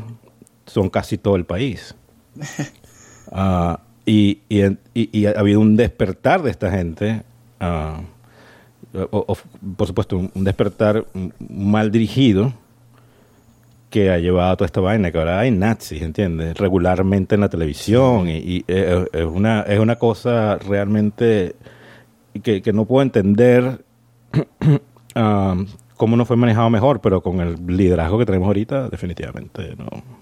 son 0.68 0.90
casi 0.90 1.18
todo 1.18 1.36
el 1.36 1.46
país. 1.46 1.96
y, 4.10 4.42
y, 4.96 5.26
ha 5.28 5.32
habido 5.32 5.60
un 5.60 5.76
despertar 5.76 6.42
de 6.42 6.50
esta 6.50 6.72
gente, 6.72 7.22
por 7.60 9.88
supuesto, 9.88 10.18
un 10.18 10.44
despertar 10.44 11.06
mal 11.48 11.92
dirigido 11.92 12.54
que 13.92 14.10
ha 14.10 14.18
llevado 14.18 14.52
a 14.52 14.56
toda 14.56 14.66
esta 14.66 14.82
vaina, 14.82 15.12
que 15.12 15.18
ahora 15.20 15.40
hay 15.40 15.52
nazis, 15.52 16.02
¿entiendes? 16.02 16.58
Regularmente 16.58 17.36
en 17.36 17.42
la 17.42 17.50
televisión 17.50 18.30
y, 18.30 18.64
es, 18.68 19.26
una, 19.26 19.62
es 19.62 19.80
una 19.80 19.98
cosa 19.98 20.58
realmente 20.58 21.56
que, 22.42 22.64
no 22.74 22.86
puedo 22.86 23.04
entender 23.04 23.86
um, 25.16 25.68
cómo 25.98 26.18
no 26.18 26.26
fue 26.26 26.36
manejado 26.36 26.72
mejor, 26.72 27.00
pero 27.00 27.22
con 27.22 27.42
el 27.42 27.64
liderazgo 27.68 28.18
que 28.18 28.26
tenemos 28.26 28.48
ahorita, 28.48 28.90
definitivamente 28.90 29.76
no. 29.78 30.19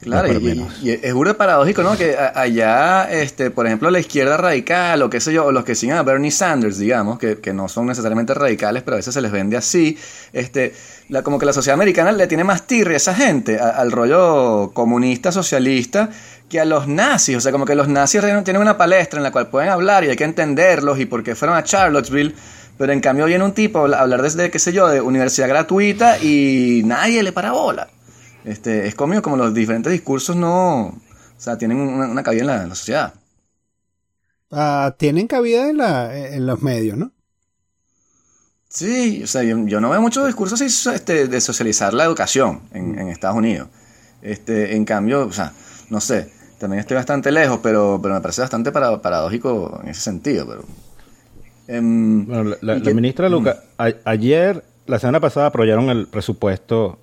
Claro, 0.00 0.28
y, 0.32 0.90
es 0.90 1.14
burdo 1.14 1.36
paradójico, 1.36 1.82
¿no? 1.82 1.96
Que 1.96 2.16
allá, 2.16 3.10
este, 3.10 3.50
por 3.50 3.66
ejemplo, 3.66 3.90
la 3.90 3.98
izquierda 3.98 4.36
radical, 4.36 5.02
o 5.02 5.10
qué 5.10 5.20
sé 5.20 5.32
yo, 5.32 5.46
o 5.46 5.52
los 5.52 5.64
que 5.64 5.74
siguen 5.74 5.96
a 5.96 6.02
Bernie 6.02 6.30
Sanders, 6.30 6.78
digamos, 6.78 7.18
que, 7.18 7.38
que 7.38 7.52
no 7.52 7.68
son 7.68 7.86
necesariamente 7.86 8.34
radicales, 8.34 8.82
pero 8.82 8.96
a 8.96 8.98
veces 8.98 9.14
se 9.14 9.20
les 9.20 9.32
vende 9.32 9.56
así, 9.56 9.98
este, 10.32 10.74
la, 11.08 11.22
como 11.22 11.38
que 11.38 11.46
la 11.46 11.52
sociedad 11.52 11.74
americana 11.74 12.12
le 12.12 12.26
tiene 12.26 12.44
más 12.44 12.66
tirria 12.66 12.94
a 12.94 12.96
esa 12.98 13.14
gente, 13.14 13.58
al 13.58 13.90
rollo 13.90 14.70
comunista, 14.74 15.32
socialista, 15.32 16.10
que 16.48 16.60
a 16.60 16.64
los 16.64 16.86
nazis. 16.86 17.36
O 17.36 17.40
sea, 17.40 17.52
como 17.52 17.64
que 17.64 17.74
los 17.74 17.88
nazis 17.88 18.20
tienen 18.20 18.62
una 18.62 18.76
palestra 18.76 19.18
en 19.18 19.24
la 19.24 19.32
cual 19.32 19.48
pueden 19.48 19.70
hablar 19.70 20.04
y 20.04 20.10
hay 20.10 20.16
que 20.16 20.24
entenderlos 20.24 21.00
y 21.00 21.06
por 21.06 21.22
qué 21.22 21.34
fueron 21.34 21.56
a 21.56 21.64
Charlottesville. 21.64 22.34
Pero 22.78 22.92
en 22.92 23.00
cambio 23.00 23.24
viene 23.24 23.42
un 23.42 23.52
tipo 23.52 23.86
a 23.86 24.00
hablar 24.00 24.20
desde, 24.20 24.50
qué 24.50 24.58
sé 24.58 24.72
yo, 24.72 24.88
de 24.88 25.00
universidad 25.00 25.48
gratuita 25.48 26.18
y 26.18 26.82
nadie 26.84 27.22
le 27.22 27.32
para 27.32 27.52
bola. 27.52 27.88
Este, 28.46 28.86
es 28.86 28.94
conmigo 28.94 29.22
como 29.22 29.36
los 29.36 29.52
diferentes 29.52 29.92
discursos 29.92 30.36
no, 30.36 30.86
o 30.86 30.94
sea, 31.36 31.58
tienen 31.58 31.78
una, 31.78 32.22
cabida 32.22 32.62
en 32.62 32.68
la, 32.68 32.74
sociedad. 32.76 33.12
Ah, 34.52 34.94
tienen 34.96 35.26
cabida 35.26 35.68
en, 35.68 35.78
la, 35.78 36.16
en 36.16 36.46
los 36.46 36.62
medios, 36.62 36.96
¿no? 36.96 37.10
Sí, 38.68 39.20
o 39.24 39.26
sea, 39.26 39.42
yo, 39.42 39.80
no 39.80 39.90
veo 39.90 40.00
muchos 40.00 40.24
discursos 40.26 40.60
este, 40.60 41.26
de 41.26 41.40
socializar 41.40 41.92
la 41.92 42.04
educación 42.04 42.60
en, 42.72 43.08
Estados 43.08 43.36
Unidos. 43.36 43.68
Este, 44.22 44.76
en 44.76 44.84
cambio, 44.84 45.26
o 45.26 45.32
sea, 45.32 45.52
no 45.90 46.00
sé, 46.00 46.30
también 46.60 46.78
estoy 46.78 46.96
bastante 46.96 47.32
lejos, 47.32 47.58
pero, 47.60 47.98
pero 48.00 48.14
me 48.14 48.20
parece 48.20 48.42
bastante 48.42 48.70
paradójico 48.70 49.80
en 49.82 49.88
ese 49.88 50.02
sentido. 50.02 50.46
Pero, 50.46 50.64
em, 51.66 52.28
la, 52.60 52.76
ministra 52.92 53.28
Luca, 53.28 53.64
ayer, 54.04 54.62
la 54.86 55.00
semana 55.00 55.18
pasada, 55.18 55.46
aprobaron 55.46 55.90
el 55.90 56.06
presupuesto 56.06 57.00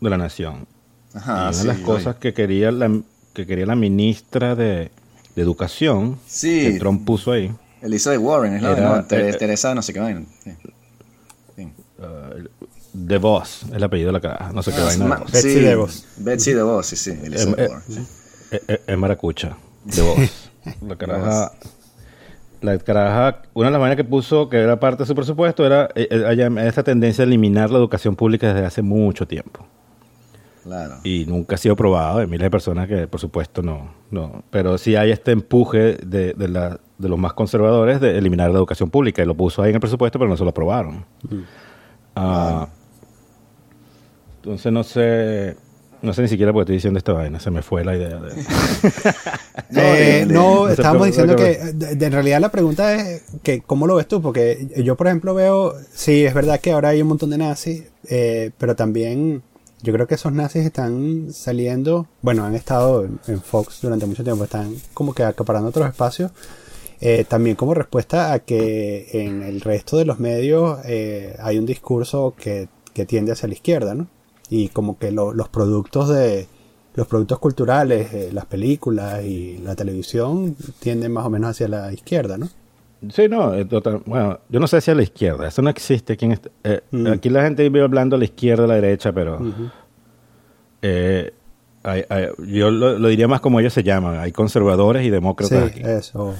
de 0.00 0.10
la 0.10 0.18
nación. 0.18 0.66
Ajá, 1.14 1.50
y 1.52 1.54
una 1.54 1.58
de 1.58 1.64
las 1.64 1.78
cosas 1.78 2.16
que 2.16 2.34
quería 2.34 2.70
la, 2.70 3.00
que 3.32 3.46
quería 3.46 3.66
la 3.66 3.76
ministra 3.76 4.54
de, 4.54 4.90
Educación, 5.36 6.18
que 6.40 6.76
Trump 6.80 7.04
puso 7.04 7.30
ahí, 7.30 7.52
Elizabeth 7.80 8.20
Warren, 8.20 8.56
es 8.56 8.62
la 8.62 8.74
de 8.74 8.80
no, 8.80 8.96
eh, 8.98 9.32
Teresa, 9.38 9.74
no 9.74 9.82
sé 9.82 9.92
qué 9.92 10.00
vaina. 10.00 10.24
Uh, 11.56 12.48
de 12.92 13.18
Vos, 13.18 13.64
es 13.68 13.72
el 13.72 13.84
apellido 13.84 14.08
de 14.08 14.12
la 14.14 14.20
cara, 14.20 14.50
no 14.52 14.62
sé 14.62 14.72
qué 14.72 14.80
ah, 14.80 14.84
vaina. 14.84 15.22
Betsy 15.32 15.60
de 15.60 15.76
Vos. 15.76 16.06
Betsy 16.16 16.52
de 16.52 16.62
Vos, 16.62 16.86
sí, 16.86 16.96
sí. 16.96 17.10
Elizabeth 17.10 17.70
Warren, 17.70 18.06
Es, 18.50 18.80
es, 18.86 18.98
maracucha, 18.98 19.56
de 19.84 20.02
Vos. 20.02 20.18
la 20.86 20.96
caraja. 20.96 21.52
la 22.60 22.78
caraja, 22.78 23.42
una 23.54 23.68
de 23.68 23.72
las 23.72 23.80
vainas 23.80 23.96
que 23.96 24.04
puso, 24.04 24.48
que 24.48 24.58
era 24.58 24.80
parte 24.80 25.02
de 25.02 25.06
su 25.06 25.14
presupuesto, 25.14 25.64
era 25.64 25.88
eh, 25.94 26.08
eh, 26.10 26.66
esa 26.66 26.82
tendencia 26.82 27.22
a 27.22 27.26
eliminar 27.26 27.70
la 27.70 27.78
educación 27.78 28.16
pública 28.16 28.52
desde 28.52 28.66
hace 28.66 28.82
mucho 28.82 29.26
tiempo. 29.26 29.66
Y 31.04 31.26
nunca 31.26 31.54
ha 31.54 31.58
sido 31.58 31.76
probado. 31.76 32.18
Hay 32.18 32.26
miles 32.26 32.44
de 32.44 32.50
personas 32.50 32.88
que, 32.88 33.06
por 33.06 33.20
supuesto, 33.20 33.62
no. 33.62 33.90
no 34.10 34.42
pero 34.50 34.78
sí 34.78 34.96
hay 34.96 35.10
este 35.10 35.32
empuje 35.32 35.96
de, 35.96 36.34
de, 36.34 36.48
la, 36.48 36.80
de 36.98 37.08
los 37.08 37.18
más 37.18 37.32
conservadores 37.32 38.00
de 38.00 38.18
eliminar 38.18 38.50
la 38.50 38.58
educación 38.58 38.90
pública. 38.90 39.22
Y 39.22 39.26
lo 39.26 39.34
puso 39.34 39.62
ahí 39.62 39.70
en 39.70 39.76
el 39.76 39.80
presupuesto, 39.80 40.18
pero 40.18 40.28
no 40.28 40.36
se 40.36 40.44
lo 40.44 40.50
aprobaron. 40.50 41.04
Ah, 42.14 42.68
entonces, 44.36 44.72
no 44.72 44.84
sé. 44.84 45.56
No 46.00 46.12
sé 46.12 46.22
ni 46.22 46.28
siquiera 46.28 46.52
por 46.52 46.60
qué 46.60 46.62
estoy 46.62 46.76
diciendo 46.76 46.98
esta 46.98 47.12
vaina, 47.12 47.40
se 47.40 47.50
me 47.50 47.60
fue 47.60 47.84
la 47.84 47.96
idea 47.96 48.20
de... 48.20 48.30
Eh, 49.76 50.26
no, 50.26 50.68
estábamos 50.68 51.08
diciendo 51.08 51.36
que 51.36 51.58
en 51.80 52.12
realidad 52.12 52.40
la 52.40 52.50
pregunta 52.50 52.94
es 52.94 53.24
que 53.42 53.60
cómo 53.60 53.86
lo 53.86 53.96
ves 53.96 54.08
tú, 54.08 54.22
porque 54.22 54.68
yo 54.76 54.96
por 54.96 55.08
ejemplo 55.08 55.34
veo, 55.34 55.74
sí, 55.92 56.24
es 56.24 56.32
verdad 56.32 56.60
que 56.60 56.72
ahora 56.72 56.90
hay 56.90 57.02
un 57.02 57.08
montón 57.08 57.30
de 57.30 57.38
nazis, 57.38 57.84
eh, 58.08 58.50
pero 58.56 58.76
también 58.76 59.42
yo 59.82 59.92
creo 59.92 60.06
que 60.06 60.16
esos 60.16 60.32
nazis 60.32 60.64
están 60.64 61.32
saliendo, 61.32 62.06
bueno, 62.22 62.44
han 62.44 62.54
estado 62.54 63.04
en 63.04 63.40
Fox 63.40 63.80
durante 63.82 64.06
mucho 64.06 64.24
tiempo, 64.24 64.44
están 64.44 64.74
como 64.94 65.14
que 65.14 65.22
acaparando 65.22 65.68
otros 65.68 65.88
espacios. 65.88 66.32
Eh, 67.00 67.24
también 67.28 67.54
como 67.54 67.74
respuesta 67.74 68.32
a 68.32 68.40
que 68.40 69.08
en 69.12 69.42
el 69.42 69.60
resto 69.60 69.96
de 69.96 70.04
los 70.04 70.18
medios 70.18 70.80
eh, 70.84 71.36
hay 71.38 71.58
un 71.58 71.66
discurso 71.66 72.34
que, 72.36 72.68
tiende 73.06 73.30
hacia 73.30 73.46
la 73.46 73.54
izquierda, 73.54 73.94
¿no? 73.94 74.08
Y 74.50 74.70
como 74.70 74.98
que 74.98 75.12
los 75.12 75.48
productos 75.50 76.08
de 76.08 76.48
los 76.94 77.06
productos 77.06 77.38
culturales, 77.38 78.12
eh, 78.12 78.30
las 78.32 78.46
películas 78.46 79.22
y 79.24 79.58
la 79.58 79.76
televisión 79.76 80.56
tienden 80.80 81.12
más 81.12 81.24
o 81.24 81.30
menos 81.30 81.50
hacia 81.50 81.68
la 81.68 81.92
izquierda, 81.92 82.38
¿no? 82.38 82.48
Sí, 83.12 83.28
no, 83.28 83.52
bueno, 84.06 84.40
yo 84.48 84.58
no 84.58 84.66
sé 84.66 84.80
si 84.80 84.90
a 84.90 84.94
la 84.94 85.02
izquierda, 85.02 85.48
eso 85.48 85.62
no 85.62 85.70
existe. 85.70 86.14
Aquí, 86.14 86.28
eh, 86.64 86.80
mm. 86.90 87.06
aquí 87.06 87.30
la 87.30 87.42
gente 87.42 87.62
vive 87.62 87.82
hablando 87.82 88.16
a 88.16 88.18
la 88.18 88.24
izquierda, 88.24 88.64
a 88.64 88.66
la 88.66 88.74
derecha, 88.74 89.12
pero 89.12 89.38
eh, 90.82 91.32
yo 92.38 92.70
lo, 92.70 93.08
diría 93.08 93.28
más 93.28 93.40
como 93.40 93.60
ellos 93.60 93.72
se 93.72 93.82
llaman, 93.82 94.18
hay 94.18 94.32
conservadores 94.32 95.04
y 95.04 95.10
demócratas. 95.10 95.72
Sí, 95.72 95.80
eso. 95.82 96.34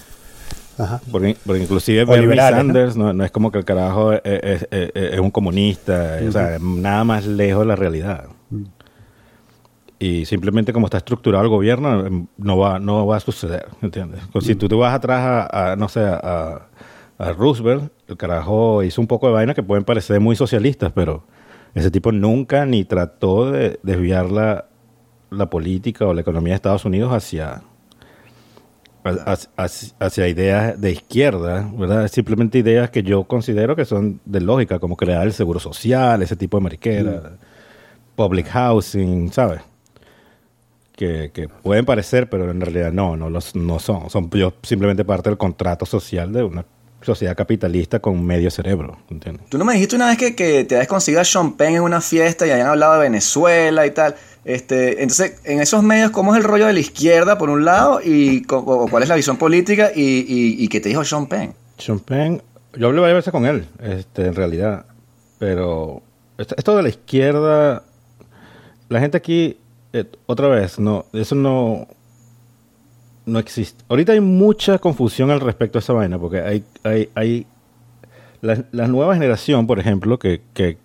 Ajá. 0.78 1.00
Porque, 1.10 1.36
inclusive 1.46 2.04
Bernie 2.04 2.36
Sanders 2.36 2.96
¿no? 2.96 3.24
es 3.24 3.30
como 3.30 3.50
que 3.50 3.58
el 3.58 3.64
carajo 3.64 4.12
es, 4.12 4.66
un 5.20 5.30
comunista, 5.30 6.18
o 6.26 6.32
sea, 6.32 6.58
nada 6.60 7.04
más 7.04 7.26
lejos 7.26 7.60
de 7.60 7.66
la 7.66 7.76
realidad. 7.76 8.24
Mm 8.50 8.64
y 9.98 10.24
simplemente 10.26 10.72
como 10.72 10.86
está 10.86 10.98
estructurado 10.98 11.44
el 11.44 11.50
gobierno 11.50 12.06
em, 12.06 12.26
no 12.36 12.56
va 12.58 12.78
no 12.78 13.06
va 13.06 13.16
a 13.16 13.20
suceder 13.20 13.66
¿entiendes? 13.82 14.20
si 14.40 14.54
tú 14.54 14.68
te 14.68 14.74
vas 14.74 14.94
atrás 14.94 15.48
a, 15.50 15.76
no 15.76 15.88
sé 15.88 16.00
a, 16.04 16.62
Roosevelt 17.36 17.92
el 18.06 18.16
carajo 18.16 18.84
hizo 18.84 19.00
un 19.00 19.08
poco 19.08 19.26
de 19.26 19.32
vaina 19.32 19.54
que 19.54 19.62
pueden 19.62 19.84
parecer 19.84 20.20
muy 20.20 20.36
socialistas 20.36 20.92
pero 20.94 21.24
ese 21.74 21.90
tipo 21.90 22.12
nunca 22.12 22.64
ni 22.64 22.84
trató 22.84 23.50
de 23.50 23.80
desviar 23.82 24.30
la, 24.30 24.66
la 25.30 25.50
política 25.50 26.06
o 26.06 26.14
la 26.14 26.20
economía 26.20 26.52
de 26.52 26.56
Estados 26.56 26.84
Unidos 26.84 27.12
hacia 27.12 27.62
hacia, 29.98 30.28
ideas 30.28 30.80
de 30.80 30.92
izquierda, 30.92 31.70
¿verdad? 31.74 32.08
Simplemente 32.08 32.58
ideas 32.58 32.90
que 32.90 33.02
yo 33.02 33.24
considero 33.24 33.76
que 33.76 33.84
son 33.84 34.20
de 34.24 34.40
lógica, 34.40 34.78
como 34.78 34.96
crear 34.96 35.26
el 35.26 35.32
seguro 35.32 35.60
social, 35.60 36.22
ese 36.22 36.36
tipo 36.36 36.56
de 36.58 36.62
mariquera, 36.62 37.10
mm. 37.10 38.16
public 38.16 38.48
housing, 38.48 39.32
¿sabes? 39.32 39.60
Que, 40.98 41.48
pueden 41.62 41.84
parecer, 41.84 42.28
pero 42.28 42.50
en 42.50 42.60
realidad 42.60 42.92
no, 42.92 43.16
no, 43.16 43.30
los, 43.30 43.54
no 43.54 43.78
son. 43.78 44.10
Son 44.10 44.28
simplemente 44.62 45.04
parte 45.04 45.30
del 45.30 45.38
contrato 45.38 45.86
social 45.86 46.32
de 46.32 46.42
una 46.42 46.64
sociedad 47.00 47.36
capitalista 47.36 48.00
con 48.00 48.24
medio 48.24 48.50
cerebro. 48.50 48.98
¿entiendes? 49.08 49.48
Tú 49.48 49.58
no 49.58 49.64
me 49.64 49.74
dijiste 49.74 49.94
una 49.94 50.08
vez 50.08 50.18
que, 50.18 50.34
que 50.34 50.64
te 50.64 50.74
habías 50.74 50.88
conseguido 50.88 51.20
a 51.20 51.24
Sean 51.24 51.52
Penn 51.52 51.76
en 51.76 51.82
una 51.82 52.00
fiesta 52.00 52.46
y 52.46 52.50
habían 52.50 52.66
hablado 52.66 52.94
de 52.94 53.00
Venezuela 53.00 53.86
y 53.86 53.92
tal. 53.92 54.16
Este, 54.44 55.02
entonces, 55.02 55.40
en 55.44 55.60
esos 55.60 55.84
medios, 55.84 56.10
¿cómo 56.10 56.34
es 56.34 56.40
el 56.40 56.44
rollo 56.44 56.66
de 56.66 56.72
la 56.72 56.80
izquierda 56.80 57.38
por 57.38 57.48
un 57.48 57.64
lado 57.64 58.00
y 58.02 58.42
cuál 58.42 59.02
es 59.02 59.08
la 59.08 59.14
visión 59.14 59.36
política 59.36 59.92
y, 59.94 60.66
qué 60.68 60.80
te 60.80 60.88
dijo 60.88 61.04
Sean 61.04 61.26
Penn? 61.26 61.54
Sean 61.78 62.00
Penn, 62.00 62.42
yo 62.76 62.88
hablé 62.88 63.00
varias 63.00 63.18
veces 63.18 63.30
con 63.30 63.46
él, 63.46 63.68
este, 63.80 64.26
en 64.26 64.34
realidad, 64.34 64.86
pero 65.38 66.02
esto 66.38 66.76
de 66.76 66.82
la 66.82 66.88
izquierda, 66.88 67.84
la 68.88 69.00
gente 69.00 69.18
aquí 69.18 69.58
eh, 69.92 70.04
otra 70.26 70.48
vez, 70.48 70.78
no, 70.78 71.06
eso 71.12 71.34
no, 71.34 71.86
no 73.26 73.38
existe. 73.38 73.84
Ahorita 73.88 74.12
hay 74.12 74.20
mucha 74.20 74.78
confusión 74.78 75.30
al 75.30 75.40
respecto 75.40 75.78
a 75.78 75.80
esa 75.80 75.92
vaina, 75.92 76.18
porque 76.18 76.40
hay, 76.40 76.64
hay, 76.82 77.08
hay 77.14 77.46
la, 78.40 78.88
nueva 78.88 79.14
generación, 79.14 79.66
por 79.66 79.78
ejemplo, 79.78 80.18
que, 80.18 80.42
que 80.54 80.78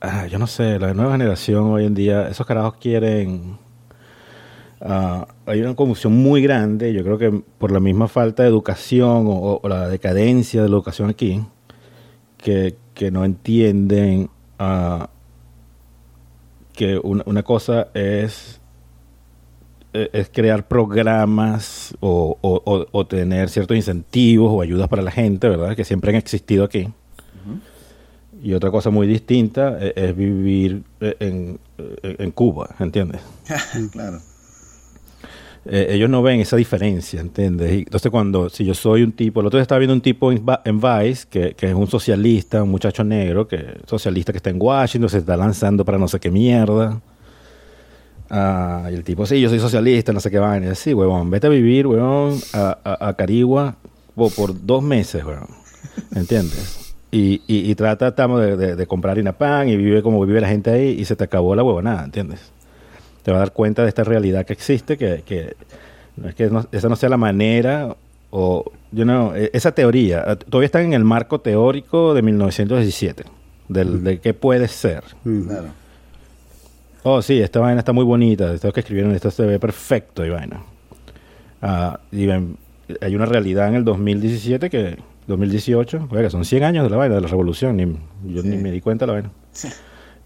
ah, 0.00 0.26
yo 0.26 0.38
no 0.38 0.46
sé, 0.46 0.78
la 0.78 0.94
nueva 0.94 1.12
generación 1.12 1.64
hoy 1.64 1.84
en 1.86 1.94
día, 1.94 2.28
esos 2.28 2.46
carajos 2.46 2.74
quieren 2.80 3.58
ah, 4.80 5.26
hay 5.46 5.60
una 5.60 5.74
confusión 5.74 6.14
muy 6.14 6.42
grande, 6.42 6.92
yo 6.92 7.02
creo 7.02 7.18
que 7.18 7.42
por 7.58 7.72
la 7.72 7.80
misma 7.80 8.08
falta 8.08 8.42
de 8.42 8.48
educación 8.48 9.26
o, 9.28 9.60
la 9.68 9.88
decadencia 9.88 10.62
de 10.62 10.68
la 10.68 10.74
educación 10.74 11.10
aquí, 11.10 11.42
que, 12.38 12.76
no 13.10 13.24
entienden 13.24 14.30
uh, 14.60 15.04
que 16.74 16.98
una, 16.98 17.42
cosa 17.42 17.88
es, 17.94 18.60
e, 19.92 20.10
es 20.12 20.28
crear 20.28 20.68
programas 20.68 21.96
o, 22.00 22.38
o, 22.42 23.06
tener 23.06 23.48
ciertos 23.48 23.76
incentivos 23.76 24.52
o 24.52 24.60
ayudas 24.60 24.88
para 24.88 25.02
la 25.02 25.10
gente, 25.10 25.48
¿verdad? 25.48 25.76
Que 25.76 25.84
siempre 25.84 26.10
han 26.10 26.16
existido 26.16 26.64
aquí. 26.64 26.88
Y 28.42 28.52
otra 28.52 28.70
cosa 28.70 28.90
muy 28.90 29.06
distinta 29.06 29.78
e, 29.80 29.92
es, 29.96 30.16
vivir 30.16 30.82
e, 31.00 31.16
en, 31.20 31.58
en, 32.02 32.30
Cuba, 32.32 32.74
¿entiendes? 32.78 33.22
claro. 33.92 34.20
Eh, 35.66 35.86
ellos 35.90 36.10
no 36.10 36.22
ven 36.22 36.40
esa 36.40 36.56
diferencia, 36.56 37.20
¿entiendes? 37.20 37.72
entonces 37.72 38.10
cuando, 38.10 38.50
si 38.50 38.66
yo 38.66 38.74
soy 38.74 39.02
un 39.02 39.12
tipo, 39.12 39.40
el 39.40 39.46
otro 39.46 39.56
día 39.56 39.62
estaba 39.62 39.78
viendo 39.78 39.94
un 39.94 40.02
tipo 40.02 40.30
en, 40.30 40.80
Vice, 40.80 41.26
que, 41.30 41.54
que, 41.54 41.68
es 41.68 41.74
un 41.74 41.86
socialista, 41.86 42.62
un 42.62 42.70
muchacho 42.70 43.02
negro, 43.02 43.48
que 43.48 43.78
socialista 43.86 44.30
que 44.32 44.36
está 44.38 44.50
en 44.50 44.60
Washington, 44.60 45.08
se 45.08 45.18
está 45.18 45.36
lanzando 45.38 45.84
para 45.84 45.96
no 45.96 46.06
sé 46.06 46.20
qué 46.20 46.30
mierda. 46.30 47.00
Ah, 48.28 48.88
y 48.90 48.94
el 48.94 49.04
tipo, 49.04 49.26
sí, 49.26 49.40
yo 49.40 49.48
soy 49.48 49.58
socialista, 49.58 50.12
no 50.12 50.20
sé 50.20 50.30
qué 50.30 50.38
va. 50.38 50.58
Y 50.58 50.74
sí, 50.74 50.92
huevón, 50.92 51.30
vete 51.30 51.46
a 51.46 51.50
vivir, 51.50 51.86
huevón, 51.86 52.38
a, 52.52 52.98
a, 53.00 53.14
Carigua 53.14 53.76
por, 54.14 54.66
dos 54.66 54.82
meses, 54.82 55.24
huevón. 55.24 55.48
¿Entiendes? 56.14 56.94
Y, 57.10 57.42
y, 57.46 57.72
trata, 57.76 58.08
estamos 58.08 58.40
de, 58.40 58.74
de, 58.74 58.86
comprar 58.88 59.12
harina 59.12 59.32
pan 59.32 59.68
y 59.68 59.76
vive 59.76 60.02
como 60.02 60.24
vive 60.26 60.40
la 60.40 60.48
gente 60.48 60.70
ahí 60.70 60.96
y 60.98 61.04
se 61.04 61.14
te 61.14 61.22
acabó 61.22 61.54
la 61.54 61.62
huevonada, 61.62 62.04
¿entiendes? 62.04 62.50
Te 63.24 63.32
va 63.32 63.38
a 63.38 63.40
dar 63.40 63.52
cuenta 63.52 63.82
de 63.82 63.88
esta 63.88 64.04
realidad 64.04 64.46
que 64.46 64.52
existe, 64.52 64.96
que, 64.96 65.22
que 65.26 65.56
no 66.16 66.28
es 66.28 66.34
que 66.34 66.50
esa 66.70 66.88
no 66.88 66.94
sea 66.94 67.08
la 67.08 67.16
manera 67.16 67.96
o 68.30 68.70
yo 68.92 69.04
no 69.04 69.34
e, 69.34 69.50
esa 69.52 69.72
teoría 69.72 70.22
ah, 70.26 70.36
todavía 70.36 70.66
está 70.66 70.82
en 70.82 70.92
el 70.92 71.04
marco 71.04 71.40
teórico 71.40 72.14
de 72.14 72.22
1917 72.22 73.24
del, 73.68 74.04
de 74.04 74.20
qué 74.20 74.34
puede 74.34 74.68
ser. 74.68 75.02
Claro. 75.22 75.68
Oh, 77.02 77.20
sí, 77.22 77.40
esta 77.40 77.60
vaina 77.60 77.80
está 77.80 77.92
muy 77.92 78.04
bonita. 78.04 78.52
Esto 78.52 78.72
que 78.72 78.80
escribieron, 78.80 79.14
esto 79.14 79.30
se 79.30 79.44
ve 79.44 79.58
perfecto 79.58 80.24
y 80.24 80.30
vaina. 80.30 80.62
Ah, 81.60 82.00
y 82.12 82.28
hay 82.28 83.14
una 83.14 83.26
realidad 83.26 83.68
en 83.68 83.74
el 83.74 83.84
2017 83.84 84.70
que 84.70 84.98
2018, 85.26 86.08
oiga, 86.10 86.30
son 86.30 86.44
100 86.44 86.62
años 86.64 86.84
de 86.84 86.90
la 86.90 86.96
vaina 86.96 87.14
de 87.14 87.20
la 87.22 87.28
revolución, 87.28 87.76
ni, 87.76 87.84
yo 88.32 88.42
ni 88.42 88.56
me 88.56 88.70
di 88.70 88.80
cuenta 88.80 89.04
de 89.04 89.06
la 89.06 89.12
vaina. 89.14 89.30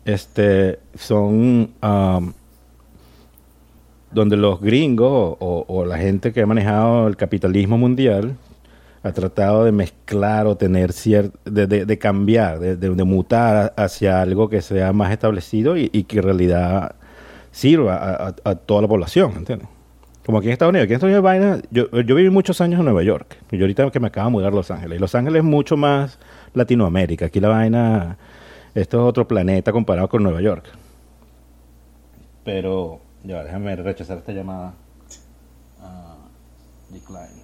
Este 0.04 0.78
son 0.96 1.70
donde 4.10 4.36
los 4.36 4.60
gringos 4.60 5.36
o, 5.38 5.84
la 5.86 5.98
gente 5.98 6.32
que 6.32 6.42
ha 6.42 6.46
manejado 6.46 7.08
el 7.08 7.16
capitalismo 7.16 7.76
mundial 7.76 8.36
ha 9.02 9.12
tratado 9.12 9.64
de 9.64 9.72
mezclar 9.72 10.46
o 10.46 10.56
tener 10.56 10.92
cierto, 10.92 11.38
de, 11.44 11.98
cambiar, 11.98 12.58
de, 12.58 13.04
mutar 13.04 13.72
hacia 13.76 14.20
algo 14.22 14.48
que 14.48 14.60
sea 14.60 14.92
más 14.92 15.12
establecido 15.12 15.76
y, 15.76 15.88
que 16.04 16.18
en 16.18 16.22
realidad 16.22 16.96
sirva 17.52 18.34
a, 18.44 18.54
toda 18.56 18.82
la 18.82 18.88
población, 18.88 19.32
¿entiendes? 19.36 19.68
Como 20.26 20.38
aquí 20.38 20.48
en 20.48 20.52
Estados 20.52 20.70
Unidos, 20.70 20.84
aquí 20.84 20.92
en 20.92 20.96
Estados 20.96 21.24
Unidos 21.24 21.62
yo, 21.70 21.90
yo 22.02 22.14
viví 22.14 22.28
muchos 22.28 22.60
años 22.60 22.80
en 22.80 22.84
Nueva 22.84 23.02
York, 23.02 23.36
y 23.50 23.56
yo 23.56 23.64
ahorita 23.64 23.90
que 23.90 24.00
me 24.00 24.08
acabo 24.08 24.28
de 24.28 24.32
mudar 24.32 24.52
a 24.52 24.56
Los 24.56 24.70
Ángeles, 24.70 24.98
y 24.98 25.00
Los 25.00 25.14
Ángeles 25.14 25.40
es 25.40 25.44
mucho 25.44 25.76
más 25.76 26.18
Latinoamérica, 26.52 27.26
aquí 27.26 27.40
la 27.40 27.48
vaina, 27.48 28.18
esto 28.74 28.98
es 28.98 29.08
otro 29.08 29.26
planeta 29.26 29.72
comparado 29.72 30.08
con 30.08 30.22
Nueva 30.22 30.42
York. 30.42 30.66
Pero 32.44 33.00
ya, 33.24 33.44
déjame 33.44 33.76
rechazar 33.76 34.18
esta 34.18 34.32
llamada. 34.32 34.74
Uh, 35.80 36.92
decline. 36.92 37.42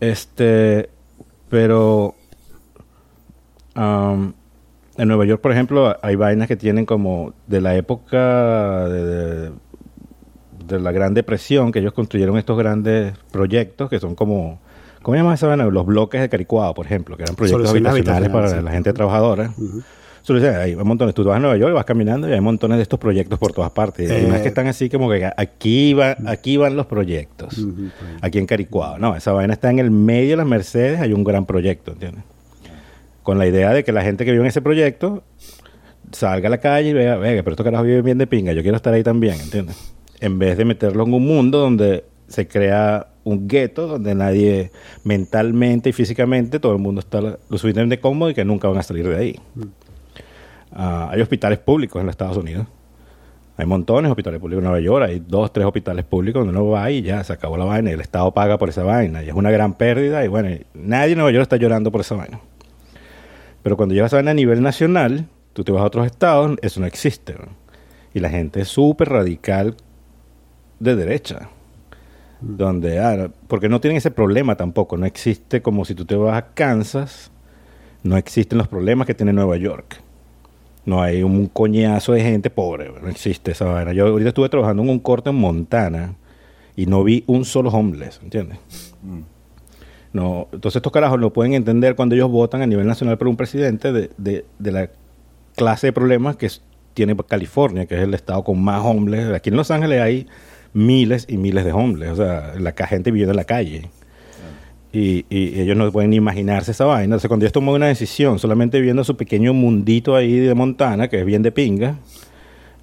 Este, 0.00 0.90
pero 1.48 2.14
um, 3.76 4.32
en 4.96 5.08
Nueva 5.08 5.24
York, 5.24 5.40
por 5.40 5.52
ejemplo, 5.52 5.96
hay 6.02 6.16
vainas 6.16 6.48
que 6.48 6.56
tienen 6.56 6.86
como 6.86 7.34
de 7.46 7.60
la 7.60 7.76
época 7.76 8.88
de, 8.88 9.52
de, 10.66 10.80
la 10.80 10.92
Gran 10.92 11.14
Depresión, 11.14 11.72
que 11.72 11.78
ellos 11.78 11.92
construyeron 11.92 12.36
estos 12.38 12.58
grandes 12.58 13.16
proyectos 13.30 13.88
que 13.88 14.00
son 14.00 14.14
como, 14.14 14.60
¿cómo 15.02 15.14
se 15.14 15.22
llama 15.22 15.34
esa 15.34 15.46
vaina? 15.46 15.64
Los 15.66 15.86
bloques 15.86 16.20
de 16.20 16.28
Caricuado, 16.28 16.74
por 16.74 16.86
ejemplo, 16.86 17.16
que 17.16 17.22
eran 17.22 17.36
proyectos 17.36 17.70
habitacionales 17.70 18.30
para 18.30 18.60
la 18.60 18.70
gente 18.70 18.92
trabajadora 18.92 19.52
hay 20.28 20.76
montones. 20.76 21.14
Tú 21.14 21.24
vas 21.24 21.36
a 21.36 21.40
Nueva 21.40 21.56
York, 21.56 21.74
vas 21.74 21.84
caminando 21.84 22.28
y 22.28 22.32
hay 22.32 22.40
montones 22.40 22.76
de 22.76 22.82
estos 22.82 22.98
proyectos 22.98 23.38
por 23.38 23.52
todas 23.52 23.70
partes. 23.72 24.10
y 24.10 24.26
no 24.26 24.34
es 24.34 24.40
que 24.40 24.46
eh. 24.46 24.48
están 24.48 24.66
así 24.66 24.88
como 24.88 25.10
que 25.10 25.30
aquí, 25.36 25.94
va, 25.94 26.16
aquí 26.26 26.56
van 26.56 26.76
los 26.76 26.86
proyectos. 26.86 27.64
Aquí 28.20 28.38
en 28.38 28.46
Caricuado. 28.46 28.98
No, 28.98 29.16
esa 29.16 29.32
vaina 29.32 29.54
está 29.54 29.70
en 29.70 29.78
el 29.78 29.90
medio 29.90 30.30
de 30.30 30.36
las 30.36 30.46
Mercedes. 30.46 31.00
Hay 31.00 31.12
un 31.12 31.24
gran 31.24 31.46
proyecto, 31.46 31.92
¿entiendes? 31.92 32.24
Con 33.22 33.38
la 33.38 33.46
idea 33.46 33.72
de 33.72 33.84
que 33.84 33.92
la 33.92 34.02
gente 34.02 34.24
que 34.24 34.32
vive 34.32 34.42
en 34.42 34.48
ese 34.48 34.62
proyecto 34.62 35.22
salga 36.12 36.48
a 36.48 36.50
la 36.50 36.58
calle 36.58 36.90
y 36.90 36.92
vea, 36.92 37.16
vea, 37.16 37.42
pero 37.42 37.52
estos 37.52 37.64
carajos 37.64 37.86
viven 37.86 38.04
bien 38.04 38.18
de 38.18 38.26
pinga. 38.26 38.52
Yo 38.52 38.62
quiero 38.62 38.76
estar 38.76 38.92
ahí 38.92 39.02
también, 39.02 39.40
¿entiendes? 39.40 39.76
En 40.20 40.38
vez 40.38 40.56
de 40.56 40.64
meterlo 40.64 41.04
en 41.04 41.14
un 41.14 41.24
mundo 41.24 41.58
donde 41.58 42.04
se 42.28 42.46
crea 42.48 43.08
un 43.24 43.46
gueto 43.46 43.86
donde 43.86 44.14
nadie 44.14 44.72
mentalmente 45.04 45.90
y 45.90 45.92
físicamente 45.92 46.58
todo 46.58 46.72
el 46.72 46.78
mundo 46.78 47.00
está 47.00 47.20
lo 47.20 47.38
suficientemente 47.50 48.00
cómodo 48.00 48.30
y 48.30 48.34
que 48.34 48.44
nunca 48.44 48.68
van 48.68 48.78
a 48.78 48.82
salir 48.82 49.08
de 49.08 49.16
ahí. 49.16 49.40
Ah, 50.74 51.08
hay 51.10 51.20
hospitales 51.20 51.58
públicos 51.58 52.00
en 52.00 52.06
los 52.06 52.12
Estados 52.12 52.36
Unidos. 52.36 52.66
Hay 53.56 53.66
montones 53.66 54.08
de 54.08 54.10
hospitales 54.12 54.40
públicos 54.40 54.62
en 54.62 54.64
Nueva 54.64 54.80
York. 54.80 55.04
Hay 55.06 55.22
dos, 55.26 55.52
tres 55.52 55.66
hospitales 55.66 56.04
públicos 56.04 56.40
donde 56.40 56.58
uno 56.58 56.70
va 56.70 56.90
y 56.90 57.02
ya 57.02 57.22
se 57.22 57.32
acabó 57.32 57.56
la 57.56 57.64
vaina. 57.64 57.90
Y 57.90 57.94
el 57.94 58.00
Estado 58.00 58.32
paga 58.32 58.58
por 58.58 58.68
esa 58.68 58.82
vaina. 58.82 59.22
Y 59.22 59.28
es 59.28 59.34
una 59.34 59.50
gran 59.50 59.74
pérdida. 59.74 60.24
Y 60.24 60.28
bueno, 60.28 60.48
nadie 60.74 61.12
en 61.12 61.18
Nueva 61.18 61.32
York 61.32 61.42
está 61.42 61.56
llorando 61.56 61.92
por 61.92 62.00
esa 62.00 62.16
vaina. 62.16 62.40
Pero 63.62 63.76
cuando 63.76 63.94
llevas 63.94 64.08
esa 64.08 64.16
vaina 64.16 64.30
a 64.32 64.34
nivel 64.34 64.62
nacional, 64.62 65.26
tú 65.52 65.64
te 65.64 65.72
vas 65.72 65.82
a 65.82 65.86
otros 65.86 66.06
estados, 66.06 66.56
eso 66.62 66.80
no 66.80 66.86
existe. 66.86 67.36
Y 68.14 68.20
la 68.20 68.30
gente 68.30 68.62
es 68.62 68.68
súper 68.68 69.10
radical 69.10 69.76
de 70.80 70.96
derecha. 70.96 71.48
Donde, 72.40 72.98
ah, 72.98 73.30
porque 73.46 73.68
no 73.68 73.80
tienen 73.80 73.98
ese 73.98 74.10
problema 74.10 74.56
tampoco. 74.56 74.96
No 74.96 75.06
existe 75.06 75.62
como 75.62 75.84
si 75.84 75.94
tú 75.94 76.04
te 76.04 76.16
vas 76.16 76.36
a 76.36 76.54
Kansas, 76.54 77.30
no 78.02 78.16
existen 78.16 78.58
los 78.58 78.66
problemas 78.66 79.06
que 79.06 79.14
tiene 79.14 79.32
Nueva 79.32 79.56
York. 79.56 80.01
No 80.84 81.00
hay 81.00 81.22
un 81.22 81.46
coñazo 81.46 82.12
de 82.12 82.22
gente 82.22 82.50
pobre, 82.50 82.90
no 83.00 83.08
existe 83.08 83.52
esa 83.52 83.66
vaina. 83.66 83.92
Yo 83.92 84.06
ahorita 84.06 84.28
estuve 84.28 84.48
trabajando 84.48 84.82
en 84.82 84.90
un 84.90 84.98
corte 84.98 85.30
en 85.30 85.36
Montana 85.36 86.16
y 86.74 86.86
no 86.86 87.04
vi 87.04 87.22
un 87.26 87.44
solo 87.44 87.70
homeless, 87.70 88.20
¿entiendes? 88.22 88.58
Mm. 89.02 89.20
No, 90.12 90.48
entonces 90.52 90.76
estos 90.76 90.92
carajos 90.92 91.18
no 91.20 91.32
pueden 91.32 91.54
entender 91.54 91.94
cuando 91.94 92.14
ellos 92.14 92.30
votan 92.30 92.62
a 92.62 92.66
nivel 92.66 92.86
nacional 92.86 93.16
por 93.16 93.28
un 93.28 93.36
presidente 93.36 93.92
de, 93.92 94.10
de, 94.18 94.44
de 94.58 94.72
la 94.72 94.90
clase 95.56 95.86
de 95.86 95.92
problemas 95.92 96.36
que 96.36 96.50
tiene 96.94 97.16
California, 97.16 97.86
que 97.86 97.94
es 97.94 98.02
el 98.02 98.12
estado 98.12 98.44
con 98.44 98.62
más 98.62 98.84
homeless. 98.84 99.32
Aquí 99.32 99.50
en 99.50 99.56
Los 99.56 99.70
Ángeles 99.70 100.02
hay 100.02 100.26
miles 100.74 101.26
y 101.28 101.36
miles 101.36 101.64
de 101.64 101.72
homeless, 101.72 102.10
o 102.10 102.16
sea, 102.16 102.54
la 102.58 102.72
gente 102.86 103.10
viviendo 103.10 103.32
en 103.32 103.36
la 103.36 103.44
calle 103.44 103.90
y, 104.92 105.24
ellos 105.30 105.76
no 105.76 105.90
pueden 105.90 106.12
imaginarse 106.12 106.72
esa 106.72 106.84
vaina. 106.84 107.04
Entonces, 107.04 107.28
cuando 107.28 107.44
ellos 107.44 107.52
toman 107.52 107.74
una 107.74 107.86
decisión, 107.86 108.38
solamente 108.38 108.80
viendo 108.80 109.02
su 109.04 109.16
pequeño 109.16 109.54
mundito 109.54 110.14
ahí 110.14 110.38
de 110.38 110.54
Montana, 110.54 111.08
que 111.08 111.20
es 111.20 111.24
bien 111.24 111.42
de 111.42 111.50
pinga, 111.50 111.96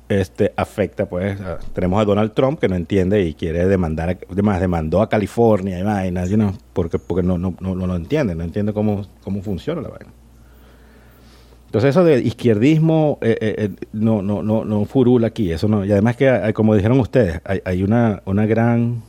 este 0.09 0.51
afecta, 0.55 1.07
pues, 1.07 1.37
tenemos 1.73 2.01
a 2.01 2.05
Donald 2.05 2.33
Trump 2.33 2.59
que 2.59 2.67
no 2.67 2.75
entiende 2.75 3.21
y 3.21 3.35
quiere 3.35 3.67
demandar, 3.67 4.17
además 4.27 4.59
demandó 4.59 5.03
a 5.03 5.09
California 5.09 5.77
y 5.77 5.83
vainas, 5.83 6.31
porque, 6.73 6.97
porque 6.97 7.21
no, 7.21 7.37
no, 7.37 7.55
no, 7.59 7.75
lo 7.75 7.95
entiende, 7.95 8.33
no 8.33 8.43
entiende 8.43 8.73
cómo, 8.73 9.05
cómo 9.23 9.43
funciona 9.43 9.81
la 9.81 9.89
vaina. 9.89 10.11
Entonces 11.67 11.91
eso 11.91 12.03
de 12.03 12.19
izquierdismo 12.21 13.19
eh, 13.21 13.37
eh, 13.39 13.55
eh, 13.59 13.69
no, 13.93 14.23
no, 14.23 14.41
no, 14.41 14.65
no 14.65 14.85
furula 14.85 15.27
aquí, 15.27 15.51
eso 15.51 15.67
no, 15.67 15.85
y 15.85 15.91
además 15.91 16.15
que, 16.15 16.51
como 16.55 16.73
dijeron 16.73 16.99
ustedes, 16.99 17.39
hay, 17.45 17.61
hay 17.63 17.83
una, 17.83 18.23
una 18.25 18.47
gran, 18.47 19.03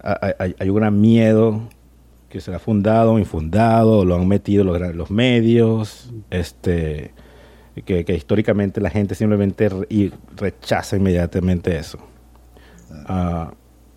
hay, 0.00 0.54
hay 0.56 0.68
un 0.70 0.76
gran 0.76 1.00
miedo 1.00 1.62
que 2.28 2.40
se 2.40 2.54
ha 2.54 2.58
fundado 2.58 3.14
o 3.14 3.18
infundado, 3.18 4.04
lo 4.04 4.14
han 4.14 4.28
metido 4.28 4.64
los, 4.64 4.94
los 4.94 5.10
medios, 5.10 6.12
este, 6.30 7.12
que, 7.84 8.04
históricamente 8.14 8.80
la 8.80 8.90
gente 8.90 9.14
simplemente 9.14 9.70
rechaza 10.36 10.96
inmediatamente 10.96 11.76
eso. 11.76 11.98
Uh, 13.08 13.52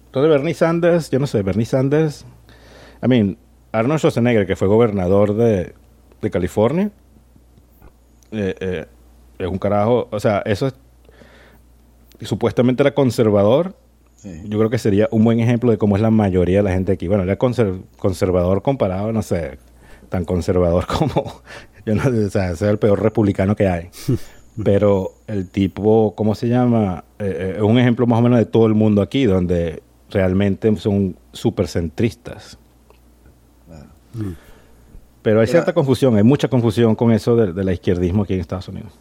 entonces 0.08 0.30
Bernie 0.30 0.54
Sanders, 0.54 1.10
yo 1.10 1.20
no 1.20 1.28
sé, 1.28 1.42
Bernie 1.42 1.66
Sanders, 1.66 2.26
I 3.04 3.08
mean, 3.08 3.38
Arnold 3.72 4.00
Schwarzenegger, 4.00 4.46
que 4.46 4.56
fue 4.56 4.68
gobernador 4.68 5.36
de, 5.36 5.74
de 6.22 6.30
California, 6.30 6.92
eh, 8.32 8.56
eh, 8.60 8.86
es 9.40 9.48
un 9.48 9.58
carajo, 9.58 10.08
o 10.12 10.20
sea, 10.20 10.40
eso 10.46 10.68
es, 10.68 10.76
supuestamente 12.22 12.84
era 12.84 12.94
conservador, 12.94 13.76
yo 14.24 14.58
creo 14.58 14.70
que 14.70 14.78
sería 14.78 15.08
un 15.12 15.24
buen 15.24 15.40
ejemplo 15.40 15.72
de 15.72 15.78
cómo 15.78 15.96
es 15.96 16.02
la 16.02 16.12
mayoría 16.12 16.58
de 16.58 16.64
la 16.64 16.72
gente 16.72 16.92
aquí. 16.92 17.08
Bueno, 17.08 17.24
era 17.24 17.38
conservador 17.38 18.62
comparado, 18.62 19.12
no 19.12 19.22
sé, 19.22 19.58
tan 20.10 20.26
conservador 20.26 20.86
como, 21.00 21.42
yo 21.86 21.96
no 21.96 22.04
o 22.04 22.30
sea, 22.30 22.52
el 22.70 22.78
peor 22.78 23.02
republicano 23.02 23.56
que 23.56 23.68
hay. 23.68 23.90
Pero 24.64 25.14
el 25.28 25.50
tipo, 25.50 26.14
¿cómo 26.16 26.36
se 26.36 26.50
llama? 26.50 27.06
Eh, 27.20 27.54
es 27.56 27.62
un 27.62 27.80
ejemplo 27.80 28.06
más 28.06 28.20
o 28.20 28.22
menos 28.22 28.38
de 28.38 28.46
todo 28.46 28.68
el 28.68 28.74
mundo 28.74 29.02
aquí, 29.02 29.24
donde 29.24 29.82
realmente 30.10 30.76
son 30.76 31.16
supercentristas. 31.32 32.58
centristas 33.70 34.38
Pero 35.22 35.40
hay 35.40 35.48
cierta 35.48 35.74
confusión, 35.74 36.18
hay 36.18 36.24
mucha 36.24 36.50
confusión 36.50 36.96
con 36.96 37.12
eso 37.12 37.36
del 37.38 37.56
de 37.56 37.64
la 37.64 37.72
izquierdismo 37.72 38.24
aquí 38.24 38.34
en 38.34 38.42
Estados 38.42 38.68
Unidos. 38.68 38.92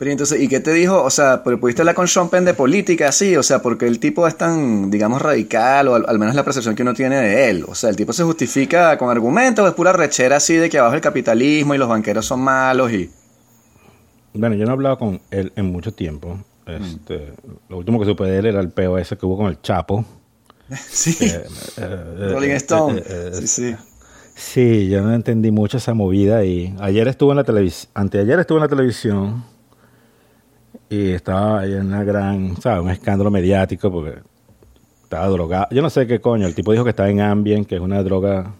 Pero 0.00 0.12
entonces, 0.12 0.40
¿y 0.40 0.48
qué 0.48 0.60
te 0.60 0.72
dijo? 0.72 1.04
O 1.04 1.10
sea, 1.10 1.42
¿pudiste 1.42 1.82
hablar 1.82 1.94
con 1.94 2.08
Sean 2.08 2.30
Penn 2.30 2.46
de 2.46 2.54
política, 2.54 3.12
sí? 3.12 3.36
O 3.36 3.42
sea, 3.42 3.60
porque 3.60 3.86
el 3.86 4.00
tipo 4.00 4.26
es 4.26 4.34
tan, 4.34 4.90
digamos, 4.90 5.20
radical, 5.20 5.88
o 5.88 5.94
al, 5.94 6.18
menos 6.18 6.34
la 6.34 6.42
percepción 6.42 6.74
que 6.74 6.80
uno 6.80 6.94
tiene 6.94 7.16
de 7.16 7.50
él. 7.50 7.66
O 7.68 7.74
sea, 7.74 7.90
el 7.90 7.96
tipo 7.96 8.14
se 8.14 8.22
justifica 8.22 8.96
con 8.96 9.10
argumentos, 9.10 9.68
es 9.68 9.74
pura 9.74 9.92
rechera 9.92 10.36
así 10.36 10.54
de 10.54 10.70
que 10.70 10.78
abajo 10.78 10.94
el 10.94 11.02
capitalismo 11.02 11.74
y 11.74 11.78
los 11.78 11.86
banqueros 11.86 12.24
son 12.24 12.40
malos 12.40 12.90
y... 12.92 13.10
Bueno, 14.32 14.56
yo 14.56 14.64
no 14.64 14.70
he 14.70 14.72
hablado 14.72 14.96
con 14.96 15.20
él 15.30 15.52
en 15.54 15.66
mucho 15.66 15.92
tiempo. 15.92 16.38
Este, 16.64 17.34
Lo 17.68 17.76
último 17.76 18.00
que 18.00 18.06
supe 18.06 18.24
de 18.24 18.38
él 18.38 18.46
era 18.46 18.60
el 18.60 18.70
POS 18.70 19.16
que 19.20 19.26
hubo 19.26 19.36
con 19.36 19.48
el 19.48 19.60
Chapo. 19.60 20.02
sí. 20.88 21.14
Eh, 21.20 21.44
eh, 21.76 22.28
Rolling 22.32 22.48
eh, 22.48 22.56
Stone. 22.56 23.02
sí, 23.32 23.46
sí. 23.46 23.76
Sí, 24.34 24.88
yo 24.88 25.02
no 25.02 25.12
entendí 25.12 25.50
mucho 25.50 25.76
esa 25.76 25.92
movida 25.92 26.42
y 26.42 26.74
ayer 26.80 27.06
estuvo 27.06 27.32
en 27.32 27.36
la 27.36 27.44
televisión, 27.44 27.90
anteayer 27.92 28.40
estuvo 28.40 28.56
en 28.56 28.62
la 28.62 28.68
televisión 28.68 29.44
y 30.90 31.12
estaba 31.12 31.64
en 31.64 31.86
una 31.86 32.02
gran, 32.02 32.60
¿sabes? 32.60 32.82
Un 32.82 32.90
escándalo 32.90 33.30
mediático 33.30 33.92
porque 33.92 34.18
estaba 35.04 35.28
drogado. 35.28 35.68
Yo 35.70 35.82
no 35.82 35.88
sé 35.88 36.06
qué 36.08 36.20
coño, 36.20 36.48
el 36.48 36.54
tipo 36.54 36.72
dijo 36.72 36.82
que 36.82 36.90
estaba 36.90 37.08
en 37.08 37.20
Ambien, 37.20 37.64
que 37.64 37.76
es 37.76 37.80
una 37.80 38.02
droga 38.02 38.54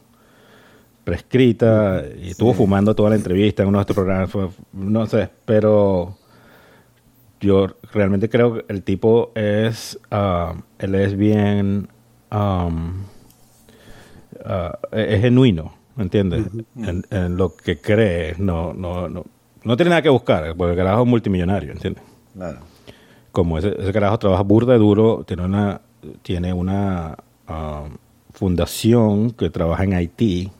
prescrita, 1.02 2.04
y 2.22 2.30
estuvo 2.30 2.54
fumando 2.54 2.94
toda 2.94 3.10
la 3.10 3.16
entrevista 3.16 3.64
en 3.64 3.68
uno 3.68 3.78
de 3.78 3.82
estos 3.82 3.96
programas, 3.96 4.30
no 4.72 5.06
sé, 5.06 5.28
pero 5.44 6.16
yo 7.40 7.66
realmente 7.92 8.28
creo 8.28 8.54
que 8.54 8.64
el 8.68 8.84
tipo 8.84 9.32
es, 9.34 9.98
uh, 10.12 10.56
él 10.78 10.94
es 10.94 11.16
bien, 11.16 11.88
um, 12.30 13.00
uh, 14.44 14.96
es 14.96 15.20
genuino, 15.20 15.74
¿me 15.96 16.04
entiendes? 16.04 16.46
en, 16.76 17.02
en, 17.10 17.36
lo 17.36 17.56
que 17.56 17.80
cree, 17.80 18.36
no, 18.38 18.72
no, 18.72 19.08
no, 19.08 19.24
no 19.64 19.76
tiene 19.76 19.90
nada 19.90 20.02
que 20.02 20.10
buscar, 20.10 20.54
porque 20.56 20.72
el 20.72 20.78
carajo 20.78 21.02
es 21.02 21.08
multimillonario, 21.08 21.72
¿entiendes? 21.72 22.09
Como 23.32 23.58
ese, 23.58 23.74
ese 23.78 23.92
carajo 23.92 24.18
trabaja 24.18 24.42
burda 24.42 24.74
y 24.74 24.78
duro, 24.78 25.24
tiene 25.26 25.44
una, 25.44 25.80
tiene 26.22 26.52
una 26.52 27.16
ah, 27.46 27.84
fundación 28.32 29.30
que 29.30 29.50
trabaja 29.50 29.84
en 29.84 29.94
Haití, 29.94 30.50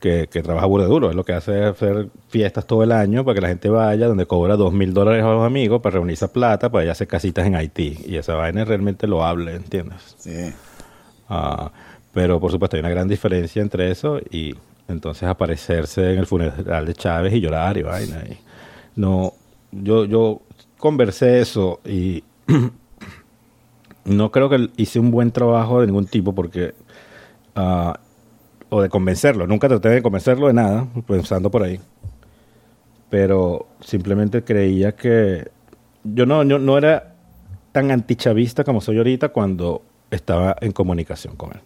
que, 0.00 0.26
trabaja 0.26 0.66
burda 0.66 0.86
y 0.86 0.88
duro. 0.88 1.10
Es 1.10 1.16
lo 1.16 1.24
que 1.24 1.34
hace 1.34 1.60
es 1.60 1.66
hacer 1.66 2.08
fiestas 2.28 2.66
todo 2.66 2.82
el 2.82 2.92
año 2.92 3.24
para 3.24 3.34
que 3.34 3.40
la 3.42 3.48
gente 3.48 3.68
vaya, 3.68 4.06
donde 4.06 4.26
cobra 4.26 4.56
dos 4.56 4.72
mil 4.72 4.94
dólares 4.94 5.22
a 5.22 5.28
los 5.28 5.44
amigos 5.44 5.80
para 5.82 5.94
reunir 5.94 6.14
esa 6.14 6.32
plata, 6.32 6.70
para 6.70 6.84
ir 6.84 6.88
a 6.88 6.92
hacer 6.92 7.06
casitas 7.06 7.46
en 7.46 7.54
Haití. 7.54 7.98
Y 8.06 8.16
esa 8.16 8.34
vaina 8.34 8.62
es 8.62 8.68
realmente 8.68 9.06
loable, 9.06 9.54
¿entiendes? 9.54 10.16
Sí. 10.18 10.52
Ah, 11.28 11.70
pero 12.12 12.40
por 12.40 12.50
supuesto 12.50 12.76
hay 12.76 12.80
una 12.80 12.90
gran 12.90 13.06
diferencia 13.06 13.62
entre 13.62 13.90
eso 13.90 14.18
y 14.30 14.54
entonces 14.88 15.28
aparecerse 15.28 16.12
en 16.12 16.18
el 16.18 16.26
funeral 16.26 16.86
de 16.86 16.94
Chávez 16.94 17.34
y 17.34 17.40
llorar 17.40 17.76
y 17.76 17.82
vaina. 17.82 18.24
Y 18.28 18.38
no, 18.96 19.34
yo, 19.70 20.06
yo 20.06 20.40
conversé 20.80 21.40
eso 21.40 21.80
y 21.84 22.24
no 24.04 24.30
creo 24.32 24.48
que 24.48 24.70
hice 24.76 24.98
un 24.98 25.10
buen 25.10 25.30
trabajo 25.30 25.80
de 25.80 25.86
ningún 25.86 26.06
tipo 26.06 26.34
porque... 26.34 26.74
Uh, 27.56 27.92
o 28.70 28.80
de 28.80 28.88
convencerlo. 28.88 29.46
Nunca 29.46 29.68
traté 29.68 29.90
de 29.90 30.02
convencerlo 30.02 30.46
de 30.46 30.54
nada, 30.54 30.86
pensando 31.06 31.50
por 31.50 31.62
ahí. 31.62 31.80
Pero 33.10 33.66
simplemente 33.80 34.42
creía 34.42 34.92
que 34.94 35.50
yo 36.04 36.24
no, 36.24 36.44
no 36.44 36.78
era 36.78 37.14
tan 37.72 37.90
antichavista 37.90 38.64
como 38.64 38.80
soy 38.80 38.98
ahorita 38.98 39.30
cuando 39.30 39.82
estaba 40.10 40.56
en 40.60 40.72
comunicación 40.72 41.36
con 41.36 41.50
él. 41.52 41.60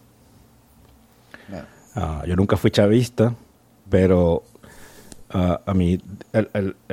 Uh, 1.96 2.26
yo 2.26 2.34
nunca 2.34 2.56
fui 2.56 2.72
chavista, 2.72 3.34
pero 3.88 4.42
a 5.34 5.74
mí, 5.74 5.98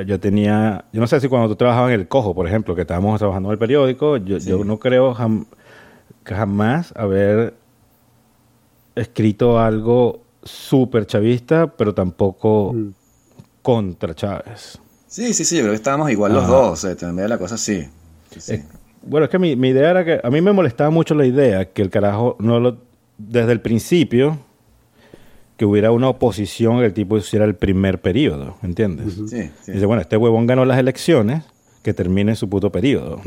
yo 0.07 0.19
tenía, 0.19 0.85
yo 0.91 0.99
no 0.99 1.05
sé 1.05 1.19
si 1.19 1.27
cuando 1.27 1.47
tú 1.49 1.55
trabajabas 1.55 1.93
en 1.93 1.99
el 1.99 2.07
Cojo, 2.07 2.33
por 2.33 2.47
ejemplo, 2.47 2.73
que 2.73 2.81
estábamos 2.81 3.19
trabajando 3.19 3.49
en 3.49 3.53
el 3.53 3.59
periódico, 3.59 4.17
yo, 4.17 4.63
no 4.63 4.79
creo 4.79 5.15
jamás 6.23 6.93
haber 6.95 7.53
escrito 8.95 9.59
algo 9.59 10.21
súper 10.43 11.05
chavista, 11.05 11.67
pero 11.67 11.93
tampoco 11.93 12.73
mm. 12.73 12.89
contra 13.61 14.15
Chávez. 14.15 14.79
Sí, 15.05 15.33
sí, 15.33 15.45
sí, 15.45 15.57
yo 15.57 15.61
creo 15.63 15.73
que 15.73 15.77
estábamos 15.77 16.09
igual 16.09 16.33
los 16.33 16.47
dos, 16.47 16.83
eh, 16.85 16.95
también 16.95 17.29
la 17.29 17.37
cosa 17.37 17.57
sí. 17.57 17.87
Eh, 18.47 18.63
bueno, 19.03 19.25
es 19.25 19.29
que 19.29 19.37
mi, 19.37 19.55
mi 19.55 19.69
idea 19.69 19.91
era 19.91 20.03
que 20.03 20.19
a 20.23 20.29
mí 20.31 20.41
me 20.41 20.51
molestaba 20.51 20.89
mucho 20.89 21.13
la 21.13 21.25
idea 21.25 21.65
que 21.65 21.83
el 21.83 21.91
carajo 21.91 22.37
no 22.39 22.59
lo, 22.59 22.77
desde 23.19 23.51
el 23.51 23.61
principio 23.61 24.39
que 25.61 25.65
hubiera 25.65 25.91
una 25.91 26.09
oposición 26.09 26.79
el 26.79 26.91
tipo 26.91 27.19
hiciera 27.19 27.45
el 27.45 27.53
primer 27.53 28.01
periodo, 28.01 28.55
¿entiendes? 28.63 29.29
Dice, 29.29 29.85
bueno, 29.85 30.01
este 30.01 30.17
huevón 30.17 30.47
ganó 30.47 30.65
las 30.65 30.79
elecciones, 30.79 31.43
que 31.83 31.93
termine 31.93 32.35
su 32.35 32.49
puto 32.49 32.71
periodo. 32.71 33.21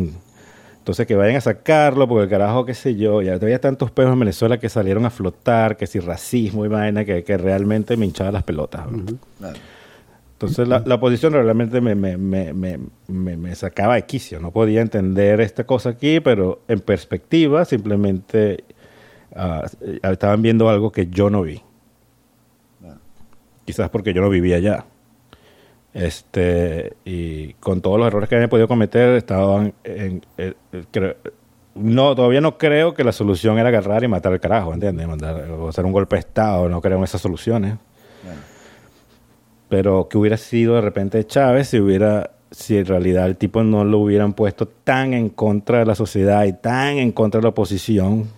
Entonces 0.79 1.07
que 1.07 1.15
vayan 1.15 1.37
a 1.37 1.41
sacarlo, 1.41 2.09
porque 2.09 2.25
el 2.25 2.29
carajo, 2.29 2.65
qué 2.65 2.75
sé 2.75 2.97
yo, 2.97 3.23
ya 3.23 3.35
había 3.35 3.61
tantos 3.61 3.93
peos 3.93 4.13
en 4.13 4.19
Venezuela 4.19 4.59
que 4.59 4.69
salieron 4.69 5.07
a 5.07 5.11
flotar, 5.11 5.77
que 5.77 5.87
si 5.87 6.01
racismo 6.01 6.65
y 6.65 6.69
vaina, 6.69 7.05
que, 7.05 7.23
que 7.23 7.37
realmente 7.39 7.97
me 7.97 8.05
hinchaba 8.05 8.33
las 8.33 8.43
pelotas. 8.43 8.85
Entonces 10.33 10.67
la, 10.67 10.83
la, 10.85 10.97
oposición 10.97 11.35
realmente 11.35 11.81
me, 11.81 11.95
me, 11.95 12.17
me, 12.17 12.79
me, 13.07 13.55
sacaba 13.55 13.95
de 13.95 14.07
quicio, 14.07 14.41
no 14.41 14.51
podía 14.51 14.81
entender 14.81 15.41
esta 15.41 15.63
cosa 15.63 15.91
aquí, 15.91 16.19
pero 16.19 16.63
en 16.67 16.81
perspectiva 16.81 17.65
simplemente 17.65 18.65
ah, 19.37 19.71
estaban 20.03 20.43
viendo 20.43 20.69
algo 20.69 20.91
que 20.91 21.07
yo 21.07 21.31
no 21.31 21.43
vi 21.43 21.63
quizás 23.65 23.91
porque 23.91 24.13
yo 24.13 24.23
no 24.23 24.31
vivía 24.31 24.57
allá. 24.57 24.85
Este, 25.93 26.95
y 27.05 27.53
con 27.55 27.81
todos 27.81 27.99
los 27.99 28.09
errores 28.09 28.29
que 28.29 28.35
había 28.35 28.49
podido 28.49 28.67
cometer, 28.67 29.15
estaban 29.15 29.75
en, 29.85 30.23
no, 31.75 32.15
todavía 32.15 32.41
no 32.41 32.57
creo 32.57 32.95
que 32.95 33.05
la 33.05 33.13
solución 33.13 33.59
era 33.59 33.69
agarrar 33.69 34.05
y 34.05 34.09
matar 34.09 34.33
al 34.33 34.41
carajo, 34.41 34.73
¿entiendes? 34.73 35.07
Mandar, 35.07 35.51
o 35.51 35.69
hacer 35.69 35.85
un 35.85 35.93
golpe 35.93 36.17
de 36.17 36.21
Estado, 36.21 36.69
no 36.69 36.81
creo 36.81 36.99
en 36.99 37.05
esas 37.05 37.21
soluciones. 37.21 37.77
Pero 39.69 40.09
que 40.09 40.19
hubiera 40.19 40.37
sido 40.37 40.77
de 40.77 40.83
repente 40.83 41.27
Chávez 41.27 41.69
si 41.69 41.81
hubiera, 41.81 42.31
si 42.51 42.77
en 42.77 42.87
realidad 42.87 43.27
el 43.27 43.37
tipo 43.37 43.65
no 43.65 43.85
lo 43.85 43.99
hubieran 43.99 44.35
puesto 44.35 44.69
tan 44.69 45.15
en 45.15 45.31
contra 45.31 45.79
de 45.81 45.87
la 45.87 45.95
sociedad 45.95 46.45
y 46.45 46.53
tan 46.53 46.99
en 46.99 47.11
contra 47.11 47.41
de 47.41 47.43
la 47.43 47.49
oposición 47.49 48.29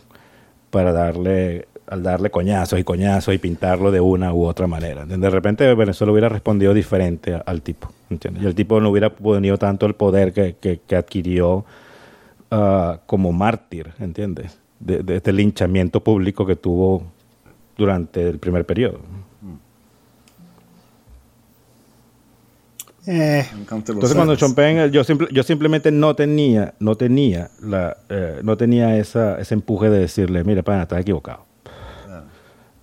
para 0.70 0.92
darle 0.92 1.68
al 1.88 2.02
darle 2.02 2.30
coñazos 2.30 2.78
y 2.78 2.84
coñazos 2.84 3.34
y 3.34 3.38
pintarlo 3.38 3.90
de 3.90 4.00
una 4.00 4.32
u 4.32 4.44
otra 4.44 4.66
manera. 4.66 5.06
De 5.06 5.30
repente 5.30 5.72
Venezuela 5.74 6.12
hubiera 6.12 6.28
respondido 6.28 6.74
diferente 6.74 7.40
al 7.44 7.62
tipo, 7.62 7.90
¿entiendes? 8.10 8.42
Y 8.42 8.46
el 8.46 8.54
tipo 8.54 8.80
no 8.80 8.90
hubiera 8.90 9.10
tenido 9.10 9.58
tanto 9.58 9.86
el 9.86 9.94
poder 9.94 10.32
que, 10.32 10.56
que, 10.56 10.96
adquirió 10.96 11.64
ah, 12.50 13.00
como 13.06 13.32
mártir, 13.32 13.92
¿entiendes? 14.00 14.58
De, 14.80 15.02
este 15.14 15.32
linchamiento 15.32 16.02
público 16.02 16.44
que 16.44 16.56
tuvo 16.56 17.04
durante 17.76 18.28
el 18.28 18.38
primer 18.38 18.66
periodo. 18.66 19.00
Eh. 23.08 23.46
Entonces 23.60 24.14
cuando 24.16 24.34
Chompen, 24.34 24.90
yo, 24.90 25.02
yo 25.30 25.42
simplemente 25.44 25.92
no 25.92 26.16
tenía, 26.16 26.74
no 26.80 26.96
tenía 26.96 27.50
la, 27.62 27.96
eh, 28.08 28.40
no 28.42 28.56
tenía 28.56 28.98
esa, 28.98 29.40
ese 29.40 29.54
empuje 29.54 29.88
de 29.90 30.00
decirle, 30.00 30.42
mira, 30.42 30.64
pana, 30.64 30.82
estás 30.82 31.00
equivocado. 31.00 31.46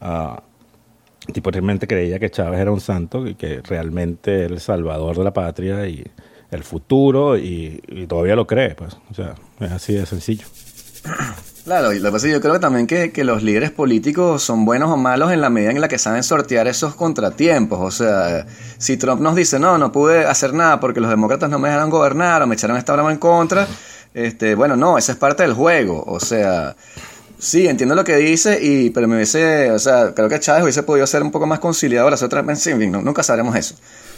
Uh, 0.04 1.32
tipo 1.32 1.50
realmente 1.50 1.88
creía 1.88 2.20
que 2.20 2.30
Chávez 2.30 2.60
era 2.60 2.72
un 2.72 2.82
santo 2.82 3.26
y 3.26 3.36
que 3.36 3.62
realmente 3.62 4.44
era 4.44 4.54
el 4.54 4.60
salvador 4.60 5.18
de 5.18 5.24
la 5.24 5.34
patria 5.34 5.88
y 5.88 6.04
el 6.52 6.64
futuro 6.64 7.38
y, 7.38 8.06
todavía 8.08 8.36
lo 8.36 8.46
cree, 8.46 8.76
pues. 8.76 8.98
O 9.10 9.14
sea, 9.14 9.36
es 9.60 9.72
así 9.72 9.94
de 9.94 10.06
sencillo. 10.06 10.46
Claro, 11.64 11.94
y 11.94 12.00
lo 12.00 12.10
que 12.10 12.12
pasa 12.12 12.28
es 12.28 12.34
que 12.34 12.40
yo 12.40 12.42
creo 12.42 12.60
también 12.60 12.88
que, 12.88 13.14
que, 13.14 13.24
los 13.24 13.42
líderes 13.42 13.72
políticos 13.72 14.44
son 14.44 14.66
buenos 14.66 14.90
o 14.92 14.98
malos 14.98 15.32
en 15.32 15.40
la 15.40 15.50
medida 15.50 15.72
en 15.72 15.80
la 15.80 15.88
que 15.88 15.98
saben 15.98 16.22
sortear 16.22 16.68
esos 16.68 16.94
contratiempos. 16.96 17.80
O 17.80 17.90
sea, 17.90 18.46
si 18.78 18.98
Trump 18.98 19.22
nos 19.22 19.34
dice, 19.34 19.60
no, 19.60 19.78
no 19.78 19.90
pude 19.90 20.26
hacer 20.26 20.54
nada 20.54 20.82
porque 20.82 21.00
los 21.00 21.10
demócratas 21.10 21.50
no 21.50 21.60
me 21.60 21.70
dejaron 21.70 21.90
gobernar 21.90 22.42
o 22.42 22.48
me 22.48 22.56
echaron 22.56 22.76
esta 22.76 22.92
broma 22.92 23.14
en 23.14 23.18
contra, 23.18 23.66
este, 24.14 24.56
bueno, 24.56 24.76
no, 24.76 24.98
esa 24.98 25.14
es 25.14 25.18
parte 25.18 25.44
del 25.44 25.54
juego. 25.54 26.04
O 26.06 26.20
sea, 26.20 26.76
Sí, 27.44 27.68
entiendo 27.68 27.94
lo 27.94 28.06
que 28.06 28.16
dice, 28.16 28.58
y, 28.62 28.90
pero 28.92 29.06
me 29.06 29.16
hubiese, 29.16 29.70
o 29.72 29.78
sea, 29.78 30.14
creo 30.16 30.30
que 30.30 30.40
Chávez 30.40 30.64
hubiese 30.64 30.82
podido 30.84 31.06
ser 31.06 31.22
un 31.24 31.30
poco 31.30 31.46
más 31.46 31.60
conciliador, 31.60 32.14
hacer 32.14 32.28
otra 32.28 32.40
en 32.40 32.58
fin, 32.58 32.90
nunca 32.90 33.22
sabremos 33.22 33.54
eso. 33.58 33.76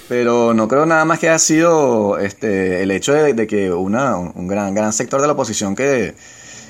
Pero 0.07 0.53
no 0.53 0.67
creo 0.67 0.85
nada 0.85 1.05
más 1.05 1.17
que 1.17 1.27
haya 1.29 1.39
sido 1.39 2.19
este, 2.19 2.83
el 2.83 2.91
hecho 2.91 3.13
de, 3.13 3.47
que 3.47 3.71
una, 3.71 4.15
un 4.15 4.47
gran, 4.47 4.75
gran 4.75 4.93
sector 4.93 5.21
de 5.21 5.25
la 5.25 5.33
oposición 5.33 5.75
que, 5.75 6.13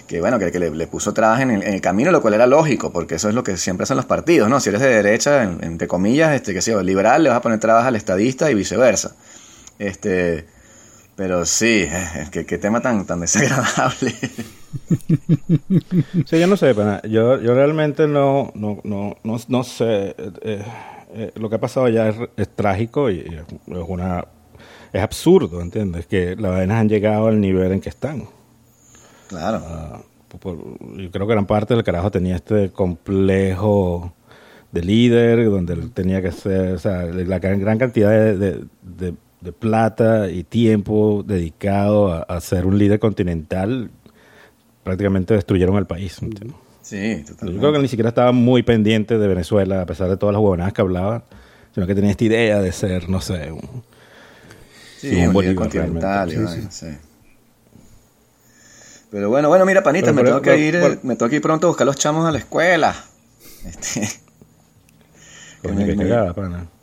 que 0.07 0.21
bueno, 0.21 0.39
que, 0.39 0.49
le, 0.57 0.87
puso 0.87 1.13
trabas 1.13 1.41
en 1.41 1.51
el, 1.51 1.81
camino, 1.81 2.09
lo 2.09 2.21
cual 2.21 2.35
era 2.35 2.47
lógico, 2.47 2.89
porque 2.89 3.15
eso 3.15 3.27
es 3.27 3.35
lo 3.35 3.43
que 3.43 3.57
siempre 3.57 3.83
hacen 3.83 3.97
los 3.97 4.05
partidos, 4.05 4.47
¿no? 4.47 4.61
Si 4.61 4.69
eres 4.69 4.79
de 4.79 4.87
derecha, 4.87 5.43
entre 5.43 5.89
comillas, 5.89 6.33
este, 6.33 6.53
que 6.53 6.61
sea 6.61 6.81
liberal, 6.81 7.21
le 7.21 7.31
vas 7.31 7.39
a 7.39 7.41
poner 7.41 7.59
trabas 7.59 7.85
al 7.85 7.97
estadista 7.97 8.49
y 8.49 8.53
viceversa. 8.53 9.13
Este, 9.77 10.45
pero 11.17 11.45
sí, 11.45 11.85
qué, 12.31 12.57
tema 12.57 12.79
tan, 12.79 13.05
tan 13.05 13.19
desagradable. 13.19 14.15
Sí, 16.25 16.39
yo 16.39 16.47
no 16.47 16.57
sé, 16.57 16.73
yo, 17.09 17.41
yo 17.41 17.53
realmente 17.53 18.07
no, 18.07 18.51
no, 18.55 18.79
no, 18.83 19.15
no, 19.23 19.63
sé. 19.63 20.15
Eh, 20.41 20.63
eh, 21.13 21.31
lo 21.35 21.49
que 21.49 21.55
ha 21.55 21.59
pasado 21.59 21.87
ya 21.89 22.09
es, 22.09 22.49
trágico 22.55 23.09
y, 23.09 23.19
es 23.19 23.43
una 23.87 24.25
es 24.91 25.01
absurdo, 25.01 25.61
¿entiendes? 25.61 26.07
Que 26.07 26.35
las 26.35 26.51
vainas 26.51 26.79
han 26.79 26.89
llegado 26.89 27.27
al 27.27 27.41
nivel 27.41 27.71
en 27.71 27.81
que 27.81 27.89
están. 27.89 28.23
Claro. 29.27 29.61
Ah, 29.65 30.01
yo 30.43 31.11
creo 31.11 31.27
que 31.27 31.33
gran 31.33 31.45
parte 31.45 31.73
del 31.73 31.83
carajo 31.83 32.11
tenía 32.11 32.35
este 32.35 32.69
complejo 32.71 34.13
de 34.71 34.81
líder, 34.81 35.49
donde 35.49 35.73
él 35.73 35.91
tenía 35.91 36.21
que 36.21 36.31
ser, 36.31 36.73
o 36.73 36.79
sea, 36.79 37.03
la 37.05 37.39
gran, 37.39 37.77
cantidad 37.77 38.11
de, 38.11 38.65
plata 39.59 40.29
y 40.31 40.43
tiempo 40.43 41.23
dedicado 41.25 42.25
a, 42.27 42.41
ser 42.41 42.65
un 42.65 42.77
líder 42.77 42.99
continental, 42.99 43.91
prácticamente 44.85 45.33
destruyeron 45.33 45.75
el 45.75 45.87
país. 45.87 46.13
Sí, 46.81 47.23
totalmente. 47.27 47.53
Yo 47.53 47.59
creo 47.59 47.73
que 47.73 47.79
ni 47.79 47.87
siquiera 47.87 48.09
estaba 48.09 48.31
muy 48.31 48.63
pendiente 48.63 49.17
de 49.17 49.27
Venezuela, 49.27 49.81
a 49.81 49.85
pesar 49.85 50.07
de 50.07 50.15
todas 50.15 50.31
las 50.31 50.39
huevonadas 50.41 50.71
que 50.71 50.81
hablaba, 50.81 51.23
sino 51.73 51.87
que 51.87 51.95
tenía 51.95 52.11
esta 52.11 52.23
idea 52.23 52.61
de 52.61 52.71
ser, 52.71 53.09
no 53.09 53.19
sé, 53.19 53.51
un, 53.51 53.83
sí, 54.99 55.25
un, 55.25 55.33
líder 55.33 55.55
continental. 55.55 56.31
sí. 56.69 56.87
Pero 59.09 59.29
bueno, 59.29 59.49
bueno, 59.49 59.65
mira, 59.65 59.81
panita, 59.81 60.13
me 60.13 60.23
tengo 60.23 60.41
que 60.41 60.57
ir, 60.57 60.99
me 61.03 61.15
tengo 61.15 61.29
que 61.29 61.37
ir 61.37 61.41
pronto 61.41 61.67
a 61.67 61.69
buscar 61.69 61.87
los 61.87 61.95
chamos 61.95 62.27
a 62.27 62.31
la 62.31 62.37
escuela. 62.37 62.95
Este, 63.65 64.07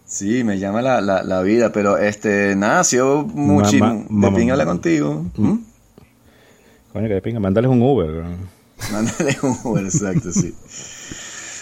Sí, 0.06 0.44
me 0.44 0.58
llama 0.58 0.82
la, 0.82 1.00
la, 1.00 1.42
vida, 1.42 1.72
pero 1.72 1.96
este, 1.96 2.54
nada, 2.56 2.80
ha 2.80 2.84
sido 2.84 3.22
muchísimo 3.22 4.04
de 4.10 4.32
pinga 4.32 4.52
hablar 4.52 4.66
contigo. 4.66 5.24
¿Mm? 5.36 5.58
Coño, 6.92 7.08
que 7.08 7.14
de 7.14 7.22
pinga, 7.22 7.40
mándales 7.40 7.70
un 7.70 7.82
Uber. 7.82 8.24
Mándales 8.92 9.42
un 9.42 9.56
Uber, 9.64 9.84
exacto, 9.84 10.30
sí. 10.32 10.54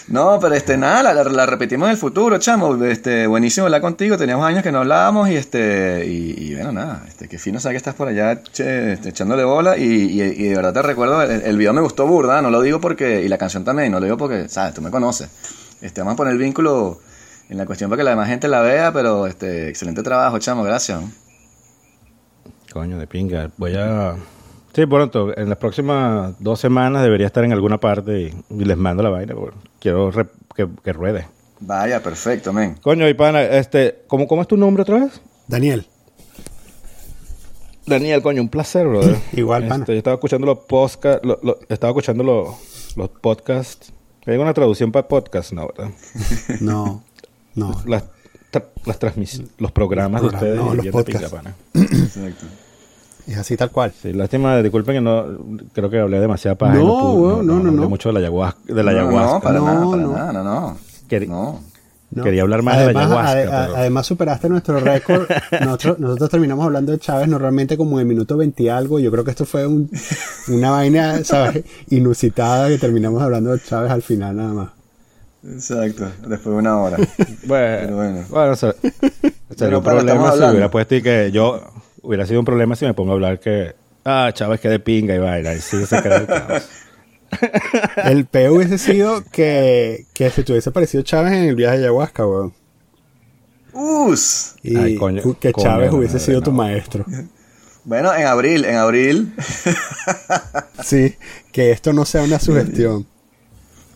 No, 0.09 0.41
pero 0.41 0.57
este, 0.57 0.76
nada, 0.76 1.14
la, 1.14 1.47
repetimos 1.47 1.87
en 1.87 1.93
el 1.93 1.97
futuro, 1.97 2.37
chamo. 2.39 2.85
Este, 2.85 3.28
buenísimo 3.28 3.66
hablar 3.66 3.81
contigo. 3.81 4.18
Teníamos 4.18 4.45
años 4.45 4.64
que 4.64 4.72
no 4.72 4.78
hablábamos 4.78 5.28
y 5.28 5.37
este, 5.37 6.05
y, 6.05 6.53
bueno, 6.55 6.72
nada, 6.72 7.05
este, 7.07 7.28
que 7.28 7.39
fino 7.39 7.61
sabe 7.61 7.74
que 7.74 7.76
estás 7.76 7.95
por 7.95 8.09
allá 8.09 8.33
este, 8.33 8.95
echándole 9.09 9.45
bola 9.45 9.78
y, 9.78 10.20
y, 10.20 10.49
de 10.49 10.57
verdad 10.57 10.72
te 10.72 10.83
recuerdo, 10.83 11.22
el, 11.22 11.57
video 11.57 11.72
me 11.72 11.81
gustó 11.81 12.09
burda, 12.09 12.43
no 12.43 12.51
lo 12.51 12.61
digo 12.61 12.81
porque, 12.81 13.22
y 13.22 13.28
la 13.28 13.39
canción 13.39 13.62
también, 13.62 13.93
no 13.93 14.01
lo 14.01 14.07
digo 14.07 14.16
porque, 14.16 14.49
sabes, 14.49 14.74
tú 14.74 14.83
me 14.83 14.91
conoces. 14.91 15.31
Este, 15.81 16.01
vamos 16.01 16.14
a 16.14 16.16
poner 16.16 16.33
el 16.33 16.41
vínculo 16.41 16.99
en 17.49 17.59
la 17.59 17.64
cuestión 17.64 17.89
para 17.89 18.01
que 18.01 18.05
la 18.05 18.11
demás 18.11 18.28
gente 18.28 18.49
la 18.49 18.62
vea, 18.62 18.93
pero 18.93 19.28
este, 19.28 19.68
excelente 19.68 20.03
trabajo, 20.03 20.41
chamo, 20.41 20.64
gracias. 20.64 21.03
Coño, 22.72 22.99
de 22.99 23.07
pinga. 23.07 23.49
Voy 23.57 23.76
a. 23.76 24.16
Sí, 24.72 24.86
pronto, 24.86 25.36
en 25.36 25.48
las 25.48 25.58
próximas 25.58 26.34
dos 26.38 26.60
semanas 26.60 27.02
debería 27.02 27.26
estar 27.26 27.42
en 27.44 27.52
alguna 27.52 27.78
parte 27.78 28.32
y, 28.50 28.64
les 28.64 28.76
mando 28.76 29.02
la 29.02 29.10
vaina, 29.10 29.34
porque 29.34 29.56
quiero 29.80 30.12
que, 30.54 30.92
ruede. 30.92 31.26
Vaya, 31.58 32.02
perfecto, 32.02 32.52
men. 32.52 32.76
Coño, 32.80 33.08
y 33.08 33.14
pana, 33.14 33.42
este, 33.42 34.02
¿cómo, 34.06 34.28
¿cómo 34.28 34.42
es 34.42 34.48
tu 34.48 34.56
nombre 34.56 34.82
otra 34.82 35.00
vez? 35.00 35.20
Daniel. 35.48 35.86
Daniel, 37.84 38.22
coño, 38.22 38.42
un 38.42 38.48
placer, 38.48 38.86
brother. 38.86 39.16
Igual, 39.32 39.66
pana. 39.66 39.82
Este, 39.82 39.92
yo 39.92 39.98
estaba 39.98 40.14
escuchando 40.14 40.46
los 40.46 40.58
podcasts, 40.60 41.26
estaba 41.68 41.90
escuchando 41.90 42.22
los, 42.22 42.96
los 42.96 43.08
podcasts. 43.08 43.92
Hay 44.26 44.36
una 44.36 44.54
traducción 44.54 44.92
para 44.92 45.08
podcast, 45.08 45.52
¿no? 45.52 45.66
¿verdad? 45.66 45.90
no. 46.60 47.02
No. 47.56 47.82
Las, 47.86 48.04
las 48.84 48.98
transmisiones, 49.00 49.50
los 49.58 49.72
programas 49.72 50.22
de 50.22 50.28
ustedes. 50.28 50.56
No, 50.56 50.74
los 50.74 50.86
podcasts. 50.86 51.34
Exacto. 51.74 52.46
Es 53.26 53.38
así 53.38 53.56
tal 53.56 53.70
cual. 53.70 53.92
Sí, 54.00 54.12
lástima, 54.12 54.60
disculpen 54.62 54.96
que 54.96 55.00
no, 55.00 55.26
creo 55.72 55.90
que 55.90 56.00
hablé 56.00 56.20
demasiado 56.20 56.56
para 56.56 56.74
no, 56.74 56.82
no, 56.82 57.42
no, 57.42 57.62
no, 57.62 57.70
no, 57.70 57.88
mucho 57.88 58.08
de 58.08 58.14
la 58.14 58.20
ayahuasca. 58.20 58.60
De 58.64 58.82
la 58.82 58.90
ayahuasca. 58.90 59.32
No, 59.32 59.40
para 59.40 59.60
nada, 59.60 59.90
para 59.90 60.02
nada, 60.02 60.32
no, 60.32 60.44
no. 60.44 61.60
no. 62.12 62.24
Quería 62.24 62.42
hablar 62.42 62.62
más 62.62 62.78
de 62.78 62.92
la 62.92 63.00
ayahuasca. 63.00 63.64
Además 63.76 64.06
superaste 64.06 64.48
nuestro 64.48 64.80
récord. 64.80 65.28
nosotros, 65.60 65.98
nosotros 65.98 66.30
terminamos 66.30 66.64
hablando 66.64 66.92
de 66.92 66.98
Chávez 66.98 67.28
normalmente 67.28 67.76
como 67.76 68.00
en 68.00 68.08
minuto 68.08 68.36
20 68.36 68.70
algo. 68.70 68.98
Yo 68.98 69.10
creo 69.10 69.24
que 69.24 69.30
esto 69.30 69.44
fue 69.44 69.66
un, 69.66 69.90
una 70.48 70.70
vaina, 70.72 71.22
¿sabes? 71.24 71.64
Inusitada 71.90 72.68
que 72.68 72.78
terminamos 72.78 73.22
hablando 73.22 73.52
de 73.52 73.60
Chávez 73.60 73.90
al 73.90 74.02
final 74.02 74.36
nada 74.36 74.52
más. 74.52 74.70
Exacto, 75.42 76.04
después 76.26 76.44
de 76.44 76.58
una 76.58 76.78
hora. 76.78 76.98
bueno, 77.46 77.96
bueno. 77.96 78.24
bueno 78.28 78.56
sería 78.56 79.78
un 79.78 79.84
problema 79.84 80.32
si 80.32 80.42
hubiera 80.42 80.70
puesto 80.70 80.96
y 80.96 81.02
que 81.02 81.30
yo 81.32 81.62
hubiera 82.03 82.26
sido 82.26 82.40
un 82.40 82.46
problema 82.46 82.76
si 82.76 82.84
me 82.84 82.94
pongo 82.94 83.12
a 83.12 83.14
hablar 83.14 83.40
que 83.40 83.74
ah, 84.05 84.30
Chávez 84.32 84.61
que 84.61 84.68
de 84.68 84.78
pinga 84.78 85.14
y 85.14 85.18
vaina 85.18 85.53
y 85.53 85.61
sí 85.61 85.84
se 85.86 86.03
queda 86.03 86.16
el 86.18 86.26
caos. 86.26 86.68
el 88.05 88.26
peor 88.26 88.57
hubiese 88.57 88.78
sido 88.78 89.22
que, 89.30 90.07
que 90.14 90.30
se 90.30 90.42
te 90.42 90.53
hubiese 90.53 90.70
parecido 90.70 91.03
Chávez 91.03 91.32
en 91.32 91.44
el 91.44 91.55
viaje 91.55 91.78
de 91.78 91.84
ayahuasca, 91.84 92.26
weón. 92.26 92.53
Us. 93.72 94.57
Y 94.62 94.98
que 95.40 95.53
Chávez 95.53 95.92
hubiese 95.92 96.18
sido 96.18 96.42
tu 96.42 96.53
maestro. 96.53 97.05
Bueno, 97.84 98.14
en 98.14 98.26
abril, 98.26 98.64
en 98.64 98.76
abril. 98.76 99.32
sí, 100.82 101.16
que 101.53 101.70
esto 101.70 101.92
no 101.92 102.05
sea 102.05 102.22
una 102.22 102.38
sugestión. 102.38 103.07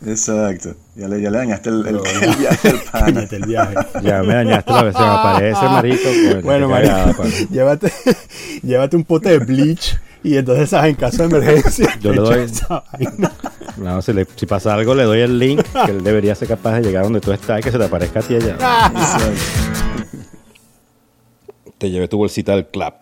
Exacto. 0.07 0.75
Ya 0.95 1.09
le, 1.09 1.21
ya 1.21 1.31
le 1.31 1.39
dañaste 1.39 1.71
el, 1.71 1.87
el, 1.87 1.97
el 1.97 2.37
viaje 2.37 2.69
al 2.69 2.81
pana. 2.91 3.27
el 3.31 3.47
viaje. 3.47 3.75
Ya 4.03 4.23
me 4.23 4.35
dañaste 4.35 4.73
la 4.73 4.83
me 4.85 4.91
aparece, 4.91 5.63
marico. 5.63 6.09
Pues, 6.31 6.43
bueno, 6.43 6.69
marico, 6.69 7.25
llévate, 7.51 7.93
llévate 8.63 8.97
un 8.97 9.05
pote 9.05 9.31
de 9.31 9.39
bleach 9.39 9.97
y 10.23 10.37
entonces, 10.37 10.71
¿sabes? 10.71 10.91
En 10.91 10.97
caso 10.97 11.29
de 11.29 11.37
emergencia. 11.37 11.99
Yo 12.01 12.13
le 12.13 12.21
doy. 12.21 12.47
No, 13.77 14.01
si, 14.03 14.13
le, 14.13 14.25
si, 14.37 14.47
pasa 14.47 14.73
algo, 14.73 14.95
le 14.95 15.03
doy 15.03 15.19
el 15.19 15.37
link 15.37 15.61
que 15.85 15.91
él 15.91 16.05
debería 16.05 16.37
ser 16.37 16.47
capaz 16.47 16.77
de 16.77 16.83
llegar 16.83 17.03
donde 17.03 17.21
tú 17.21 17.33
estás 17.33 17.59
y 17.59 17.63
que 17.65 17.73
se 17.73 17.79
te 17.79 17.85
aparezca 17.85 18.21
a 18.21 18.23
ti 18.23 18.37
allá. 18.37 18.57
te 21.77 21.91
llevé 21.91 22.07
tu 22.07 22.17
bolsita 22.17 22.53
del 22.53 22.67
club. 22.69 22.95